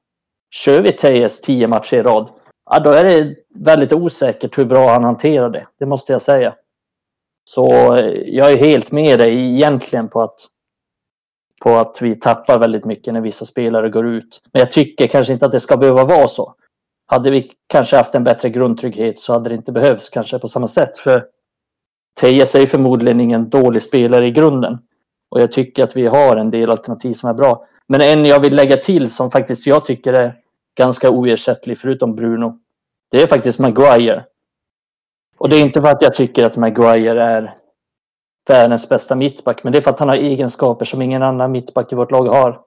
kör 0.55 0.81
vi 0.81 0.93
Tejes 0.93 1.41
tio 1.41 1.67
matcher 1.67 1.97
i 1.97 2.03
rad, 2.03 2.31
ja, 2.71 2.81
då 2.81 2.91
är 2.91 3.05
det 3.05 3.35
väldigt 3.55 3.93
osäkert 3.93 4.59
hur 4.59 4.65
bra 4.65 4.89
han 4.89 5.05
hanterar 5.05 5.51
det. 5.51 5.67
Det 5.79 5.87
måste 5.87 6.13
jag 6.13 6.23
säga. 6.23 6.55
Så 7.51 7.95
eh, 7.97 8.13
jag 8.27 8.53
är 8.53 8.57
helt 8.57 8.93
med 8.93 9.19
dig 9.19 9.55
egentligen 9.55 10.09
på 10.09 10.23
att 10.23 10.41
på 11.61 11.71
att 11.71 12.03
vi 12.03 12.15
tappar 12.15 12.59
väldigt 12.59 12.85
mycket 12.85 13.15
när 13.15 13.21
vissa 13.21 13.45
spelare 13.45 13.89
går 13.89 14.07
ut. 14.07 14.41
Men 14.53 14.61
jag 14.61 14.71
tycker 14.71 15.07
kanske 15.07 15.33
inte 15.33 15.47
att 15.47 15.53
det 15.53 15.61
ska 15.61 15.77
behöva 15.77 16.05
vara 16.05 16.29
så. 16.29 16.55
Hade 17.07 17.31
vi 17.31 17.53
kanske 17.67 17.97
haft 17.97 18.15
en 18.15 18.25
bättre 18.25 18.51
grundtrygghet 18.51 19.19
så 19.19 19.33
hade 19.33 19.49
det 19.49 19.55
inte 19.55 19.73
behövts 19.73 20.09
kanske 20.09 20.39
på 20.39 20.49
samma 20.49 20.67
sätt. 20.67 20.99
För 20.99 21.25
Tejes 22.21 22.55
är 22.55 22.67
förmodligen 22.67 23.21
ingen 23.21 23.51
dålig 23.51 23.83
spelare 23.83 24.27
i 24.27 24.31
grunden. 24.31 24.79
Och 25.31 25.41
jag 25.41 25.53
tycker 25.53 25.85
att 25.85 25.97
vi 25.97 26.07
har 26.07 26.37
en 26.37 26.51
del 26.51 26.71
alternativ 26.71 27.13
som 27.13 27.31
är 27.31 27.35
bra. 27.35 27.67
Men 27.87 28.01
en 28.01 28.25
jag 28.25 28.41
vill 28.41 28.57
lägga 28.57 28.77
till 28.77 29.11
som 29.11 29.31
faktiskt 29.31 29.67
jag 29.67 29.85
tycker 29.85 30.13
är 30.13 30.37
ganska 30.79 31.11
oersättlig 31.11 31.79
förutom 31.79 32.15
Bruno. 32.15 32.59
Det 33.11 33.23
är 33.23 33.27
faktiskt 33.27 33.59
Maguire. 33.59 34.25
Och 35.39 35.49
det 35.49 35.57
är 35.57 35.61
inte 35.61 35.83
för 35.83 35.89
att 35.89 36.03
jag 36.03 36.15
tycker 36.15 36.45
att 36.45 36.57
Maguire 36.57 37.23
är 37.23 37.55
världens 38.49 38.89
bästa 38.89 39.17
mittback, 39.17 39.65
men 39.65 39.73
det 39.73 39.79
är 39.79 39.83
för 39.83 39.91
att 39.91 39.99
han 39.99 40.09
har 40.09 40.17
egenskaper 40.17 40.85
som 40.85 41.03
ingen 41.03 41.23
annan 41.23 41.53
mittback 41.53 41.93
i 41.93 41.97
vårt 41.97 42.11
lag 42.11 42.25
har. 42.29 42.61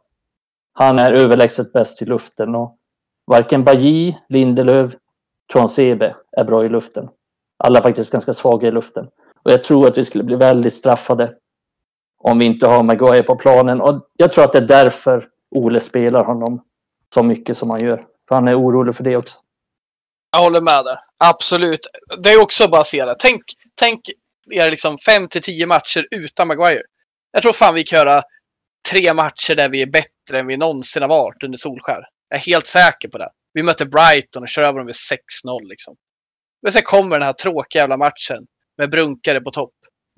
Han 0.74 0.99
är 0.99 1.12
överlägset 1.12 1.74
bäst 1.74 2.02
i 2.02 2.06
luften 2.06 2.56
och 2.56 2.78
varken 3.28 3.64
Bajy, 3.64 4.16
Lindelöf, 4.30 4.93
Sebe 5.70 6.16
är 6.38 6.43
bra 6.43 6.66
i 6.66 6.70
luften. 6.70 7.10
Alla 7.64 7.80
är 7.80 7.84
faktiskt 7.84 8.12
ganska 8.12 8.34
svaga 8.34 8.68
i 8.68 8.72
luften. 8.72 9.08
Och 9.44 9.52
jag 9.52 9.64
tror 9.64 9.88
att 9.88 9.98
vi 9.98 10.06
skulle 10.06 10.24
bli 10.24 10.36
väldigt 10.36 10.74
straffade 10.74 11.36
om 12.18 12.39
vi 12.39 12.46
inte 12.46 12.68
har 12.68 12.84
Maguire 12.84 13.24
på 13.24 13.36
planen. 13.36 13.82
Och 13.82 14.08
jag 14.18 14.32
tror 14.32 14.44
att 14.44 14.54
det 14.54 14.60
är 14.60 14.68
därför 14.68 15.28
Ole 15.56 15.80
spelar 15.80 16.26
honom 16.26 16.64
så 17.14 17.24
mycket 17.24 17.58
som 17.58 17.70
han 17.70 17.84
gör. 17.84 18.06
För 18.28 18.36
han 18.36 18.48
är 18.48 18.60
orolig 18.60 18.96
för 18.96 19.04
det 19.04 19.18
också. 19.18 19.39
Jag 20.32 20.39
håller 20.39 20.62
med 20.62 20.86
där. 20.86 21.00
Absolut. 21.18 21.88
Det 22.24 22.30
är 22.30 22.42
också 22.42 22.68
baserat. 22.68 23.20
Tänk, 23.20 23.42
tänk 23.76 24.02
er 24.52 24.72
liksom 24.72 24.98
fem 24.98 25.28
till 25.28 25.42
tio 25.42 25.68
matcher 25.68 26.08
utan 26.12 26.48
Maguire. 26.48 26.84
Jag 27.32 27.42
tror 27.42 27.54
fan 27.54 27.76
vi 27.76 27.84
kan 27.84 28.00
göra 28.00 28.24
tre 28.92 29.14
matcher 29.14 29.56
där 29.56 29.70
vi 29.70 29.82
är 29.82 29.86
bättre 29.86 30.39
än 30.39 30.48
vi 30.48 30.58
någonsin 30.58 31.02
har 31.02 31.10
varit 31.10 31.44
under 31.44 31.58
Solskär. 31.58 32.04
Jag 32.30 32.39
är 32.39 32.44
helt 32.44 32.68
säker 32.68 33.10
på 33.10 33.18
det. 33.18 33.30
Vi 33.54 33.64
möter 33.64 33.86
Brighton 33.86 34.44
och 34.44 34.50
kör 34.50 34.62
över 34.62 34.80
dem 34.80 34.86
med 34.86 34.96
6-0 35.46 35.68
liksom. 35.70 35.96
Men 36.62 36.72
sen 36.72 36.82
kommer 36.82 37.20
den 37.20 37.26
här 37.26 37.34
tråkiga 37.34 37.82
jävla 37.82 37.98
matchen 37.98 38.48
med 38.78 38.92
Brunkare 38.92 39.42
på 39.42 39.52
topp. 39.52 39.74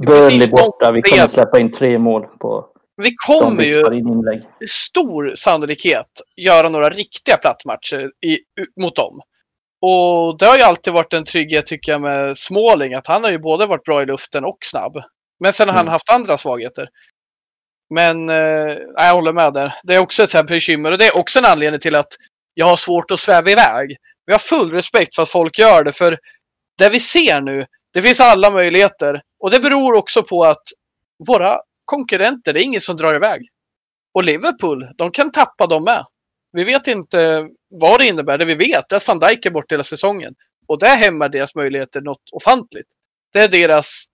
Burnley 0.06 0.50
borta. 0.52 0.92
Vi 0.92 1.02
kommer 1.02 1.28
släppa 1.28 1.60
in 1.60 1.72
tre 1.72 2.00
mål 2.00 2.26
på 2.40 2.68
Vi 2.96 3.16
kommer 3.16 3.64
ju 3.64 3.84
stor 4.70 5.34
sannolikhet 5.36 6.08
göra 6.36 6.70
några 6.70 6.90
riktiga 6.90 7.38
plattmatcher 7.38 8.12
i, 8.26 8.38
mot 8.82 8.96
dem. 8.96 9.22
Och 9.82 10.38
det 10.38 10.46
har 10.46 10.58
ju 10.58 10.64
alltid 10.64 10.94
varit 10.94 11.14
en 11.14 11.26
trygghet 11.26 11.66
tycker 11.66 11.92
jag 11.92 12.02
med 12.02 12.38
Småling, 12.38 12.94
att 12.94 13.08
han 13.08 13.24
har 13.24 13.32
ju 13.32 13.40
både 13.40 13.66
varit 13.66 13.84
bra 13.84 14.02
i 14.02 14.06
luften 14.06 14.46
och 14.46 14.58
snabb. 14.62 15.04
Men 15.40 15.54
sen 15.54 15.68
har 15.68 15.76
mm. 15.76 15.86
han 15.86 15.94
haft 15.94 16.10
andra 16.10 16.38
svagheter. 16.38 16.90
Men 17.94 18.30
eh, 18.30 18.78
jag 18.96 19.14
håller 19.14 19.34
med 19.34 19.54
där. 19.54 19.74
Det 19.84 19.96
är 19.96 20.00
också 20.00 20.24
ett 20.24 20.32
sånt 20.32 20.50
bekymmer 20.50 20.92
och 20.92 20.98
det 20.98 21.08
är 21.08 21.18
också 21.18 21.40
en 21.40 21.46
anledning 21.46 21.80
till 21.80 21.96
att 21.96 22.14
jag 22.54 22.66
har 22.66 22.78
svårt 22.78 23.12
att 23.12 23.20
sväva 23.20 23.52
iväg. 23.52 23.96
Vi 24.26 24.34
har 24.34 24.40
full 24.40 24.72
respekt 24.72 25.16
för 25.16 25.24
att 25.24 25.30
folk 25.30 25.60
gör 25.60 25.84
det, 25.84 25.92
för 25.92 26.18
det 26.78 26.90
vi 26.90 27.00
ser 27.00 27.42
nu, 27.42 27.66
det 27.94 28.02
finns 28.02 28.22
alla 28.22 28.52
möjligheter. 28.52 29.22
Och 29.40 29.52
det 29.52 29.60
beror 29.60 29.98
också 29.98 30.24
på 30.24 30.44
att 30.44 30.64
våra 31.28 31.60
konkurrenter, 31.86 32.54
det 32.54 32.60
är 32.60 32.64
ingen 32.64 32.82
som 32.82 32.98
drar 32.98 33.16
iväg. 33.16 33.48
Och 34.14 34.24
Liverpool, 34.24 34.88
de 34.98 35.12
kan 35.12 35.32
tappa 35.32 35.68
dem 35.68 35.84
med. 35.84 36.06
Vi 36.52 36.64
vet 36.64 36.88
inte 36.88 37.48
vad 37.70 38.00
det 38.00 38.06
innebär. 38.06 38.38
Det 38.38 38.46
vi 38.46 38.56
vet 38.56 38.92
är 38.92 38.96
att 38.96 39.08
van 39.08 39.20
Dijk 39.20 39.46
är 39.46 39.52
bort 39.52 39.72
hela 39.72 39.84
säsongen. 39.84 40.36
Och 40.68 40.80
det 40.80 40.88
hämmar 40.88 41.30
deras 41.30 41.56
möjligheter 41.56 42.02
något 42.02 42.30
ofantligt. 42.32 42.88
Det 43.34 43.40
är 43.40 43.48
deras 43.48 44.06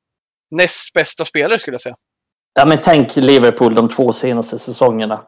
näst 0.52 0.94
bästa 0.94 1.26
spelare 1.26 1.60
skulle 1.60 1.74
jag 1.74 1.82
säga. 1.82 1.96
Ja, 2.54 2.66
men 2.66 2.80
tänk 2.84 3.16
Liverpool 3.16 3.76
de 3.76 3.90
två 3.90 4.14
senaste 4.14 4.60
säsongerna. 4.60 5.26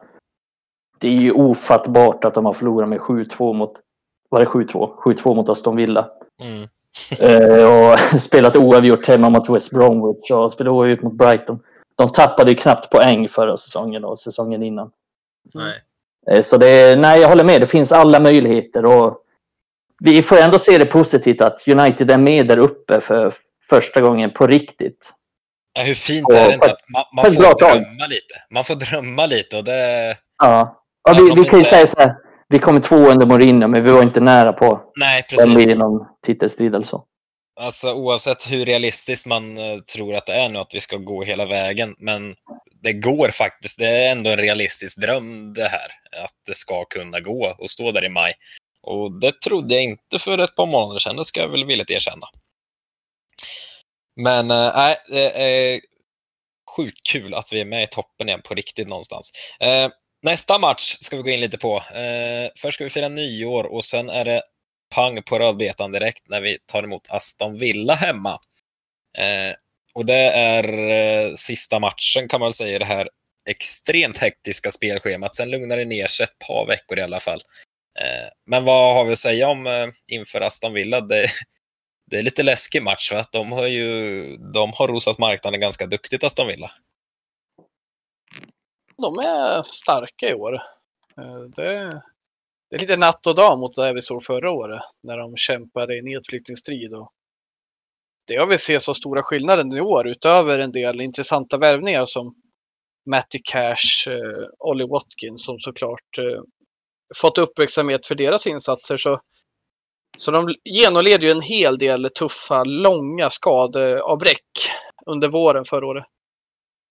Det 0.98 1.08
är 1.08 1.20
ju 1.20 1.32
ofattbart 1.32 2.24
att 2.24 2.34
de 2.34 2.44
har 2.44 2.52
förlorat 2.52 2.88
med 2.88 2.98
7-2 2.98 3.52
mot, 3.52 3.72
var 4.28 4.40
det 4.40 4.46
7-2? 4.46 4.96
7-2 4.96 5.34
mot 5.34 5.48
Aston 5.48 5.76
Villa. 5.76 6.10
Mm. 6.42 6.68
Uh, 7.22 7.64
och 7.64 8.20
spelat 8.20 8.56
oavgjort 8.56 9.06
hemma 9.06 9.30
mot 9.30 9.50
West 9.50 9.70
Bromwich 9.70 10.30
och 10.30 10.52
spelat 10.52 10.72
oavgjort 10.72 11.02
mot 11.02 11.14
Brighton. 11.14 11.60
De 11.96 12.12
tappade 12.12 12.50
ju 12.50 12.56
knappt 12.56 12.90
poäng 12.90 13.28
förra 13.28 13.56
säsongen 13.56 14.04
och 14.04 14.18
säsongen 14.18 14.62
innan. 14.62 14.90
Nej. 15.54 15.74
Uh, 16.36 16.42
så 16.42 16.56
det, 16.56 16.98
nej, 16.98 17.20
jag 17.20 17.28
håller 17.28 17.44
med. 17.44 17.60
Det 17.60 17.66
finns 17.66 17.92
alla 17.92 18.20
möjligheter 18.20 18.84
och 18.84 19.18
vi 20.04 20.22
får 20.22 20.36
ändå 20.36 20.58
se 20.58 20.78
det 20.78 20.86
positivt 20.86 21.40
att 21.40 21.68
United 21.68 22.10
är 22.10 22.18
med 22.18 22.46
där 22.46 22.58
uppe 22.58 23.00
för 23.00 23.32
första 23.68 24.00
gången 24.00 24.30
på 24.30 24.46
riktigt. 24.46 25.12
Ja, 25.74 25.82
hur 25.82 25.94
fint 25.94 26.26
och, 26.28 26.34
är 26.34 26.48
det 26.48 26.54
inte 26.54 26.66
att 26.66 26.88
man, 26.88 27.04
man 27.16 27.24
får 27.24 27.58
drömma 27.58 28.06
lite? 28.06 28.34
Man 28.50 28.64
får 28.64 28.74
drömma 28.74 29.26
lite 29.26 29.56
och 29.56 29.64
det... 29.64 30.16
Ja, 30.38 30.82
ja 31.04 31.14
vi, 31.14 31.42
vi 31.42 31.48
kan 31.48 31.58
ju 31.58 31.64
säga 31.64 31.86
så 31.86 31.98
här. 31.98 32.14
Vi 32.52 32.58
kom 32.58 32.80
två 32.80 32.96
under 32.96 33.26
Mourinho, 33.26 33.68
men 33.68 33.84
vi 33.84 33.90
var 33.90 34.02
inte 34.02 34.20
nära 34.20 34.52
på 34.52 34.80
Nej, 34.96 35.22
precis. 35.22 35.70
att 35.70 35.78
någon 35.78 36.06
titelstrid 36.26 36.74
eller 36.74 36.84
så. 36.84 37.04
Alltså 37.60 37.92
oavsett 37.92 38.50
hur 38.50 38.64
realistiskt 38.64 39.26
man 39.26 39.58
uh, 39.58 39.78
tror 39.78 40.14
att 40.14 40.26
det 40.26 40.32
är 40.32 40.48
nu 40.48 40.58
att 40.58 40.74
vi 40.74 40.80
ska 40.80 40.96
gå 40.96 41.22
hela 41.22 41.46
vägen, 41.46 41.94
men 41.98 42.34
det 42.82 42.92
går 42.92 43.28
faktiskt. 43.28 43.78
Det 43.78 43.86
är 43.86 44.12
ändå 44.12 44.30
en 44.30 44.36
realistisk 44.36 45.00
dröm 45.00 45.52
det 45.52 45.68
här, 45.68 45.86
att 46.24 46.34
det 46.48 46.54
ska 46.54 46.84
kunna 46.84 47.20
gå 47.20 47.54
och 47.58 47.70
stå 47.70 47.92
där 47.92 48.04
i 48.04 48.08
maj. 48.08 48.32
Och 48.82 49.20
det 49.20 49.40
trodde 49.40 49.74
jag 49.74 49.82
inte 49.82 50.18
för 50.18 50.38
ett 50.38 50.56
par 50.56 50.66
månader 50.66 50.98
sedan, 50.98 51.16
det 51.16 51.24
ska 51.24 51.40
jag 51.40 51.48
väl 51.48 51.64
villigt 51.64 51.90
erkänna. 51.90 52.26
Men 54.20 54.50
eh, 54.50 54.72
nej, 54.76 54.92
äh, 54.92 55.14
det 55.14 55.42
är 55.42 55.80
sjukt 56.76 57.06
kul 57.12 57.34
att 57.34 57.52
vi 57.52 57.60
är 57.60 57.64
med 57.64 57.82
i 57.82 57.86
toppen 57.86 58.28
igen 58.28 58.40
på 58.44 58.54
riktigt 58.54 58.88
någonstans. 58.88 59.32
Eh, 59.60 59.88
nästa 60.22 60.58
match 60.58 60.96
ska 61.00 61.16
vi 61.16 61.22
gå 61.22 61.30
in 61.30 61.40
lite 61.40 61.58
på. 61.58 61.76
Eh, 61.76 62.50
först 62.58 62.74
ska 62.74 62.84
vi 62.84 62.90
fira 62.90 63.08
nyår 63.08 63.64
och 63.64 63.84
sen 63.84 64.10
är 64.10 64.24
det 64.24 64.42
pang 64.94 65.22
på 65.22 65.38
rödbetan 65.38 65.92
direkt 65.92 66.28
när 66.28 66.40
vi 66.40 66.58
tar 66.66 66.82
emot 66.82 67.10
Aston 67.10 67.56
Villa 67.56 67.94
hemma. 67.94 68.38
Eh, 69.18 69.54
och 69.94 70.06
det 70.06 70.30
är 70.32 70.90
eh, 70.90 71.34
sista 71.34 71.78
matchen 71.78 72.28
kan 72.28 72.40
man 72.40 72.52
säga 72.52 72.76
i 72.76 72.78
det 72.78 72.84
här 72.84 73.08
extremt 73.46 74.18
hektiska 74.18 74.70
spelschemat. 74.70 75.34
Sen 75.34 75.50
lugnar 75.50 75.76
det 75.76 75.84
ner 75.84 76.06
sig 76.06 76.24
ett 76.24 76.46
par 76.48 76.66
veckor 76.66 76.98
i 76.98 77.02
alla 77.02 77.20
fall. 77.20 77.40
Eh, 78.00 78.28
men 78.46 78.64
vad 78.64 78.94
har 78.94 79.04
vi 79.04 79.12
att 79.12 79.18
säga 79.18 79.48
om 79.48 79.66
eh, 79.66 79.88
inför 80.08 80.40
Aston 80.40 80.72
Villa? 80.72 81.00
Det, 81.00 81.26
det 82.10 82.16
är 82.18 82.22
lite 82.22 82.42
läskig 82.42 82.82
match, 82.82 83.12
va? 83.12 83.26
De 83.32 83.52
har 83.52 83.66
ju 83.66 84.36
de 84.36 84.72
har 84.74 84.88
rosat 84.88 85.18
marknaden 85.18 85.60
ganska 85.60 85.86
duktigt, 85.86 86.24
Aston 86.24 86.46
Villa. 86.46 86.70
De 89.02 89.18
är 89.18 89.62
starka 89.62 90.28
i 90.28 90.34
år. 90.34 90.54
Eh, 91.18 91.40
det, 91.56 92.02
det 92.70 92.76
är 92.76 92.78
lite 92.78 92.96
natt 92.96 93.26
och 93.26 93.34
dag 93.34 93.58
mot 93.58 93.74
det 93.74 93.92
vi 93.92 94.02
såg 94.02 94.24
förra 94.24 94.50
året, 94.50 94.82
när 95.02 95.18
de 95.18 95.36
kämpade 95.36 95.98
i 95.98 96.02
nedflyttningsstrid. 96.02 96.94
Och 96.94 97.12
det 98.26 98.36
har 98.36 98.46
vi 98.46 98.58
sett 98.58 98.82
så 98.82 98.94
stora 98.94 99.22
skillnader 99.22 99.76
i 99.76 99.80
år, 99.80 100.08
utöver 100.08 100.58
en 100.58 100.72
del 100.72 101.00
intressanta 101.00 101.58
värvningar 101.58 102.04
som 102.04 102.34
Matty 103.10 103.38
Cash, 103.44 104.08
eh, 104.08 104.48
Ollie 104.58 104.86
Watkins, 104.86 105.44
som 105.44 105.58
såklart 105.58 106.18
eh, 106.18 106.42
fått 107.16 107.38
uppmärksamhet 107.38 108.06
för 108.06 108.14
deras 108.14 108.46
insatser. 108.46 108.96
Så 108.96 109.20
så 110.18 110.30
de 110.30 110.54
genomled 110.64 111.22
ju 111.22 111.30
en 111.30 111.42
hel 111.42 111.78
del 111.78 112.08
tuffa, 112.14 112.64
långa 112.64 113.30
skadeavbräck 113.30 114.46
under 115.06 115.28
våren 115.28 115.64
förra 115.64 115.86
året. 115.86 116.04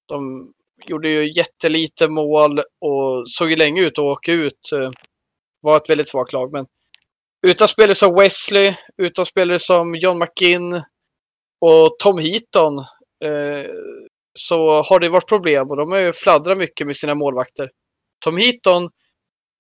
De 0.08 0.54
gjorde 0.90 1.10
ju 1.10 1.34
jättelite 1.36 2.08
mål 2.08 2.60
och 2.60 3.30
såg 3.30 3.50
ju 3.50 3.56
länge 3.56 3.82
ut 3.82 4.00
att 4.00 4.04
åka 4.04 4.32
ut. 4.32 4.72
Eh, 4.74 4.92
var 5.62 5.78
ett 5.78 5.90
väldigt 5.90 6.10
svagt 6.10 6.34
lag, 6.34 6.54
men 6.54 6.66
utan 7.48 7.68
spelare 7.68 7.96
som 7.96 8.16
Wesley, 8.16 8.76
utan 8.98 9.26
spelare 9.26 9.60
som 9.60 9.96
John 9.96 10.20
McGinn 10.20 10.74
och 11.62 11.96
Tom 12.00 12.20
Heaton 12.20 12.80
eh, 13.26 13.72
så 14.40 14.82
har 14.82 15.00
det 15.00 15.10
varit 15.10 15.28
problem 15.28 15.70
och 15.70 15.78
de 15.78 15.92
har 15.92 16.00
ju 16.00 16.14
fladdrat 16.14 16.58
mycket 16.58 16.88
med 16.88 16.96
sina 16.96 17.16
målvakter. 17.16 17.70
Tom 18.26 18.38
Heaton 18.38 18.84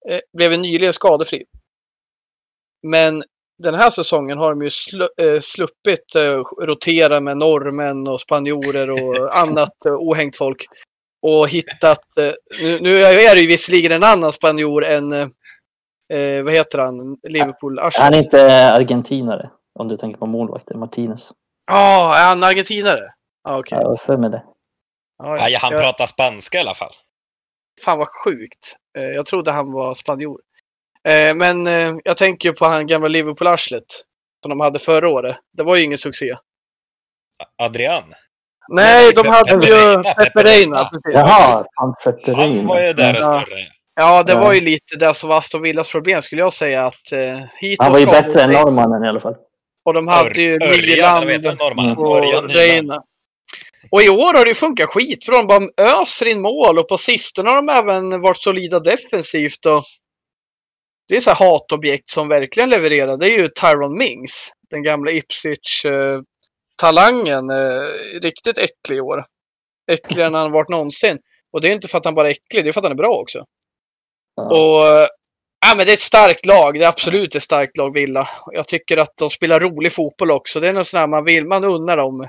eh, 0.09 0.19
blev 0.37 0.59
nyligen 0.59 0.93
skadefri. 0.93 1.43
Men 2.87 3.23
den 3.63 3.75
här 3.75 3.89
säsongen 3.89 4.37
har 4.37 4.49
de 4.49 4.61
ju 4.61 4.69
sl 4.69 5.01
eh, 5.01 5.39
sluppit 5.41 6.15
eh, 6.15 6.39
rotera 6.65 7.19
med 7.19 7.37
norrmän 7.37 8.07
och 8.07 8.21
spanjorer 8.21 8.91
och 8.91 9.37
annat 9.37 9.85
eh, 9.85 9.93
ohängt 9.93 10.35
folk. 10.35 10.65
Och 11.21 11.49
hittat, 11.49 12.17
eh, 12.17 12.33
nu, 12.61 12.79
nu, 12.81 13.01
är 13.03 13.35
det 13.35 13.41
ju 13.41 13.47
visserligen 13.47 13.91
en 13.91 14.03
annan 14.03 14.31
spanjor 14.31 14.85
än, 14.85 15.13
eh, 15.13 15.27
eh, 16.13 16.43
vad 16.43 16.53
heter 16.53 16.79
han, 16.79 17.17
Liverpool 17.23 17.79
Arsenal. 17.79 18.03
Han 18.03 18.13
är 18.13 18.17
inte 18.17 18.73
argentinare, 18.73 19.49
om 19.79 19.87
du 19.87 19.97
tänker 19.97 20.19
på 20.19 20.25
målvakten, 20.25 20.79
Martinez. 20.79 21.31
Ja, 21.71 22.09
oh, 22.09 22.21
är 22.21 22.27
han 22.27 22.43
argentinare? 22.43 23.13
Ah, 23.43 23.57
okay. 23.57 23.79
Ja, 23.81 23.97
för 23.97 24.17
mig 24.17 24.29
det. 24.29 24.43
Ah, 25.23 25.49
ja, 25.49 25.59
han 25.61 25.71
jag... 25.71 25.81
pratar 25.81 26.05
spanska 26.05 26.57
i 26.57 26.61
alla 26.61 26.73
fall. 26.73 26.91
Fan 27.85 27.97
vad 27.97 28.07
sjukt. 28.07 28.75
Jag 28.93 29.25
trodde 29.25 29.51
han 29.51 29.71
var 29.71 29.93
spanjor. 29.93 30.41
Eh, 31.07 31.35
men 31.35 31.67
eh, 31.67 31.95
jag 32.03 32.17
tänker 32.17 32.49
ju 32.49 32.53
på 32.53 32.65
han 32.65 32.87
gamla 32.87 33.07
Liverpool-arslet 33.07 33.85
som 34.41 34.49
de 34.49 34.59
hade 34.59 34.79
förra 34.79 35.09
året. 35.09 35.37
Det 35.53 35.63
var 35.63 35.75
ju 35.75 35.83
ingen 35.83 35.97
succé. 35.97 36.35
Adrian? 37.57 38.13
Nej, 38.69 39.11
de 39.15 39.27
hade 39.27 39.67
ju 39.67 40.03
Pepperina. 40.03 40.89
Jaha, 41.13 41.63
han 41.73 41.95
Han 42.35 42.65
var 42.65 42.81
ju 42.81 42.93
där 42.93 43.13
och. 43.13 43.41
Ja, 43.95 44.23
det 44.23 44.35
var 44.35 44.53
ju 44.53 44.61
lite 44.61 44.95
det 44.99 45.13
som 45.13 45.29
var 45.29 45.37
Aston 45.37 45.61
Villas 45.61 45.91
problem 45.91 46.21
skulle 46.21 46.41
jag 46.41 46.53
säga. 46.53 46.85
Att, 46.85 47.11
eh, 47.11 47.39
hit 47.59 47.81
han 47.81 47.91
var 47.91 47.99
ju 47.99 48.05
bättre 48.05 48.43
än 48.43 48.51
norrmannen 48.51 49.03
i 49.03 49.07
alla 49.07 49.21
fall. 49.21 49.35
Och 49.85 49.93
de 49.93 50.07
hade 50.07 50.41
ju 50.41 50.59
Nyland 50.59 51.47
och 51.97 52.49
Reina. 52.49 53.03
Och 53.91 54.01
i 54.01 54.09
år 54.09 54.37
har 54.37 54.45
det 54.45 54.55
funkat 54.55 54.89
skitbra. 54.89 55.37
De 55.37 55.47
bara 55.47 55.67
öser 55.77 56.25
in 56.25 56.41
mål 56.41 56.77
och 56.79 56.87
på 56.87 56.97
sistone 56.97 57.49
har 57.49 57.55
de 57.55 57.69
även 57.69 58.21
varit 58.21 58.37
solida 58.37 58.79
defensivt. 58.79 59.65
Och 59.65 59.83
det 61.09 61.15
är 61.15 61.21
så 61.21 61.31
hatobjekt 61.31 62.09
som 62.09 62.27
verkligen 62.27 62.69
levererar. 62.69 63.17
Det 63.17 63.25
är 63.25 63.37
ju 63.37 63.47
Tyron 63.47 63.97
Mings, 63.97 64.51
den 64.69 64.83
gamla 64.83 65.11
Ipswich 65.11 65.85
eh, 65.85 66.21
talangen 66.81 67.49
eh, 67.49 68.19
riktigt 68.21 68.57
äcklig 68.57 68.97
i 68.97 69.01
år. 69.01 69.25
Äckligare 69.91 70.27
än 70.27 70.33
han 70.33 70.51
varit 70.51 70.69
någonsin. 70.69 71.19
Och 71.53 71.61
det 71.61 71.67
är 71.67 71.71
inte 71.71 71.87
för 71.87 71.97
att 71.97 72.05
han 72.05 72.15
bara 72.15 72.27
är 72.27 72.31
äcklig, 72.31 72.65
det 72.65 72.69
är 72.69 72.73
för 72.73 72.81
att 72.81 72.85
han 72.85 72.91
är 72.91 73.03
bra 73.03 73.17
också. 73.17 73.45
Ja. 74.35 74.43
Och 74.43 75.07
ja, 75.65 75.75
men 75.77 75.85
det 75.85 75.91
är 75.91 75.93
ett 75.93 76.01
starkt 76.01 76.45
lag. 76.45 76.73
Det 76.73 76.83
är 76.83 76.87
absolut 76.89 77.35
ett 77.35 77.43
starkt 77.43 77.77
lag, 77.77 77.93
Villa. 77.93 78.29
Jag 78.51 78.67
tycker 78.67 78.97
att 78.97 79.17
de 79.17 79.29
spelar 79.29 79.59
rolig 79.59 79.93
fotboll 79.93 80.31
också. 80.31 80.59
Det 80.59 80.67
är 80.69 80.73
något 80.73 80.87
sånt 80.87 81.09
man 81.09 81.25
vill, 81.25 81.45
man 81.45 81.63
unnar 81.63 81.97
dem 81.97 82.27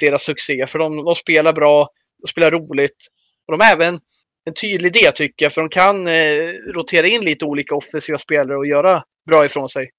deras 0.00 0.22
succé. 0.22 0.66
För 0.66 0.78
de, 0.78 1.04
de 1.04 1.14
spelar 1.14 1.52
bra, 1.52 1.88
de 2.22 2.26
spelar 2.30 2.50
roligt. 2.50 3.06
Och 3.46 3.58
de 3.58 3.64
har 3.64 3.72
även 3.72 4.00
en 4.44 4.54
tydlig 4.54 4.96
idé 4.96 5.12
tycker 5.12 5.44
jag. 5.44 5.52
För 5.52 5.60
de 5.60 5.68
kan 5.68 6.06
eh, 6.06 6.48
rotera 6.74 7.06
in 7.06 7.24
lite 7.24 7.44
olika 7.44 7.74
offensiva 7.74 8.18
spelare 8.18 8.56
och 8.56 8.66
göra 8.66 9.02
bra 9.30 9.44
ifrån 9.44 9.68
sig. 9.68 9.90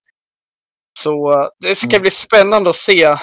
Så 0.99 1.31
eh, 1.31 1.45
det 1.59 1.75
ska 1.75 1.89
Mm. 1.89 2.01
bli 2.01 2.11
spännande 2.11 2.69
att 2.69 2.75
se 2.75 3.15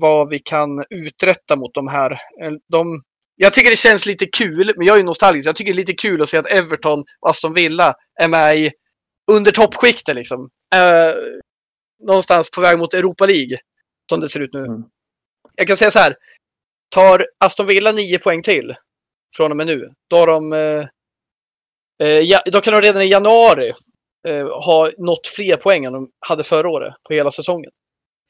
vad 0.00 0.28
vi 0.28 0.38
kan 0.38 0.84
uträtta 0.90 1.56
mot 1.56 1.74
de 1.74 1.88
här. 1.88 2.10
Eh, 2.10 2.52
De, 2.72 3.02
jag 3.36 3.52
tycker 3.52 3.70
det 3.70 3.76
känns 3.76 4.06
lite 4.06 4.26
kul, 4.26 4.72
men 4.76 4.86
jag 4.86 4.94
är 4.94 4.98
ju 4.98 5.04
nostalgisk. 5.04 5.48
Jag 5.48 5.56
tycker 5.56 5.72
det 5.72 5.74
är 5.74 5.86
lite 5.86 5.92
kul 5.92 6.22
att 6.22 6.28
se 6.28 6.36
att 6.36 6.46
Everton 6.46 7.04
och 7.20 7.30
Aston 7.30 7.54
Villa 7.54 7.94
är 8.22 8.28
med 8.28 8.58
i 8.58 8.72
under 9.32 9.52
toppskiktet 9.52 10.14
liksom. 10.14 10.50
Eh, 10.74 11.14
någonstans 12.06 12.50
på 12.50 12.60
väg 12.60 12.78
mot 12.78 12.94
Europa 12.94 13.26
League. 13.26 13.56
Som 14.10 14.20
det 14.20 14.28
ser 14.28 14.40
ut 14.40 14.52
nu. 14.52 14.64
Mm. 14.64 14.82
Jag 15.56 15.68
kan 15.68 15.76
säga 15.76 15.90
så 15.90 15.98
här. 15.98 16.14
Tar 16.94 17.26
Aston 17.44 17.66
Villa 17.66 17.92
nio 17.92 18.18
poäng 18.18 18.42
till 18.42 18.74
från 19.36 19.50
och 19.50 19.56
med 19.56 19.66
nu, 19.66 19.88
då 20.10 20.16
har 20.16 20.26
de 20.26 20.52
eh, 20.52 20.86
eh, 22.02 22.20
ja, 22.20 22.42
då 22.46 22.60
kan 22.60 22.72
de 22.72 22.80
redan 22.80 23.02
i 23.02 23.10
januari 23.10 23.72
eh, 24.28 24.46
ha 24.46 24.90
nått 24.98 25.26
fler 25.26 25.56
poäng 25.56 25.84
än 25.84 25.92
de 25.92 26.10
hade 26.20 26.44
förra 26.44 26.68
året 26.68 26.94
på 27.08 27.14
hela 27.14 27.30
säsongen. 27.30 27.70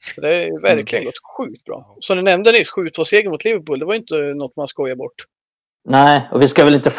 Så 0.01 0.21
det 0.21 0.35
är 0.43 0.61
verkligen 0.61 0.83
Okej. 0.83 1.05
gått 1.05 1.37
sjukt 1.37 1.65
bra. 1.65 1.95
Som 1.99 2.17
du 2.17 2.23
nämnde 2.23 2.51
nyss, 2.51 2.71
7-2-seger 2.71 3.29
mot 3.29 3.43
Liverpool, 3.45 3.79
det 3.79 3.85
var 3.85 3.95
inte 3.95 4.15
något 4.15 4.55
man 4.55 4.67
skojar 4.67 4.95
bort. 4.95 5.15
Nej, 5.89 6.29
och 6.31 6.41
vi 6.41 6.47
ska 6.47 6.63
väl 6.65 6.73
inte 6.75 6.91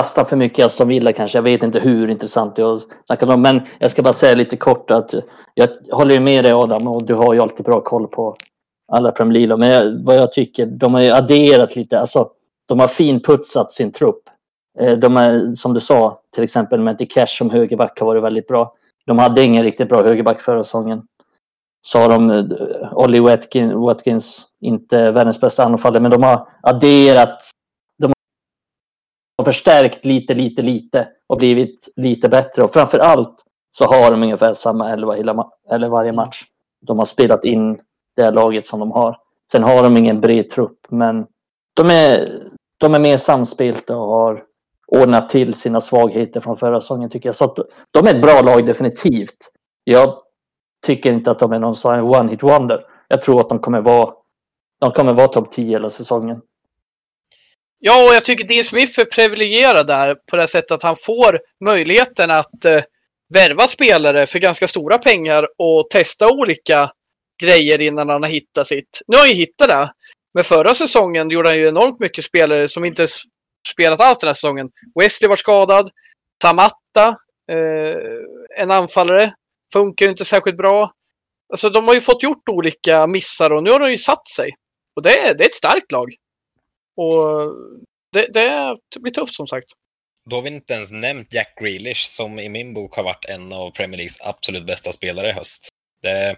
fasta 0.00 0.24
för 0.24 0.36
mycket 0.36 0.58
i 0.58 0.62
Aston 0.62 0.88
Villa 0.88 1.12
kanske. 1.12 1.38
Jag 1.38 1.42
vet 1.42 1.62
inte 1.62 1.80
hur 1.80 2.10
intressant 2.10 2.56
det 2.56 2.62
är 2.62 2.74
att 2.74 2.80
snacka 3.06 3.26
om. 3.26 3.42
Men 3.42 3.60
jag 3.78 3.90
ska 3.90 4.02
bara 4.02 4.12
säga 4.12 4.34
lite 4.34 4.56
kort 4.56 4.90
att 4.90 5.14
jag 5.54 5.68
håller 5.90 6.14
ju 6.14 6.20
med 6.20 6.44
dig 6.44 6.52
Adam 6.52 6.88
och 6.88 7.04
du 7.04 7.14
har 7.14 7.34
ju 7.34 7.40
alltid 7.40 7.66
bra 7.66 7.80
koll 7.80 8.06
på 8.08 8.36
alla 8.92 9.12
Premier 9.12 9.46
League. 9.46 9.56
Men 9.56 9.70
jag, 9.70 10.04
vad 10.04 10.16
jag 10.16 10.32
tycker, 10.32 10.66
de 10.66 10.94
har 10.94 11.00
ju 11.02 11.10
adderat 11.10 11.76
lite. 11.76 12.00
Alltså, 12.00 12.30
de 12.66 12.80
har 12.80 12.88
finputsat 12.88 13.72
sin 13.72 13.92
trupp. 13.92 14.22
Eh, 14.80 14.92
De 14.98 15.16
är, 15.16 15.54
som 15.54 15.74
du 15.74 15.80
sa, 15.80 16.20
till 16.34 16.44
exempel 16.44 16.80
med 16.80 17.10
Cash 17.10 17.26
som 17.26 17.50
högerback 17.50 18.00
har 18.00 18.06
varit 18.06 18.22
väldigt 18.22 18.48
bra. 18.48 18.74
De 19.06 19.18
hade 19.18 19.42
ingen 19.42 19.64
riktigt 19.64 19.88
bra 19.88 20.02
högerback 20.02 20.40
förra 20.40 20.64
säsongen. 20.64 21.02
Så 21.82 21.98
har 21.98 22.08
de 22.08 22.30
eh, 22.30 22.92
Ollie 22.92 23.20
Watkins, 23.20 23.74
Watkins, 23.74 24.46
inte 24.60 25.10
världens 25.10 25.40
bästa 25.40 25.64
anfallare, 25.64 26.00
men 26.00 26.10
de 26.10 26.22
har 26.22 26.48
adderat 26.62 27.50
De 27.98 28.12
har 29.38 29.44
förstärkt 29.44 30.04
lite, 30.04 30.34
lite, 30.34 30.62
lite 30.62 31.08
och 31.26 31.38
blivit 31.38 31.88
lite 31.96 32.28
bättre. 32.28 32.62
Och 32.62 32.72
framför 32.72 32.98
allt 32.98 33.44
så 33.70 33.84
har 33.84 34.10
de 34.10 34.22
ungefär 34.22 34.52
samma 34.52 34.90
elva 34.90 35.14
hela 35.14 35.50
eller 35.70 35.88
varje 35.88 36.12
match. 36.12 36.44
De 36.80 36.98
har 36.98 37.06
spelat 37.06 37.44
in 37.44 37.80
det 38.16 38.30
laget 38.30 38.66
som 38.66 38.80
de 38.80 38.90
har. 38.90 39.16
Sen 39.52 39.62
har 39.62 39.82
de 39.82 39.96
ingen 39.96 40.20
bred 40.20 40.50
trupp, 40.50 40.86
men 40.88 41.26
de 41.74 41.90
är, 41.90 42.42
de 42.78 42.94
är 42.94 43.00
mer 43.00 43.16
samspelta 43.16 43.96
och 43.96 44.12
har 44.12 44.44
ordnat 44.86 45.28
till 45.28 45.54
sina 45.54 45.80
svagheter 45.80 46.40
från 46.40 46.56
förra 46.56 46.80
säsongen 46.80 47.10
tycker 47.10 47.28
jag. 47.28 47.36
Så 47.36 47.44
att 47.44 47.58
de 47.90 48.06
är 48.06 48.14
ett 48.14 48.22
bra 48.22 48.40
lag 48.40 48.66
definitivt. 48.66 49.50
Jag 49.84 50.14
tycker 50.86 51.12
inte 51.12 51.30
att 51.30 51.38
de 51.38 51.52
är 51.52 51.58
någon 51.58 51.74
sån 51.74 51.94
här 51.94 52.02
one 52.02 52.30
hit 52.30 52.42
wonder. 52.42 52.84
Jag 53.08 53.22
tror 53.22 53.40
att 53.40 53.48
de 53.48 53.58
kommer 53.58 53.80
vara, 53.80 54.14
de 54.80 54.90
kommer 54.90 55.14
vara 55.14 55.28
topp 55.28 55.52
10 55.52 55.70
hela 55.70 55.90
säsongen. 55.90 56.40
Ja, 57.78 58.08
och 58.08 58.14
jag 58.14 58.24
tycker 58.24 58.48
Dean 58.48 58.64
Smith 58.64 59.00
är 59.00 59.04
privilegierad 59.04 59.86
där 59.86 60.16
på 60.30 60.36
det 60.36 60.46
sättet 60.46 60.70
att 60.70 60.82
han 60.82 60.96
får 60.96 61.40
möjligheten 61.64 62.30
att 62.30 62.64
eh, 62.64 62.82
värva 63.34 63.66
spelare 63.66 64.26
för 64.26 64.38
ganska 64.38 64.68
stora 64.68 64.98
pengar 64.98 65.46
och 65.58 65.90
testa 65.90 66.32
olika 66.32 66.90
grejer 67.42 67.80
innan 67.80 68.08
han 68.08 68.22
har 68.22 68.30
hittat 68.30 68.66
sitt. 68.66 69.00
Nu 69.06 69.16
har 69.16 69.22
han 69.22 69.28
ju 69.28 69.34
hittat 69.34 69.68
det. 69.68 69.92
Men 70.34 70.44
förra 70.44 70.74
säsongen 70.74 71.30
gjorde 71.30 71.48
han 71.48 71.58
ju 71.58 71.68
enormt 71.68 72.00
mycket 72.00 72.24
spelare 72.24 72.68
som 72.68 72.84
inte 72.84 73.06
spelat 73.72 74.00
alls 74.00 74.18
den 74.18 74.28
här 74.28 74.34
säsongen. 74.34 74.68
Wesley 75.00 75.28
var 75.28 75.36
skadad. 75.36 75.90
Tamatta, 76.38 77.08
eh, 77.52 77.96
en 78.58 78.70
anfallare, 78.70 79.34
funkar 79.72 80.06
ju 80.06 80.10
inte 80.10 80.24
särskilt 80.24 80.56
bra. 80.56 80.92
Alltså 81.52 81.70
de 81.70 81.88
har 81.88 81.94
ju 81.94 82.00
fått 82.00 82.22
gjort 82.22 82.48
olika 82.48 83.06
missar 83.06 83.50
och 83.50 83.62
nu 83.62 83.70
har 83.70 83.80
de 83.80 83.90
ju 83.90 83.98
satt 83.98 84.28
sig. 84.28 84.50
Och 84.96 85.02
det 85.02 85.18
är, 85.18 85.34
det 85.34 85.44
är 85.44 85.48
ett 85.48 85.54
starkt 85.54 85.92
lag. 85.92 86.08
Och 86.96 87.52
det, 88.12 88.26
det 88.32 88.76
blir 89.00 89.12
tufft 89.12 89.34
som 89.34 89.46
sagt. 89.46 89.66
Då 90.30 90.36
har 90.36 90.42
vi 90.42 90.48
inte 90.48 90.74
ens 90.74 90.92
nämnt 90.92 91.34
Jack 91.34 91.58
Grealish 91.60 92.06
som 92.06 92.38
i 92.38 92.48
min 92.48 92.74
bok 92.74 92.96
har 92.96 93.02
varit 93.02 93.24
en 93.24 93.52
av 93.52 93.70
Premier 93.70 93.96
Leagues 93.96 94.20
absolut 94.20 94.66
bästa 94.66 94.92
spelare 94.92 95.28
i 95.28 95.32
höst. 95.32 95.68
Det, 96.02 96.36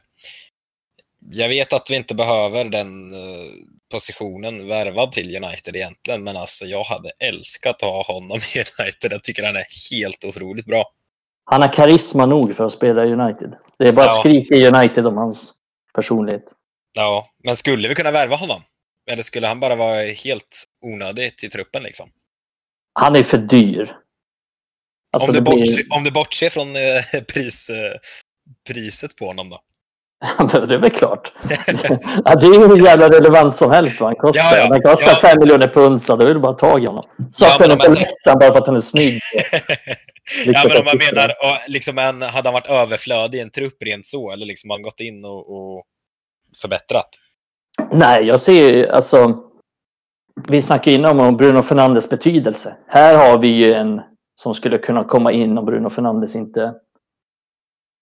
jag 1.30 1.48
vet 1.48 1.72
att 1.72 1.90
vi 1.90 1.96
inte 1.96 2.14
behöver 2.14 2.64
den 2.64 3.14
eh, 3.14 3.50
positionen 3.92 4.68
värvad 4.68 5.12
till 5.12 5.44
United 5.44 5.76
egentligen, 5.76 6.24
men 6.24 6.36
alltså 6.36 6.66
jag 6.66 6.84
hade 6.84 7.10
älskat 7.20 7.74
att 7.74 7.82
ha 7.82 8.02
honom 8.02 8.38
i 8.54 8.58
United. 8.58 9.12
Jag 9.12 9.22
tycker 9.22 9.42
han 9.42 9.56
är 9.56 9.90
helt 9.90 10.24
otroligt 10.24 10.66
bra. 10.66 10.84
Han 11.52 11.62
har 11.62 11.72
karisma 11.72 12.26
nog 12.26 12.56
för 12.56 12.64
att 12.66 12.72
spela 12.72 13.04
i 13.06 13.12
United. 13.12 13.54
Det 13.78 13.88
är 13.88 13.92
bara 13.92 14.06
Ja. 14.06 14.12
att 14.14 14.20
skrika 14.20 14.54
i 14.54 14.66
United 14.66 15.06
om 15.06 15.16
hans 15.16 15.52
personlighet. 15.94 16.44
Ja, 16.98 17.28
men 17.44 17.56
skulle 17.56 17.88
vi 17.88 17.94
kunna 17.94 18.10
värva 18.10 18.36
honom? 18.36 18.60
Eller 19.10 19.22
skulle 19.22 19.46
han 19.46 19.60
bara 19.60 19.76
vara 19.76 20.02
helt 20.02 20.64
onödig 20.86 21.36
till 21.38 21.50
truppen 21.50 21.82
liksom? 21.82 22.10
Han 23.00 23.16
är 23.16 23.22
för 23.22 23.38
dyr. 23.38 23.96
Alltså, 25.12 25.28
om, 25.28 25.34
du 25.34 25.40
blir- 25.40 25.56
bortser, 25.56 25.84
om 25.90 26.04
du 26.04 26.10
bortser 26.10 26.50
från 26.50 26.68
eh, 26.76 27.22
pris, 27.34 27.70
eh, 27.70 27.98
priset 28.68 29.16
på 29.16 29.26
honom 29.26 29.50
då? 29.50 29.60
Det 30.68 30.74
är 30.74 30.78
väl 30.78 30.90
klart. 30.90 31.32
ja, 32.24 32.34
det 32.34 32.46
är 32.46 32.60
ju 32.60 32.68
hur 32.68 32.84
jävla 32.86 33.08
relevant 33.08 33.56
som 33.56 33.70
helst 33.70 34.00
vad 34.00 34.08
han 34.08 34.16
kostar. 34.16 34.56
Ja, 34.56 34.58
ja, 34.58 34.66
Han 34.70 34.82
kostar 34.82 35.10
ja. 35.10 35.28
fem 35.28 35.40
miljoner 35.40 35.68
pund 35.68 36.02
så 36.02 36.16
då 36.16 36.26
är 36.26 36.34
det 36.34 36.40
bara 36.40 36.52
att 36.52 36.58
ta 36.58 36.78
i 36.78 36.86
honom. 36.86 37.02
Så 37.32 37.44
Ja, 37.44 37.54
att 37.54 37.60
men 37.60 37.70
han 37.70 37.80
om 37.80 37.86
på 37.86 37.92
läktaren 37.92 38.38
bara 38.38 38.52
för 38.52 38.58
att 38.58 38.66
han 38.66 38.76
är 38.76 38.80
snygg. 38.80 39.20
ja, 40.46 40.64
men 40.68 40.78
om 40.78 40.84
man 40.84 40.98
menar, 40.98 41.32
liksom, 41.68 41.98
en, 41.98 42.22
hade 42.22 42.48
han 42.48 42.54
varit 42.54 42.70
överflödig 42.70 43.38
i 43.38 43.40
en 43.40 43.50
trupp 43.50 43.82
rent 43.82 44.06
så, 44.06 44.32
eller 44.32 44.46
liksom 44.46 44.70
han 44.70 44.82
gått 44.82 45.00
in 45.00 45.24
och, 45.24 45.50
och 45.50 45.84
förbättrat? 46.62 47.08
Nej, 47.92 48.24
jag 48.24 48.40
ser 48.40 48.74
ju 48.74 48.88
alltså. 48.88 49.38
Vi 50.48 50.62
snackade 50.62 50.96
innan 50.96 51.20
om 51.20 51.36
Bruno 51.36 51.62
Fernandes 51.62 52.10
betydelse. 52.10 52.76
Här 52.88 53.16
har 53.16 53.38
vi 53.38 53.48
ju 53.48 53.72
en 53.72 54.00
som 54.34 54.54
skulle 54.54 54.78
kunna 54.78 55.04
komma 55.04 55.32
in 55.32 55.58
om 55.58 55.64
Bruno 55.66 55.90
Fernandes 55.90 56.36
inte. 56.36 56.74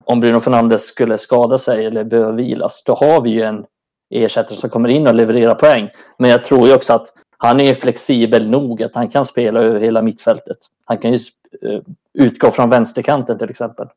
Om 0.04 0.20
Bruno 0.20 0.40
Fernandes 0.40 0.86
skulle 0.86 1.18
skada 1.18 1.58
sig 1.58 1.86
eller 1.86 2.04
behöva 2.04 2.32
vilas, 2.32 2.84
då 2.84 2.94
har 2.94 3.20
vi 3.20 3.30
ju 3.30 3.42
en 3.42 3.64
ersättare 4.10 4.56
som 4.58 4.70
kommer 4.70 4.88
in 4.88 5.06
och 5.06 5.14
levererar 5.14 5.54
poäng. 5.54 5.88
Men 6.18 6.30
jag 6.30 6.44
tror 6.44 6.68
ju 6.68 6.74
också 6.74 6.92
att 6.92 7.12
han 7.38 7.60
är 7.60 7.74
flexibel 7.74 8.50
nog 8.50 8.82
att 8.82 8.94
han 8.94 9.08
kan 9.08 9.26
spela 9.26 9.60
över 9.60 9.80
hela 9.80 10.02
mittfältet. 10.02 10.58
Han 10.84 10.98
kan 10.98 11.12
ju 11.12 11.18
eh, 11.62 11.80
utgå 12.14 12.50
från 12.50 12.70
vänsterkanten 12.70 13.38
till 13.38 13.50
exempel. 13.50 13.88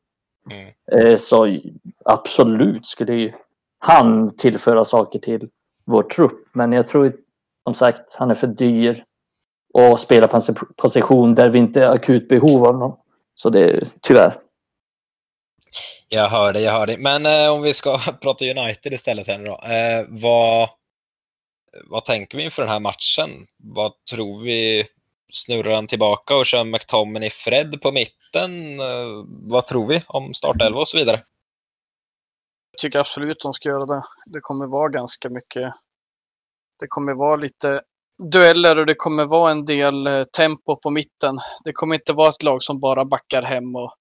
Mm. 0.52 0.74
Eh, 1.12 1.18
Så 1.18 1.58
absolut 2.06 2.88
skulle 2.88 3.14
ju 3.14 3.34
han 3.80 4.36
tillföra 4.36 4.86
saker 4.86 5.20
till 5.20 5.50
vår 5.86 6.04
trupp. 6.04 6.48
Men 6.54 6.72
jag 6.74 6.88
tror 6.88 7.14
som 7.64 7.76
sagt 7.76 8.16
han 8.16 8.32
är 8.32 8.36
för 8.36 8.48
dyr 8.48 9.04
och 9.74 10.00
spelar 10.00 10.28
på 10.28 10.38
en 10.38 10.56
position 10.78 11.36
där 11.36 11.50
vi 11.50 11.60
inte 11.60 11.84
är 11.84 11.90
akut 11.90 12.28
behov 12.28 12.66
av 12.66 12.74
honom. 12.74 12.98
Så 13.36 13.50
det 13.50 13.64
är 13.64 13.78
tyvärr. 14.02 14.40
Jag 16.16 16.30
hör 16.30 16.54
dig, 16.54 16.64
jag 16.64 16.72
hör 16.72 16.88
dig. 16.88 16.98
Men 16.98 17.26
eh, 17.26 17.54
om 17.54 17.62
vi 17.62 17.74
ska 17.74 17.98
prata 18.22 18.46
United 18.46 18.94
istället 18.94 19.28
här 19.28 19.38
nu 19.38 19.46
då. 19.46 19.52
Eh, 19.52 20.06
vad, 20.10 20.70
vad 21.90 22.06
tänker 22.06 22.38
vi 22.38 22.44
inför 22.44 22.62
den 22.62 22.72
här 22.72 22.80
matchen? 22.80 23.30
Vad 23.58 24.06
tror 24.12 24.42
vi? 24.42 24.86
Snurrar 25.32 25.76
han 25.76 25.88
tillbaka 25.88 26.36
och 26.36 26.46
kör 26.46 26.64
McTominay 26.64 27.30
Fred 27.30 27.82
på 27.82 27.92
mitten? 27.92 28.80
Eh, 28.80 29.26
vad 29.28 29.66
tror 29.66 29.88
vi 29.88 30.02
om 30.08 30.34
startelva 30.34 30.80
och 30.80 30.88
så 30.88 30.98
vidare? 30.98 31.24
Jag 32.72 32.80
tycker 32.80 33.00
absolut 33.00 33.40
de 33.40 33.54
ska 33.54 33.70
göra 33.70 33.86
det. 33.86 34.04
Det 34.26 34.40
kommer 34.42 34.68
vara 34.68 34.90
ganska 34.90 35.30
mycket. 35.30 35.74
Det 36.80 36.88
kommer 36.88 37.14
vara 37.14 37.36
lite 37.36 37.82
dueller 38.32 38.78
och 38.78 38.86
det 38.86 38.96
kommer 38.96 39.26
vara 39.26 39.52
en 39.52 39.66
del 39.66 40.08
eh, 40.08 40.24
tempo 40.24 40.76
på 40.76 40.90
mitten. 40.90 41.40
Det 41.64 41.74
kommer 41.74 41.96
inte 41.96 42.14
vara 42.14 42.30
ett 42.30 42.44
lag 42.44 42.64
som 42.64 42.80
bara 42.80 43.06
backar 43.06 43.42
hem 43.42 43.76
och 43.76 43.96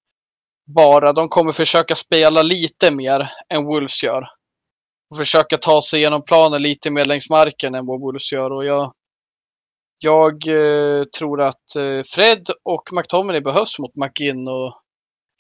bara. 0.67 1.13
De 1.13 1.29
kommer 1.29 1.53
försöka 1.53 1.95
spela 1.95 2.43
lite 2.43 2.91
mer 2.91 3.31
än 3.55 3.65
Wolves 3.65 4.03
gör. 4.03 4.27
Och 5.11 5.17
försöka 5.17 5.57
ta 5.57 5.83
sig 5.83 6.01
igenom 6.01 6.25
planen 6.25 6.63
lite 6.63 6.91
mer 6.91 7.05
längs 7.05 7.31
marken 7.31 7.75
än 7.75 7.87
vad 7.87 8.01
Wolves 8.01 8.33
gör. 8.33 8.53
Och 8.53 8.65
jag, 8.65 8.93
jag 9.99 10.49
eh, 10.49 11.05
tror 11.05 11.43
att 11.43 11.77
eh, 11.77 12.03
Fred 12.15 12.47
och 12.63 12.83
McTominay 12.93 13.41
behövs 13.41 13.79
mot 13.79 13.97
McGinn 13.97 14.49
och 14.49 14.75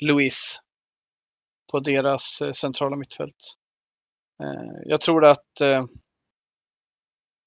Louise 0.03 0.59
på 1.73 1.81
deras 1.81 2.41
eh, 2.43 2.53
centrala 2.53 2.97
mittfält. 2.97 3.57
Eh, 4.43 4.81
jag 4.85 5.01
tror 5.01 5.25
att 5.25 5.61
eh, 5.61 5.85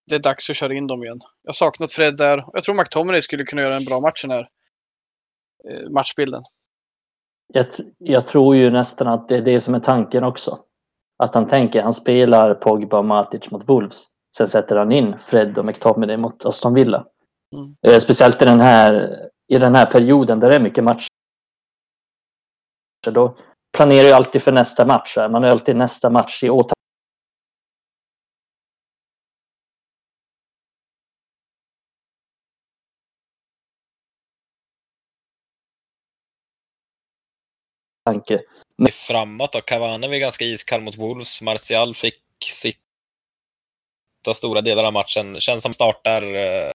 det 0.07 0.15
är 0.15 0.19
dags 0.19 0.49
att 0.49 0.55
köra 0.55 0.73
in 0.73 0.87
dem 0.87 1.03
igen. 1.03 1.19
Jag 1.43 1.49
har 1.49 1.53
saknat 1.53 1.91
Fred 1.91 2.17
där. 2.17 2.45
Jag 2.53 2.63
tror 2.63 2.75
McTominay 2.75 3.21
skulle 3.21 3.43
kunna 3.43 3.61
göra 3.61 3.75
en 3.75 3.85
bra 3.85 3.99
match 3.99 4.21
den 4.21 4.31
här 4.31 4.49
eh, 5.69 5.89
matchbilden. 5.89 6.43
Jag, 7.53 7.65
jag, 7.97 8.27
tror 8.27 8.55
ju 8.55 8.69
nästan 8.69 9.07
att 9.07 9.27
det 9.27 9.35
är 9.35 9.41
det 9.41 9.59
som 9.59 9.75
är 9.75 9.79
tanken 9.79 10.23
också. 10.23 10.59
Att 11.23 11.35
han 11.35 11.47
tänker, 11.47 11.81
han 11.81 11.93
spelar 11.93 12.53
Pogba 12.53 12.97
och 12.97 13.05
Matic 13.05 13.51
mot 13.51 13.69
Wolves. 13.69 14.07
Sen 14.37 14.47
sätter 14.47 14.75
han 14.75 14.91
in 14.91 15.15
Fred 15.23 15.57
och 15.57 15.65
McTominay 15.65 16.17
mot 16.17 16.45
Aston 16.45 16.73
Villa. 16.73 17.05
Mm. 17.55 17.75
Eh, 17.87 17.99
speciellt 17.99 18.41
i 18.41 18.45
den, 18.45 18.61
här, 18.61 19.15
i 19.47 19.57
den 19.57 19.75
här 19.75 19.85
perioden 19.85 20.39
där 20.39 20.49
det 20.49 20.55
är 20.55 20.59
mycket 20.59 20.83
matcher. 20.83 21.07
Då 23.11 23.35
planerar 23.77 24.07
jag 24.07 24.15
alltid 24.15 24.41
för 24.41 24.51
nästa 24.51 24.85
match. 24.85 25.17
Man 25.17 25.43
har 25.43 25.49
alltid 25.49 25.75
nästa 25.75 26.09
match 26.09 26.43
i 26.43 26.49
åtanke. 26.49 26.74
Tanke. 38.05 38.41
Framåt 38.91 39.55
och 39.55 39.65
Cavani 39.65 40.07
var 40.07 40.15
ganska 40.15 40.45
iskall 40.45 40.81
mot 40.81 40.97
Wolves. 40.97 41.41
Martial 41.41 41.93
fick 41.93 42.21
sitta 42.45 42.79
stora 44.33 44.61
delar 44.61 44.83
av 44.83 44.93
matchen. 44.93 45.39
Känns 45.39 45.63
som 45.63 45.73
startar 45.73 46.21
eh, 46.35 46.71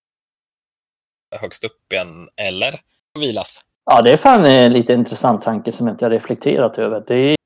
högst 1.41 1.65
upp 1.65 1.93
igen, 1.93 2.29
eller 2.37 2.81
vilas. 3.19 3.61
Ja, 3.91 4.03
det 4.03 4.13
är 4.13 4.17
fan 4.17 4.47
en 4.47 4.73
lite 4.73 4.93
intressant 4.93 5.43
tanke 5.43 5.73
som 5.73 5.87
jag 5.87 5.95
inte 5.95 6.05
har 6.05 6.11
reflekterat 6.11 6.79
över. 6.79 7.05
Det 7.07 7.37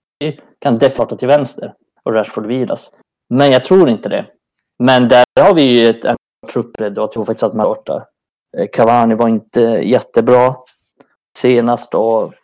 kan 0.58 0.78
definitivt 0.78 1.18
till 1.18 1.28
vänster 1.28 1.74
och 2.02 2.14
Rashford 2.14 2.46
vilas. 2.46 2.90
Men 3.30 3.50
jag 3.52 3.64
tror 3.64 3.88
inte 3.88 4.08
det. 4.08 4.26
Men 4.78 5.08
där 5.08 5.24
har 5.40 5.54
vi 5.54 5.62
ju 5.62 5.90
ett 5.90 6.16
truppbredd 6.52 6.98
och 6.98 7.02
jag 7.02 7.10
tror 7.10 7.24
faktiskt 7.24 7.42
att 7.42 7.54
man 7.54 7.74
startar. 7.74 8.06
Eh, 8.56 8.66
Cavani 8.72 9.14
var 9.14 9.28
inte 9.28 9.60
jättebra 9.84 10.56
senast 11.38 11.94
och 11.94 12.34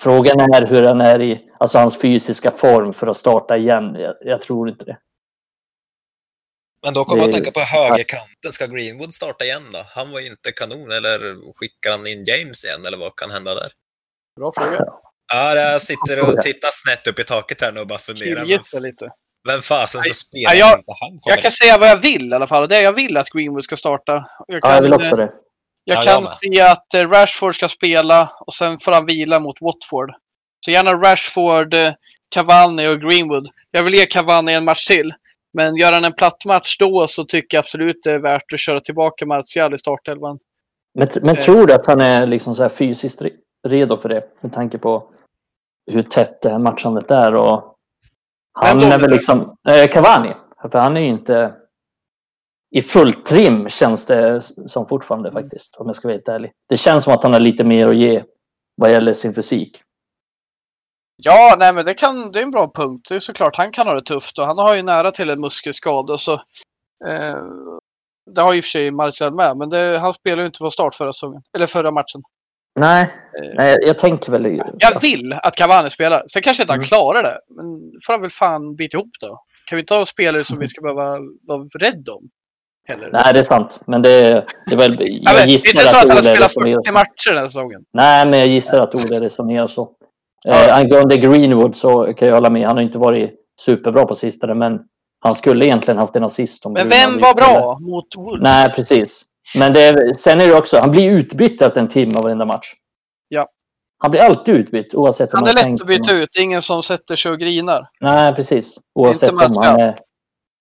Frågan 0.00 0.40
är 0.40 0.66
hur 0.66 0.84
han 0.84 1.00
är 1.00 1.22
i 1.22 1.50
alltså 1.58 1.78
hans 1.78 2.00
fysiska 2.00 2.50
form 2.50 2.92
för 2.92 3.06
att 3.06 3.16
starta 3.16 3.56
igen. 3.56 3.94
Jag, 3.94 4.14
jag 4.20 4.42
tror 4.42 4.68
inte 4.68 4.84
det. 4.84 4.98
Men 6.84 6.94
då 6.94 7.04
kommer 7.04 7.22
man 7.22 7.28
att 7.28 7.34
tänka 7.34 7.50
på 7.50 7.60
högerkanten. 7.60 8.52
Ska 8.52 8.66
Greenwood 8.66 9.14
starta 9.14 9.44
igen 9.44 9.62
då? 9.72 9.82
Han 9.94 10.10
var 10.10 10.20
ju 10.20 10.26
inte 10.26 10.52
kanon. 10.52 10.90
Eller 10.90 11.18
skickar 11.54 11.90
han 11.90 12.06
in 12.06 12.24
James 12.24 12.64
igen? 12.64 12.86
Eller 12.86 12.96
vad 12.96 13.16
kan 13.16 13.30
hända 13.30 13.54
där? 13.54 13.72
Bra 14.36 14.52
fråga. 14.56 14.84
Ja, 15.32 15.54
jag 15.54 15.82
sitter 15.82 16.28
och 16.28 16.42
tittar 16.42 16.68
snett 16.72 17.06
upp 17.06 17.18
i 17.18 17.24
taket 17.24 17.60
här 17.60 17.72
nu 17.72 17.80
och 17.80 17.86
bara 17.86 17.98
funderar. 17.98 18.46
Vem, 18.46 18.82
lite. 18.82 19.10
vem 19.48 19.60
fasen 19.60 20.00
ska 20.00 20.12
spela? 20.12 20.54
Ja, 20.54 20.54
jag, 20.54 20.84
jag 21.24 21.42
kan 21.42 21.50
säga 21.50 21.78
vad 21.78 21.88
jag 21.88 21.96
vill 21.96 22.32
i 22.32 22.34
alla 22.34 22.46
fall. 22.46 22.62
Och 22.62 22.68
det 22.68 22.76
är 22.76 22.82
jag 22.82 22.92
vill 22.92 23.16
att 23.16 23.30
Greenwood 23.30 23.64
ska 23.64 23.76
starta. 23.76 24.24
Jag, 24.46 24.62
kan, 24.62 24.70
ja, 24.70 24.76
jag 24.76 24.82
vill 24.82 24.94
också 24.94 25.16
det. 25.16 25.32
Jag 25.90 26.04
kan 26.04 26.22
ja, 26.22 26.36
se 26.40 26.60
att 26.60 26.94
eh, 26.94 27.08
Rashford 27.08 27.54
ska 27.54 27.68
spela 27.68 28.30
och 28.40 28.54
sen 28.54 28.78
får 28.78 28.92
han 28.92 29.06
vila 29.06 29.40
mot 29.40 29.60
Watford. 29.60 30.14
Så 30.64 30.70
gärna 30.70 30.92
Rashford, 30.92 31.74
eh, 31.74 31.92
Cavani 32.34 32.88
och 32.88 33.00
Greenwood. 33.00 33.48
Jag 33.70 33.82
vill 33.82 33.94
ge 33.94 34.06
Cavani 34.06 34.52
en 34.52 34.64
match 34.64 34.86
till. 34.86 35.14
Men 35.52 35.76
gör 35.76 35.92
han 35.92 36.04
en 36.04 36.12
platt 36.12 36.44
match 36.44 36.76
då 36.78 37.06
så 37.06 37.24
tycker 37.24 37.56
jag 37.56 37.62
absolut 37.62 38.02
det 38.04 38.12
är 38.12 38.18
värt 38.18 38.52
att 38.52 38.60
köra 38.60 38.80
tillbaka 38.80 39.26
Martial 39.26 39.74
i 39.74 39.78
startelvan. 39.78 40.38
Men, 40.94 41.08
men 41.22 41.36
eh. 41.36 41.44
tror 41.44 41.66
du 41.66 41.74
att 41.74 41.86
han 41.86 42.00
är 42.00 42.26
liksom 42.26 42.54
så 42.54 42.68
fysiskt 42.68 43.22
redo 43.68 43.96
för 43.96 44.08
det? 44.08 44.22
Med 44.40 44.52
tanke 44.52 44.78
på 44.78 45.10
hur 45.90 46.02
tätt 46.02 46.42
det 46.42 46.50
här 46.50 46.58
matchandet 46.58 47.10
är. 47.10 47.34
Och 47.34 47.74
han 48.52 48.82
är 48.82 49.00
väl 49.00 49.10
liksom... 49.10 49.56
Eh, 49.68 49.88
Cavani. 49.88 50.34
För 50.72 50.78
han 50.78 50.96
är 50.96 51.00
ju 51.00 51.06
inte 51.06 51.54
i 52.70 52.82
fullt 52.82 53.26
trim 53.26 53.68
känns 53.68 54.06
det 54.06 54.40
som 54.66 54.86
fortfarande 54.86 55.32
faktiskt, 55.32 55.76
om 55.76 55.86
jag 55.86 55.96
ska 55.96 56.08
vara 56.08 56.14
helt 56.14 56.28
ärlig. 56.28 56.52
Det 56.68 56.76
känns 56.76 57.04
som 57.04 57.12
att 57.12 57.22
han 57.22 57.32
har 57.32 57.40
lite 57.40 57.64
mer 57.64 57.88
att 57.88 57.96
ge 57.96 58.24
vad 58.76 58.90
gäller 58.90 59.12
sin 59.12 59.34
fysik. 59.34 59.82
Ja, 61.16 61.56
nej 61.58 61.74
men 61.74 61.84
det, 61.84 61.94
kan, 61.94 62.32
det 62.32 62.38
är 62.38 62.42
en 62.42 62.50
bra 62.50 62.72
punkt. 62.74 63.06
Det 63.08 63.14
är 63.14 63.20
såklart, 63.20 63.56
han 63.56 63.72
kan 63.72 63.86
ha 63.86 63.94
det 63.94 64.02
tufft 64.02 64.38
och 64.38 64.46
han 64.46 64.58
har 64.58 64.74
ju 64.74 64.82
nära 64.82 65.10
till 65.10 65.30
en 65.30 65.40
muskelskada. 65.40 66.18
Så, 66.18 66.32
eh, 67.06 67.36
det 68.34 68.40
har 68.40 68.54
i 68.54 68.60
och 68.60 68.64
för 68.64 68.68
sig 68.68 68.90
Marcel 68.90 69.34
med, 69.34 69.56
men 69.56 69.70
det, 69.70 69.98
han 69.98 70.14
spelade 70.14 70.42
ju 70.42 70.46
inte 70.46 70.58
på 70.58 70.70
start 70.70 70.94
förra 70.94 71.12
säsongen, 71.12 71.42
eller 71.56 71.66
förra 71.66 71.90
matchen. 71.90 72.22
Nej, 72.80 73.02
eh, 73.02 73.54
nej 73.54 73.78
jag 73.86 73.98
tänker 73.98 74.32
väl... 74.32 74.62
Jag 74.78 75.00
vill 75.00 75.32
att 75.32 75.56
Cavani 75.56 75.90
spelar. 75.90 76.24
Sen 76.28 76.42
kanske 76.42 76.62
inte 76.62 76.72
han 76.72 76.80
mm. 76.80 76.86
klarar 76.86 77.22
det, 77.22 77.38
men 77.48 77.66
får 78.06 78.12
han 78.12 78.20
väl 78.20 78.30
fan 78.30 78.76
bita 78.76 78.96
ihop 78.96 79.10
då. 79.20 79.44
Kan 79.66 79.76
vi 79.76 79.80
inte 79.80 79.94
ha 79.94 80.06
spelare 80.06 80.44
som 80.44 80.58
vi 80.58 80.66
ska 80.66 80.82
behöva 80.82 81.18
vara 81.42 81.68
rädda 81.78 82.12
om? 82.12 82.28
Heller. 82.88 83.10
Nej, 83.12 83.32
det 83.32 83.38
är 83.38 83.42
sant. 83.42 83.80
Men 83.86 84.02
det, 84.02 84.46
det 84.66 84.72
är 84.72 84.76
väl... 84.76 84.96
Jag 84.98 85.34
ja, 85.34 85.44
gissar 85.44 85.72
det 85.72 85.78
är 85.78 85.82
inte 85.82 85.94
så 85.94 85.96
att, 85.96 86.08
han 86.08 86.16
har 86.16 86.22
spelat 86.22 86.54
40 86.54 86.92
matcher 86.92 87.28
den 87.28 87.38
här 87.38 87.48
säsongen. 87.48 87.80
Nej, 87.92 88.26
men 88.26 88.38
jag 88.38 88.48
gissar 88.48 88.80
att 88.80 88.94
Ole 88.94 89.20
resonerar 89.20 89.66
så. 89.66 89.90
Ja. 90.44 90.64
Eh, 90.64 90.76
angående 90.76 91.16
Greenwood 91.16 91.76
så 91.76 92.14
kan 92.14 92.28
jag 92.28 92.34
hålla 92.34 92.50
med. 92.50 92.66
Han 92.66 92.76
har 92.76 92.82
inte 92.82 92.98
varit 92.98 93.30
superbra 93.60 94.04
på 94.04 94.14
sistone, 94.14 94.54
men 94.54 94.80
han 95.20 95.34
skulle 95.34 95.64
egentligen 95.64 95.98
haft 95.98 96.16
en 96.16 96.24
assist. 96.24 96.66
Om 96.66 96.72
men 96.72 96.88
vem 96.88 97.18
var 97.20 97.34
bra 97.34 97.78
mot 97.78 98.06
Wolves? 98.16 98.42
Nej, 98.42 98.70
precis. 98.70 99.24
Men 99.58 99.72
det, 99.72 100.14
sen 100.18 100.40
är 100.40 100.46
det 100.46 100.54
också, 100.54 100.78
han 100.78 100.90
blir 100.90 101.10
utbytt 101.10 101.62
efter 101.62 101.80
en 101.80 101.88
timme 101.88 102.18
av 102.18 102.22
varenda 102.22 102.44
match. 102.44 102.72
Ja. 103.28 103.48
Han 103.98 104.10
blir 104.10 104.20
alltid 104.20 104.54
utbytt 104.54 104.94
oavsett 104.94 105.34
om 105.34 105.38
han 105.38 105.48
är 105.48 105.70
lätt 105.70 105.80
att 105.80 105.86
byta 105.86 106.14
ut. 106.14 106.28
Det 106.32 106.40
är 106.40 106.44
ingen 106.44 106.62
som 106.62 106.82
sätter 106.82 107.16
sig 107.16 107.32
och 107.32 107.38
grinar. 107.38 107.88
Nej, 108.00 108.34
precis. 108.34 108.76
Oavsett 108.94 109.30
om 109.30 109.38
han 109.56 109.80
är 109.80 109.98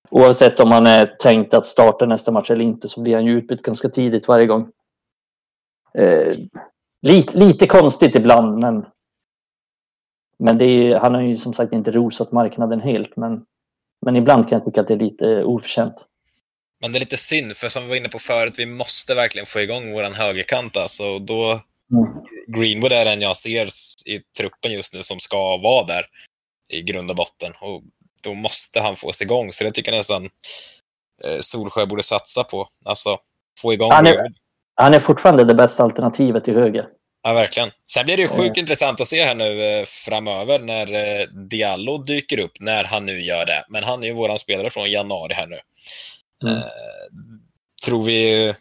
Oavsett 0.10 0.60
om 0.60 0.72
han 0.72 0.88
är 0.88 1.06
tänkt 1.06 1.54
att 1.54 1.66
starta 1.66 2.06
nästa 2.06 2.32
match 2.32 2.52
eller 2.52 2.64
inte 2.64 2.88
så 2.88 3.02
blir 3.02 3.16
han 3.16 3.26
ju 3.26 3.38
utbytt 3.38 3.62
ganska 3.62 3.90
tidigt 3.90 4.28
varje 4.28 4.46
gång. 4.46 4.72
Eh, 5.94 6.34
lite, 7.02 7.38
lite 7.38 7.68
konstigt 7.68 8.16
ibland 8.16 8.60
men 8.60 8.86
men 10.40 10.58
det 10.58 10.66
är, 10.66 11.00
han 11.00 11.14
har 11.14 11.22
ju 11.22 11.38
som 11.38 11.54
sagt 11.54 11.74
inte 11.74 11.92
rosat 11.92 12.32
marknaden 12.32 12.82
helt 12.82 13.16
men, 13.16 13.46
men 14.06 14.16
ibland 14.16 14.50
kan 14.50 14.58
jag 14.58 14.66
tycka 14.66 14.82
att 14.82 14.88
det 14.88 14.94
är 14.94 15.00
lite 15.00 15.44
oförtjänt. 15.44 15.96
Men 16.82 16.92
det 16.92 16.98
är 16.98 17.00
lite 17.00 17.18
synd, 17.18 17.58
för 17.58 17.68
som 17.68 17.84
vi 17.84 17.90
var 17.90 17.96
inne 17.96 18.10
på 18.10 18.20
förut, 18.20 18.56
vi 18.58 18.66
måste 18.66 19.16
verkligen 19.16 19.46
få 19.46 19.60
igång 19.60 19.94
våran 19.94 20.14
högerkant. 20.14 20.78
Alltså, 20.78 21.20
då, 21.20 21.52
mm. 21.92 22.06
Greenwood 22.48 22.92
är 22.92 23.06
den 23.06 23.22
jag 23.22 23.38
ser 23.38 23.68
i 24.06 24.22
truppen 24.38 24.72
just 24.72 24.94
nu 24.94 25.04
som 25.04 25.20
ska 25.20 25.58
vara 25.58 25.86
där 25.86 26.06
i 26.70 26.82
grund 26.82 27.10
och 27.10 27.16
botten. 27.16 27.54
Och 27.62 27.82
då 28.24 28.34
måste 28.34 28.82
han 28.82 28.96
få 28.96 29.12
sig 29.12 29.26
igång. 29.26 29.52
Så 29.52 29.64
det 29.64 29.72
tycker 29.72 29.92
jag 29.92 29.98
nästan 29.98 30.30
eh, 31.24 31.40
Solsjö 31.40 31.86
borde 31.86 32.04
satsa 32.04 32.44
på. 32.44 32.68
Alltså, 32.86 33.18
få 33.62 33.74
igång 33.74 33.92
han 33.92 34.08
är, 34.08 34.32
han 34.76 34.94
är 34.94 35.00
fortfarande 35.00 35.44
det 35.44 35.56
bästa 35.56 35.84
alternativet 35.84 36.44
till 36.44 36.54
höger. 36.54 36.86
Ja, 37.24 37.34
verkligen. 37.34 37.72
Sen 37.92 38.06
blir 38.06 38.18
det 38.18 38.24
ju 38.24 38.28
sjukt 38.28 38.40
mm. 38.40 38.60
intressant 38.60 39.02
att 39.02 39.08
se 39.08 39.24
här 39.24 39.36
nu 39.36 39.64
eh, 39.64 39.86
framöver 39.86 40.60
när 40.60 40.94
eh, 40.94 41.28
Diallo 41.28 41.98
dyker 41.98 42.40
upp, 42.40 42.60
när 42.60 42.84
han 42.84 43.06
nu 43.06 43.22
gör 43.22 43.46
det. 43.46 43.66
Men 43.70 43.84
han 43.84 44.04
är 44.04 44.08
ju 44.08 44.14
våran 44.14 44.40
spelare 44.40 44.70
från 44.70 44.92
januari 44.92 45.34
här 45.34 45.48
nu. 45.48 45.60
Mm. 46.44 46.58
Eh, 46.58 46.64
tror 47.86 48.04
vi... 48.04 48.54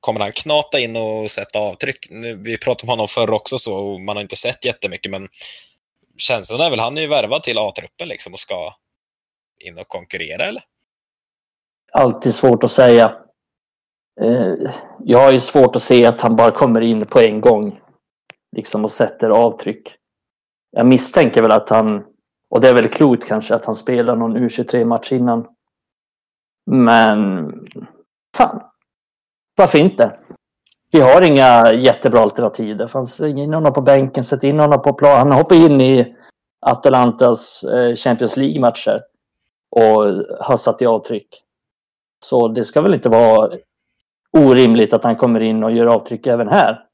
Kommer 0.00 0.20
han 0.20 0.32
knata 0.32 0.80
in 0.80 0.96
och 0.96 1.30
sätta 1.30 1.58
avtryck? 1.58 2.06
Nu, 2.10 2.34
vi 2.34 2.58
pratade 2.58 2.82
om 2.82 2.88
honom 2.88 3.08
förr 3.08 3.30
också 3.30 3.58
så, 3.58 3.98
man 3.98 4.16
har 4.16 4.22
inte 4.22 4.36
sett 4.36 4.64
jättemycket, 4.64 5.10
men 5.10 5.28
känslan 6.22 6.60
är 6.60 6.70
väl 6.70 6.80
han 6.80 6.96
är 6.96 7.02
ju 7.02 7.08
värvad 7.08 7.42
till 7.42 7.58
A-truppen 7.58 8.08
liksom 8.08 8.32
och 8.32 8.40
ska 8.40 8.74
in 9.58 9.78
och 9.78 9.88
konkurrera, 9.88 10.44
eller? 10.44 10.62
Alltid 11.92 12.34
svårt 12.34 12.64
att 12.64 12.70
säga. 12.70 13.16
Eh, 14.20 14.72
jag 14.98 15.18
har 15.18 15.32
ju 15.32 15.40
svårt 15.40 15.76
att 15.76 15.82
se 15.82 16.06
att 16.06 16.20
han 16.20 16.36
bara 16.36 16.50
kommer 16.50 16.80
in 16.80 17.00
på 17.06 17.20
en 17.20 17.40
gång 17.40 17.80
liksom 18.56 18.84
och 18.84 18.90
sätter 18.90 19.30
avtryck. 19.30 19.96
Jag 20.70 20.86
misstänker 20.86 21.42
väl 21.42 21.50
att 21.50 21.70
han, 21.70 22.04
och 22.50 22.60
det 22.60 22.68
är 22.68 22.74
väl 22.74 22.88
klokt 22.88 23.28
kanske, 23.28 23.54
att 23.54 23.66
han 23.66 23.74
spelar 23.74 24.16
någon 24.16 24.36
U23-match 24.36 25.12
innan. 25.12 25.46
Men 26.70 27.50
fan, 28.36 28.62
varför 29.56 29.78
inte? 29.78 30.18
Vi 30.92 31.00
har 31.00 31.22
inga 31.22 31.72
jättebra 31.72 32.20
alternativ. 32.20 32.76
Det 32.76 32.88
fanns 32.88 33.20
in 33.20 33.54
honom 33.54 33.72
på 33.72 33.80
bänken, 33.80 34.24
sätt 34.24 34.44
in 34.44 34.60
honom 34.60 34.82
på 34.82 34.92
plan. 34.92 35.18
Han 35.18 35.32
hoppar 35.32 35.56
in 35.56 35.80
i 35.80 36.16
Atalantas 36.66 37.64
eh, 37.64 37.96
Champions 37.96 38.36
League-matcher 38.36 39.02
och 39.76 40.04
har 40.40 40.56
satt 40.56 40.82
i 40.82 40.86
avtryck. 40.86 41.28
Så 42.24 42.48
det 42.48 42.64
ska 42.64 42.80
väl 42.80 42.94
inte 42.94 43.08
vara 43.08 43.58
orimligt 44.38 44.92
att 44.92 45.04
han 45.04 45.16
kommer 45.16 45.40
in 45.40 45.64
och 45.64 45.72
gör 45.72 45.86
avtryck 45.86 46.26
även 46.26 46.48
här. 46.48 46.84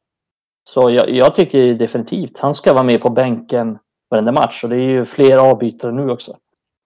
Så 0.71 0.91
jag, 0.91 1.11
jag 1.11 1.37
tycker 1.37 1.75
definitivt 1.75 2.39
han 2.39 2.55
ska 2.55 2.73
vara 2.73 2.83
med 2.83 3.01
på 3.01 3.11
bänken 3.11 3.79
varenda 4.11 4.33
match 4.33 4.65
och 4.65 4.71
det 4.71 4.77
är 4.77 4.91
ju 4.91 5.05
fler 5.05 5.37
avbytare 5.37 5.93
nu 5.93 6.11
också. 6.11 6.37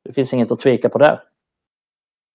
Det 0.05 0.13
finns 0.13 0.33
inget 0.35 0.53
att 0.53 0.61
tveka 0.61 0.89
på 0.89 0.99
där. 0.99 1.23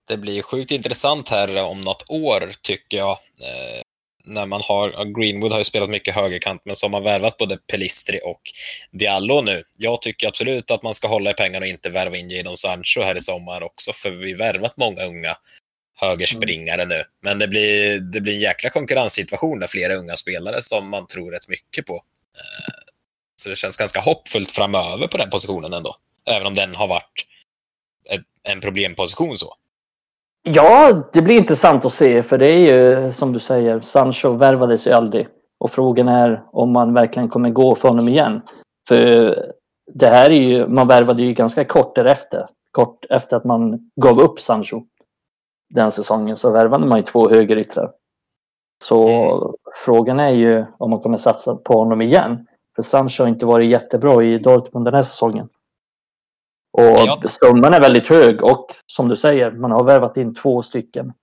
Det 0.07 0.17
blir 0.17 0.41
sjukt 0.41 0.71
intressant 0.71 1.29
här 1.29 1.71
om 1.71 1.81
något 1.81 2.05
år 2.09 2.51
tycker 2.61 2.97
jag. 2.97 3.11
Eh, 3.11 3.81
när 4.27 4.45
man 4.45 4.61
har, 4.63 5.19
Greenwood 5.19 5.51
har 5.51 5.59
ju 5.59 5.63
spelat 5.63 5.89
mycket 5.89 6.15
högerkant, 6.15 6.61
men 6.65 6.75
så 6.75 6.85
har 6.85 6.91
man 6.91 7.03
värvat 7.03 7.37
både 7.37 7.57
Pelistri 7.57 8.19
och 8.23 8.41
Diallo 8.91 9.41
nu. 9.41 9.63
Jag 9.77 10.01
tycker 10.01 10.27
absolut 10.27 10.71
att 10.71 10.83
man 10.83 10.93
ska 10.93 11.07
hålla 11.07 11.31
i 11.31 11.33
pengarna 11.33 11.63
och 11.63 11.69
inte 11.69 11.89
värva 11.89 12.17
in 12.17 12.29
Jadon 12.29 12.57
Sancho 12.57 13.01
här 13.01 13.17
i 13.17 13.19
sommar 13.19 13.63
också, 13.63 13.93
för 13.93 14.09
vi 14.09 14.31
har 14.31 14.37
värvat 14.37 14.77
många 14.77 15.03
unga 15.03 15.37
högerspringare 15.99 16.85
nu. 16.85 17.03
Men 17.21 17.39
det 17.39 17.47
blir, 17.47 17.99
det 17.99 18.21
blir 18.21 18.33
en 18.33 18.39
jäkla 18.39 18.69
konkurrenssituation 18.69 19.59
där 19.59 19.67
flera 19.67 19.93
unga 19.95 20.15
spelare 20.15 20.61
som 20.61 20.89
man 20.89 21.07
tror 21.07 21.31
rätt 21.31 21.47
mycket 21.47 21.85
på. 21.85 21.95
Eh, 22.37 22.73
så 23.35 23.49
det 23.49 23.55
känns 23.55 23.77
ganska 23.77 23.99
hoppfullt 23.99 24.51
framöver 24.51 25.07
på 25.07 25.17
den 25.17 25.29
positionen 25.29 25.73
ändå. 25.73 25.95
Även 26.29 26.47
om 26.47 26.53
den 26.53 26.75
har 26.75 26.87
varit 26.87 27.25
en 28.43 28.61
problemposition 28.61 29.37
så. 29.37 29.55
Ja, 30.53 31.03
det 31.13 31.21
blir 31.21 31.37
intressant 31.37 31.85
att 31.85 31.93
se 31.93 32.23
för 32.23 32.37
det 32.37 32.47
är 32.47 32.57
ju 32.57 33.11
som 33.11 33.33
du 33.33 33.39
säger, 33.39 33.79
Sancho 33.79 34.29
värvades 34.29 34.87
ju 34.87 34.91
aldrig. 34.91 35.27
Och 35.59 35.71
frågan 35.71 36.07
är 36.07 36.43
om 36.51 36.71
man 36.71 36.93
verkligen 36.93 37.29
kommer 37.29 37.49
gå 37.49 37.75
för 37.75 37.87
honom 37.87 38.07
igen. 38.07 38.41
För 38.87 39.35
det 39.93 40.07
här 40.07 40.29
är 40.29 40.45
ju, 40.45 40.67
man 40.67 40.87
värvade 40.87 41.23
ju 41.23 41.33
ganska 41.33 41.65
kort 41.65 41.95
därefter. 41.95 42.45
Kort 42.71 43.05
efter 43.09 43.37
att 43.37 43.43
man 43.43 43.91
gav 44.01 44.19
upp 44.19 44.39
Sancho 44.39 44.81
den 45.69 45.91
säsongen 45.91 46.35
så 46.35 46.51
värvade 46.51 46.85
man 46.85 46.97
ju 46.97 47.03
två 47.03 47.29
högeryttrar. 47.29 47.91
Så 48.83 49.09
mm. 49.09 49.53
frågan 49.85 50.19
är 50.19 50.29
ju 50.29 50.65
om 50.77 50.89
man 50.89 50.99
kommer 50.99 51.17
satsa 51.17 51.55
på 51.55 51.73
honom 51.73 52.01
igen. 52.01 52.47
För 52.75 52.83
Sancho 52.83 53.23
har 53.23 53.27
inte 53.27 53.45
varit 53.45 53.71
jättebra 53.71 54.23
i 54.23 54.37
Dortmund 54.37 54.85
den 54.85 54.93
här 54.93 55.01
säsongen. 55.01 55.49
Och 56.77 56.83
ja. 56.83 57.21
summan 57.25 57.73
är 57.73 57.81
väldigt 57.81 58.07
hög 58.07 58.43
och 58.43 58.67
som 58.85 59.07
du 59.07 59.15
säger, 59.15 59.51
man 59.51 59.71
har 59.71 59.83
värvat 59.83 60.17
in 60.17 60.35
två 60.35 60.63
stycken. 60.63 61.13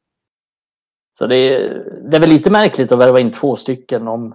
Så 1.19 1.27
det 1.27 1.37
är, 1.37 1.85
det 2.11 2.17
är 2.17 2.21
väl 2.21 2.31
lite 2.31 2.51
märkligt 2.51 2.93
att 2.93 2.99
värva 2.99 3.21
in 3.21 3.33
två 3.33 3.57
stycken 3.57 4.09
om, 4.09 4.35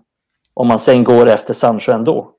om 0.53 0.67
man 0.67 0.79
sen 0.79 1.03
går 1.03 1.29
efter 1.29 1.53
Sancho 1.53 1.91
ändå. 1.91 2.31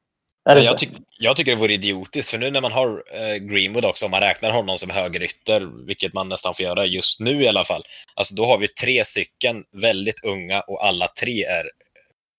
Ja, 0.44 0.58
jag, 0.58 0.78
tyck, 0.78 0.90
jag, 1.18 1.36
tycker 1.36 1.50
det 1.50 1.60
vore 1.60 1.72
idiotiskt, 1.72 2.30
för 2.30 2.38
nu 2.38 2.50
när 2.50 2.60
man 2.60 2.72
har 2.72 3.02
eh, 3.12 3.34
Greenwood 3.34 3.84
också, 3.84 4.04
om 4.04 4.10
man 4.10 4.20
räknar 4.20 4.50
honom 4.50 4.76
som 4.76 4.90
högerytter, 4.90 5.86
vilket 5.86 6.14
man 6.14 6.28
nästan 6.28 6.54
får 6.54 6.64
göra 6.64 6.86
just 6.86 7.20
nu 7.20 7.42
i 7.42 7.48
alla 7.48 7.64
fall, 7.64 7.82
alltså 8.14 8.34
då 8.34 8.44
har 8.44 8.58
vi 8.58 8.68
tre 8.68 9.04
stycken 9.04 9.64
väldigt 9.82 10.24
unga 10.24 10.60
och 10.60 10.84
alla 10.84 11.06
tre 11.22 11.44
är 11.44 11.70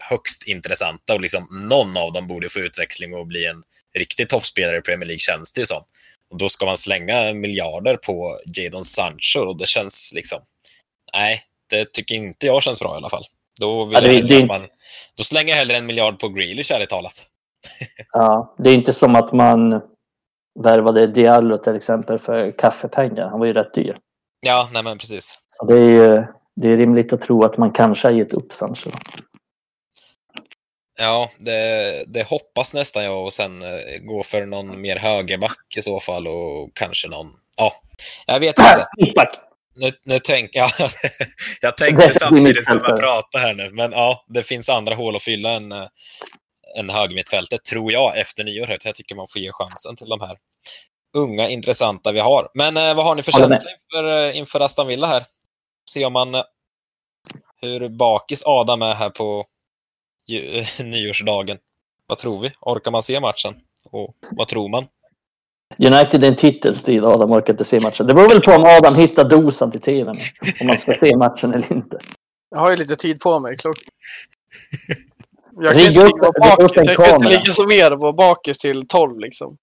högst 0.10 0.48
intressanta 0.48 1.14
och 1.14 1.22
liksom 1.22 1.48
någon 1.70 1.98
av 1.98 2.14
dem 2.14 2.28
borde 2.28 2.50
få 2.50 2.60
utväxling 2.60 3.14
och 3.14 3.28
bli 3.28 3.46
en 3.46 3.64
riktig 3.98 4.30
toppspelare 4.30 4.78
i 4.78 4.82
Premier 4.82 5.08
League 5.08 5.20
känns 5.20 5.54
det 5.54 5.66
som. 5.66 5.84
Och 6.32 6.38
då 6.38 6.50
ska 6.50 6.66
man 6.66 6.78
slänga 6.78 7.34
miljarder 7.34 7.98
på 7.98 8.40
Jadon 8.46 8.84
Sancho 8.84 9.40
och 9.40 9.58
det 9.58 9.68
känns 9.68 10.12
liksom... 10.16 10.40
Nej, 11.14 11.42
det 11.70 11.94
tycker 11.94 12.16
inte 12.16 12.46
jag 12.46 12.64
känns 12.64 12.80
bra 12.80 12.94
i 12.94 12.98
alla 12.98 13.10
fall. 13.10 13.24
Då, 13.60 13.86
vill 13.86 13.94
ja, 13.94 14.02
det, 14.02 14.22
det... 14.22 14.46
Man, 14.46 14.62
då 15.18 15.24
slänger 15.24 15.50
jag 15.50 15.58
hellre 15.58 15.76
en 15.76 15.86
miljard 15.86 16.20
på 16.20 16.30
Grealish, 16.30 16.72
ärligt 16.72 16.90
talat. 16.90 17.26
ja, 18.14 18.56
det 18.58 18.70
är 18.70 18.74
inte 18.74 18.94
som 18.94 19.16
att 19.16 19.34
man 19.34 19.82
värvade 20.60 21.08
Diallo 21.08 21.58
till 21.58 21.76
exempel 21.76 22.20
för 22.20 22.58
kaffepengar. 22.58 23.28
Han 23.28 23.40
var 23.40 23.46
ju 23.46 23.54
rätt 23.54 23.74
dyr. 23.74 23.98
Ja, 24.46 24.70
nej 24.74 24.84
men 24.84 24.98
precis. 24.98 25.40
Så 25.48 25.66
det 25.66 25.76
är 25.76 25.92
ju 25.92 26.24
det 26.56 26.68
är 26.68 26.78
rimligt 26.78 27.14
att 27.14 27.22
tro 27.22 27.44
att 27.44 27.58
man 27.58 27.72
kanske 27.72 28.08
har 28.08 28.14
gett 28.14 28.34
upp 28.34 28.54
Sancho. 28.54 28.90
Ja, 31.02 31.30
det, 31.38 32.04
det 32.08 32.28
hoppas 32.28 32.74
nästan 32.74 33.04
jag 33.04 33.26
och 33.26 33.34
sen 33.34 33.62
eh, 33.62 33.98
gå 34.02 34.24
för 34.24 34.46
någon 34.46 34.82
mer 34.82 34.96
högerback 34.96 35.78
i 35.78 35.82
så 35.82 36.00
fall 36.00 36.28
och 36.28 36.72
kanske 36.76 37.08
någon, 37.08 37.28
ja, 37.58 37.74
jag 38.26 38.40
vet 38.40 38.60
inte. 38.60 38.88
Nu, 39.76 39.92
nu 40.06 40.20
tänk, 40.24 40.50
ja, 40.54 40.70
jag 41.62 41.78
tänkte 41.78 42.14
samtidigt 42.14 42.68
som 42.68 42.82
jag 42.88 43.00
pratar 43.00 43.40
här 43.40 43.54
nu, 43.54 43.70
men 43.72 43.92
ja, 43.92 44.26
det 44.28 44.44
finns 44.44 44.70
andra 44.70 44.96
hål 44.96 45.16
att 45.16 45.24
fylla 45.24 45.50
än, 45.50 45.72
eh, 45.72 45.88
än 46.78 46.90
högermittfältet, 46.90 47.64
tror 47.64 47.92
jag, 47.92 48.18
efter 48.18 48.44
nyår. 48.44 48.78
Jag 48.84 48.96
tycker 48.96 49.16
man 49.16 49.28
får 49.28 49.42
ge 49.42 49.50
chansen 49.52 49.96
till 49.96 50.10
de 50.10 50.22
här 50.22 50.38
unga, 51.18 51.50
intressanta 51.50 52.12
vi 52.12 52.20
har. 52.20 52.48
Men 52.54 52.78
eh, 52.78 52.94
vad 52.96 53.06
har 53.06 53.16
ni 53.16 53.24
för 53.24 53.32
känsla 53.32 53.70
inför, 53.72 54.28
eh, 54.28 54.38
inför 54.38 54.60
Aston 54.60 54.88
Villa 54.88 55.08
här? 55.08 55.24
Se 55.90 56.06
om 56.06 56.14
man, 56.14 56.44
hur 57.62 57.90
bakis 57.90 58.44
Adam 58.46 58.82
är 58.82 58.94
här 58.94 59.10
på 59.10 59.46
nyårsdagen. 60.84 61.58
Vad 62.08 62.18
tror 62.18 62.40
vi? 62.40 62.52
Orkar 62.62 62.92
man 62.92 63.04
se 63.04 63.20
matchen? 63.20 63.54
Och 63.92 64.16
vad 64.32 64.48
tror 64.48 64.70
man? 64.70 64.86
United 65.78 66.24
är 66.24 66.28
en 66.28 66.36
titelstrid 66.36 67.06
Adam 67.06 67.32
orkar 67.32 67.54
inte 67.54 67.66
se 67.66 67.80
matchen. 67.80 68.08
Det 68.08 68.14
beror 68.14 68.30
väl 68.30 68.42
på 68.42 68.52
om 68.52 68.64
Adam 68.64 68.96
hittar 68.96 69.30
dosan 69.30 69.72
till 69.72 69.82
tvn. 69.82 70.18
Om 70.62 70.68
man 70.68 70.78
ska 70.78 70.94
se 70.94 71.16
matchen 71.16 71.54
eller 71.54 71.74
inte. 71.74 72.00
Jag 72.50 72.60
har 72.60 72.72
ju 72.72 72.78
lite 72.78 72.96
tid 72.96 73.20
på 73.20 73.40
mig. 73.40 73.58
Klock. 73.58 73.78
Jag 75.56 75.74
kan 75.74 75.82
inte 75.82 76.06
ligga 76.06 76.32
bakis. 76.32 76.72
Jag 76.76 76.98
kan 76.98 77.16
inte 77.16 77.30
ligga 77.30 77.54
som 77.54 77.72
er 77.72 77.98
på 77.98 78.14
bakis 78.14 78.58
till 78.58 78.88
12 78.88 79.20
liksom. 79.20 79.58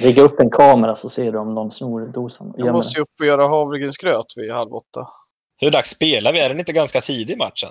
Lägga 0.00 0.22
upp 0.22 0.40
en 0.40 0.50
kamera 0.50 0.94
så 0.94 1.08
ser 1.08 1.32
du 1.32 1.38
om 1.38 1.48
någon 1.48 1.70
snor 1.70 2.06
dosan. 2.06 2.54
Jag 2.56 2.72
måste 2.72 2.98
ju 2.98 3.02
upp 3.02 3.20
och 3.20 3.26
göra 3.26 3.46
havregrynsgröt 3.46 4.26
vid 4.36 4.52
halv 4.52 4.74
åtta. 4.74 5.08
Hur 5.60 5.70
dags 5.70 5.90
spelar 5.90 6.32
vi? 6.32 6.40
Är 6.40 6.48
den 6.48 6.58
inte 6.58 6.72
ganska 6.72 7.00
tidig 7.00 7.38
matchen? 7.38 7.68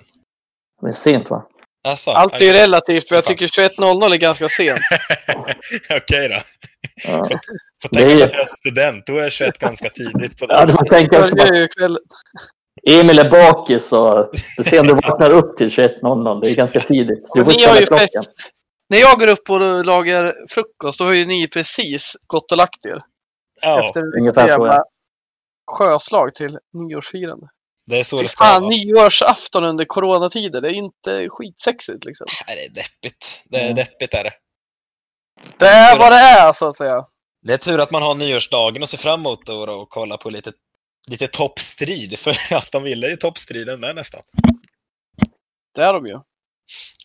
Det 0.81 0.87
är 0.87 0.91
sent 0.91 1.29
va? 1.29 1.45
Alltså, 1.83 2.11
Allt 2.11 2.33
är 2.33 2.45
ju 2.45 2.53
relativt, 2.53 3.09
men 3.09 3.15
jag 3.15 3.25
tycker 3.25 3.47
21.00 3.47 4.13
är 4.13 4.17
ganska 4.17 4.49
sent. 4.49 4.79
Okej 5.97 6.29
då. 6.29 6.35
Ja. 7.07 7.11
Får, 7.11 7.39
får 7.81 7.95
tänka 7.95 8.17
på 8.17 8.23
att 8.23 8.31
jag 8.31 8.39
är 8.39 8.45
student, 8.45 9.05
då 9.05 9.17
är 9.17 9.29
21 9.29 9.57
ganska 9.57 9.89
tidigt 9.89 10.39
på 10.39 10.45
dagen. 10.45 10.69
Ja, 10.69 10.75
då 10.75 10.85
tänker 10.85 11.15
jag 11.15 11.29
så 11.29 11.97
Emil 12.89 13.19
är 13.19 13.29
bakis 13.29 13.93
och 13.93 14.31
du 14.57 14.63
ser 14.63 14.79
om 14.79 14.87
du 14.87 14.93
vaknar 14.93 15.31
upp 15.31 15.57
till 15.57 15.67
21.00. 15.67 16.41
Det 16.41 16.51
är 16.51 16.55
ganska 16.55 16.79
tidigt. 16.79 17.29
Du 17.33 17.45
får 17.45 17.51
ställa 17.51 17.75
klockan. 17.75 17.99
Fest. 17.99 18.31
När 18.89 18.97
jag 18.97 19.19
går 19.19 19.27
upp 19.27 19.49
och 19.49 19.85
lagar 19.85 20.35
frukost, 20.49 20.99
då 20.99 21.05
har 21.05 21.13
ju 21.13 21.25
ni 21.25 21.47
precis 21.47 22.17
gått 22.27 22.51
och 22.51 22.57
lagt 22.57 22.85
er. 22.85 23.03
Ja. 23.61 23.85
Efter 23.85 24.29
ett 24.29 24.37
jävla 24.37 24.83
sjöslag 25.71 26.35
till 26.35 26.57
nyårsfirande. 26.73 27.47
Det 27.91 27.99
är 27.99 28.03
så 28.03 28.21
det 28.21 28.27
ska 28.27 28.45
fan, 28.45 28.61
vara. 28.61 28.69
Nyårsafton 28.69 29.63
under 29.63 29.85
coronatider, 29.85 30.61
det 30.61 30.69
är 30.69 30.73
inte 30.73 31.27
skitsexigt 31.29 32.05
liksom. 32.05 32.27
Nej, 32.47 32.55
det 32.55 32.65
är 32.65 32.69
deppigt. 32.69 33.43
Det 33.45 33.57
är 33.57 33.63
mm. 33.63 33.75
deppigt 33.75 34.13
är 34.13 34.23
det. 34.23 34.33
Det 35.57 35.65
är 35.65 35.99
vad 35.99 36.11
det 36.11 36.17
är, 36.17 36.53
så 36.53 36.67
att 36.67 36.75
säga. 36.75 37.05
Det 37.41 37.53
är 37.53 37.57
tur 37.57 37.79
att 37.79 37.91
man 37.91 38.01
har 38.01 38.15
nyårsdagen 38.15 38.81
och 38.81 38.89
ser 38.89 38.97
fram 38.97 39.19
emot 39.19 39.49
och, 39.49 39.81
och 39.81 39.89
kolla 39.89 40.17
på 40.17 40.29
lite, 40.29 40.51
lite 41.11 41.27
toppstrid. 41.27 42.19
För 42.19 42.55
Aston 42.55 42.83
Villa 42.83 43.07
är 43.07 43.11
ju 43.11 43.17
toppstriden 43.17 43.79
med 43.79 43.95
nästan. 43.95 44.21
Det 45.75 45.81
är 45.81 45.93
de 45.93 46.05
ju. 46.05 46.17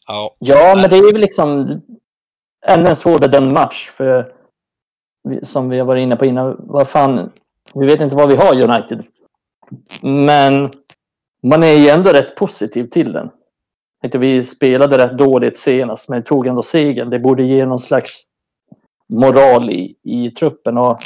Ja, 0.06 0.36
ja 0.38 0.74
men 0.74 0.90
det 0.90 0.96
är 0.96 1.12
väl 1.12 1.20
liksom 1.20 1.80
ännu 2.66 2.88
en 2.88 2.96
svårbedömd 2.96 3.52
match. 3.52 3.90
För 3.96 4.34
som 5.42 5.68
vi 5.68 5.78
har 5.78 5.86
varit 5.86 6.02
inne 6.02 6.16
på 6.16 6.26
innan, 6.26 6.56
vad 6.58 6.88
fan, 6.88 7.32
vi 7.74 7.86
vet 7.86 8.00
inte 8.00 8.16
vad 8.16 8.28
vi 8.28 8.36
har 8.36 8.62
United. 8.62 9.04
Men 10.02 10.72
man 11.42 11.62
är 11.62 11.72
ju 11.72 11.88
ändå 11.88 12.10
rätt 12.10 12.36
positiv 12.36 12.84
till 12.84 13.12
den. 13.12 13.30
Vi 14.12 14.44
spelade 14.44 14.98
rätt 14.98 15.18
dåligt 15.18 15.58
senast, 15.58 16.08
men 16.08 16.22
tog 16.22 16.46
ändå 16.46 16.62
segern. 16.62 17.10
Det 17.10 17.18
borde 17.18 17.42
ge 17.42 17.66
någon 17.66 17.78
slags 17.78 18.22
moral 19.08 19.70
i, 19.70 19.96
i 20.02 20.30
truppen. 20.30 20.78
Och 20.78 20.98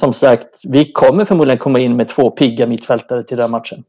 som 0.00 0.12
sagt, 0.12 0.60
vi 0.64 0.92
kommer 0.92 1.24
förmodligen 1.24 1.58
komma 1.58 1.78
in 1.78 1.96
med 1.96 2.08
två 2.08 2.30
pigga 2.30 2.66
mittfältare 2.66 3.22
till 3.22 3.36
den 3.36 3.50
matchen. 3.50 3.84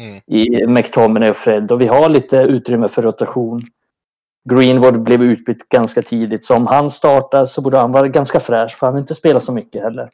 Mm. 0.00 0.20
I 0.26 0.66
McTominay 0.66 1.30
och 1.30 1.36
Fred. 1.36 1.72
Och 1.72 1.80
vi 1.80 1.86
har 1.86 2.08
lite 2.08 2.36
utrymme 2.36 2.88
för 2.88 3.02
rotation. 3.02 3.62
Greenwood 4.50 5.02
blev 5.02 5.22
utbytt 5.22 5.68
ganska 5.68 6.02
tidigt, 6.02 6.44
så 6.44 6.56
om 6.56 6.66
han 6.66 6.90
startar 6.90 7.46
så 7.46 7.60
borde 7.60 7.78
han 7.78 7.92
vara 7.92 8.08
ganska 8.08 8.40
fräsch, 8.40 8.78
för 8.78 8.86
han 8.86 8.94
vill 8.94 9.00
inte 9.00 9.14
spela 9.14 9.40
så 9.40 9.52
mycket 9.52 9.82
heller. 9.82 10.10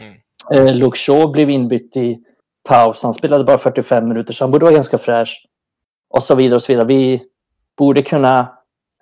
Mm. 0.00 0.66
Eh, 0.66 0.74
Luke 0.74 0.98
Shaw 0.98 1.32
blev 1.32 1.50
inbytt 1.50 1.96
i 1.96 2.18
paus. 2.66 3.02
Han 3.02 3.14
spelade 3.14 3.44
bara 3.44 3.58
45 3.58 4.08
minuter 4.08 4.32
så 4.32 4.44
han 4.44 4.50
borde 4.50 4.64
vara 4.64 4.74
ganska 4.74 4.98
fräsch. 4.98 5.46
Och 6.10 6.22
så 6.22 6.34
vidare 6.34 6.54
och 6.56 6.62
så 6.62 6.72
vidare. 6.72 6.86
Vi 6.86 7.22
borde 7.78 8.02
kunna 8.02 8.58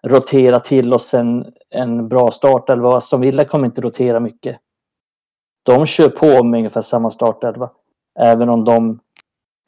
rotera 0.07 0.61
till 0.61 0.95
oss 0.95 1.15
en, 1.15 1.53
en 1.71 2.09
bra 2.09 2.31
startelva. 2.31 3.01
Som 3.01 3.21
Villa 3.21 3.45
kommer 3.45 3.67
inte 3.67 3.81
rotera 3.81 4.21
mycket. 4.21 4.59
De 5.63 5.87
kör 5.87 6.09
på 6.09 6.45
med 6.45 6.59
ungefär 6.59 6.81
samma 6.81 7.11
startelva. 7.11 7.71
Även 8.21 8.49
om 8.49 8.65
de 8.65 9.01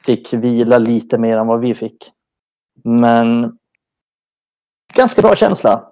fick 0.03 0.33
vila 0.33 0.77
lite 0.77 1.17
mer 1.17 1.37
än 1.37 1.47
vad 1.47 1.59
vi 1.59 1.75
fick. 1.75 2.11
Men 2.83 3.57
ganska 4.93 5.21
bra 5.21 5.35
känsla. 5.35 5.91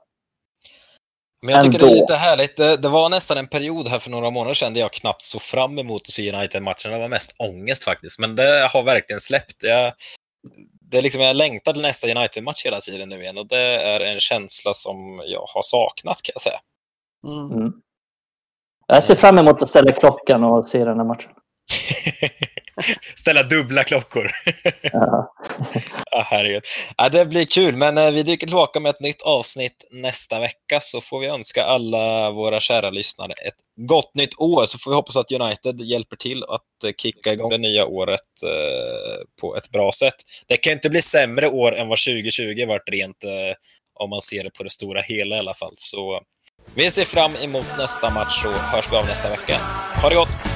Men 1.46 1.56
jag 1.56 1.64
tycker 1.64 1.80
Ändå. 1.80 1.86
det 1.86 1.92
är 1.92 2.02
lite 2.02 2.16
härligt. 2.16 2.58
Det, 2.58 2.78
det, 2.78 2.90
var 2.90 3.10
nästan 3.10 3.38
en 3.38 3.48
period 3.48 3.88
här 3.88 4.00
för 4.00 4.12
några 4.12 4.30
månader 4.30 4.54
sedan 4.54 4.74
där 4.74 4.82
jag 4.82 4.92
knappt 4.92 5.22
såg 5.22 5.42
fram 5.42 5.80
emot 5.80 6.02
att 6.02 6.08
se 6.08 6.34
United-matchen. 6.34 6.92
Det 6.92 7.00
var 7.00 7.08
mest 7.08 7.36
ångest 7.40 7.84
faktiskt, 7.84 8.20
men 8.20 8.36
det 8.36 8.70
har 8.74 8.84
verkligen 8.84 9.20
släppt. 9.20 9.64
Jag, 9.64 9.94
det 10.92 10.98
är 10.98 11.02
liksom, 11.02 11.22
jag 11.22 11.36
längtar 11.36 11.74
till 11.74 11.82
nästa 11.82 12.08
United-match 12.08 12.66
hela 12.66 12.80
tiden 12.80 13.10
nu 13.10 13.22
igen 13.22 13.38
och 13.38 13.48
det 13.48 13.82
är 13.82 14.00
en 14.00 14.20
känsla 14.20 14.74
som 14.74 15.22
jag 15.26 15.46
har 15.48 15.62
saknat 15.62 16.22
kan 16.22 16.34
jag 16.36 16.42
säga. 16.42 16.60
Mm. 17.28 17.52
mm. 17.52 17.74
Jag 18.88 19.04
ser 19.04 19.16
fram 19.16 19.38
emot 19.38 19.62
att 19.62 19.70
ställa 19.70 19.92
klockan 19.92 20.44
och 20.44 20.68
se 20.68 20.86
den 20.86 20.98
här 20.98 21.06
matchen. 21.06 21.32
Ställa 23.16 23.44
dubbla 23.44 23.84
klockor. 23.84 24.32
Ja. 24.82 25.32
Ja, 26.12 26.28
herregud. 26.30 26.64
Ja, 26.98 27.10
det 27.10 27.26
blir 27.26 27.46
kul, 27.46 27.76
men 27.76 27.98
eh, 27.98 28.12
vi 28.12 28.24
dyker 28.24 28.48
tillbaka 28.48 28.80
med 28.80 28.90
ett 28.90 29.00
nytt 29.00 29.22
avsnitt 29.22 29.88
nästa 29.92 30.40
vecka 30.40 30.80
så 30.82 31.02
får 31.02 31.20
vi 31.20 31.28
önska 31.28 31.64
alla 31.64 32.32
våra 32.32 32.60
kära 32.60 32.90
lyssnare 32.90 33.34
ett 33.34 33.56
gott 33.88 34.16
nytt 34.16 34.40
år 34.40 34.66
så 34.66 34.78
får 34.78 34.92
vi 34.92 34.96
hoppas 34.96 35.18
att 35.18 35.32
United 35.32 35.82
hjälper 35.82 36.16
till 36.16 36.44
att 36.44 36.84
eh, 36.86 36.92
kicka 36.98 37.34
igång 37.34 37.50
det 37.50 37.58
nya 37.58 37.86
året 37.86 38.44
eh, 38.44 39.24
på 39.42 39.56
ett 39.56 39.72
bra 39.72 39.92
sätt. 39.92 40.16
Det 40.48 40.58
kan 40.58 40.74
inte 40.74 40.90
bli 40.90 41.02
sämre 41.02 41.48
år 41.48 41.76
än 41.76 41.88
vad 41.88 42.00
2020 42.00 42.66
varit 42.68 42.90
rent 42.90 43.24
om 44.00 44.10
man 44.10 44.22
ser 44.22 44.44
det 44.44 44.50
på 44.50 44.64
det 44.64 44.70
stora 44.70 45.02
hela 45.02 45.36
i 45.36 45.40
alla 45.40 45.54
fall. 45.54 45.74
Så 45.76 46.22
vi 46.76 46.92
ser 46.92 47.06
fram 47.06 47.36
emot 47.36 47.66
nästa 47.78 48.10
match 48.10 48.42
så 48.42 48.52
hörs 48.52 48.92
vi 48.92 48.96
av 48.96 49.06
nästa 49.06 49.30
vecka. 49.30 49.58
Ha 50.02 50.10
det 50.10 50.16
gott! 50.16 50.55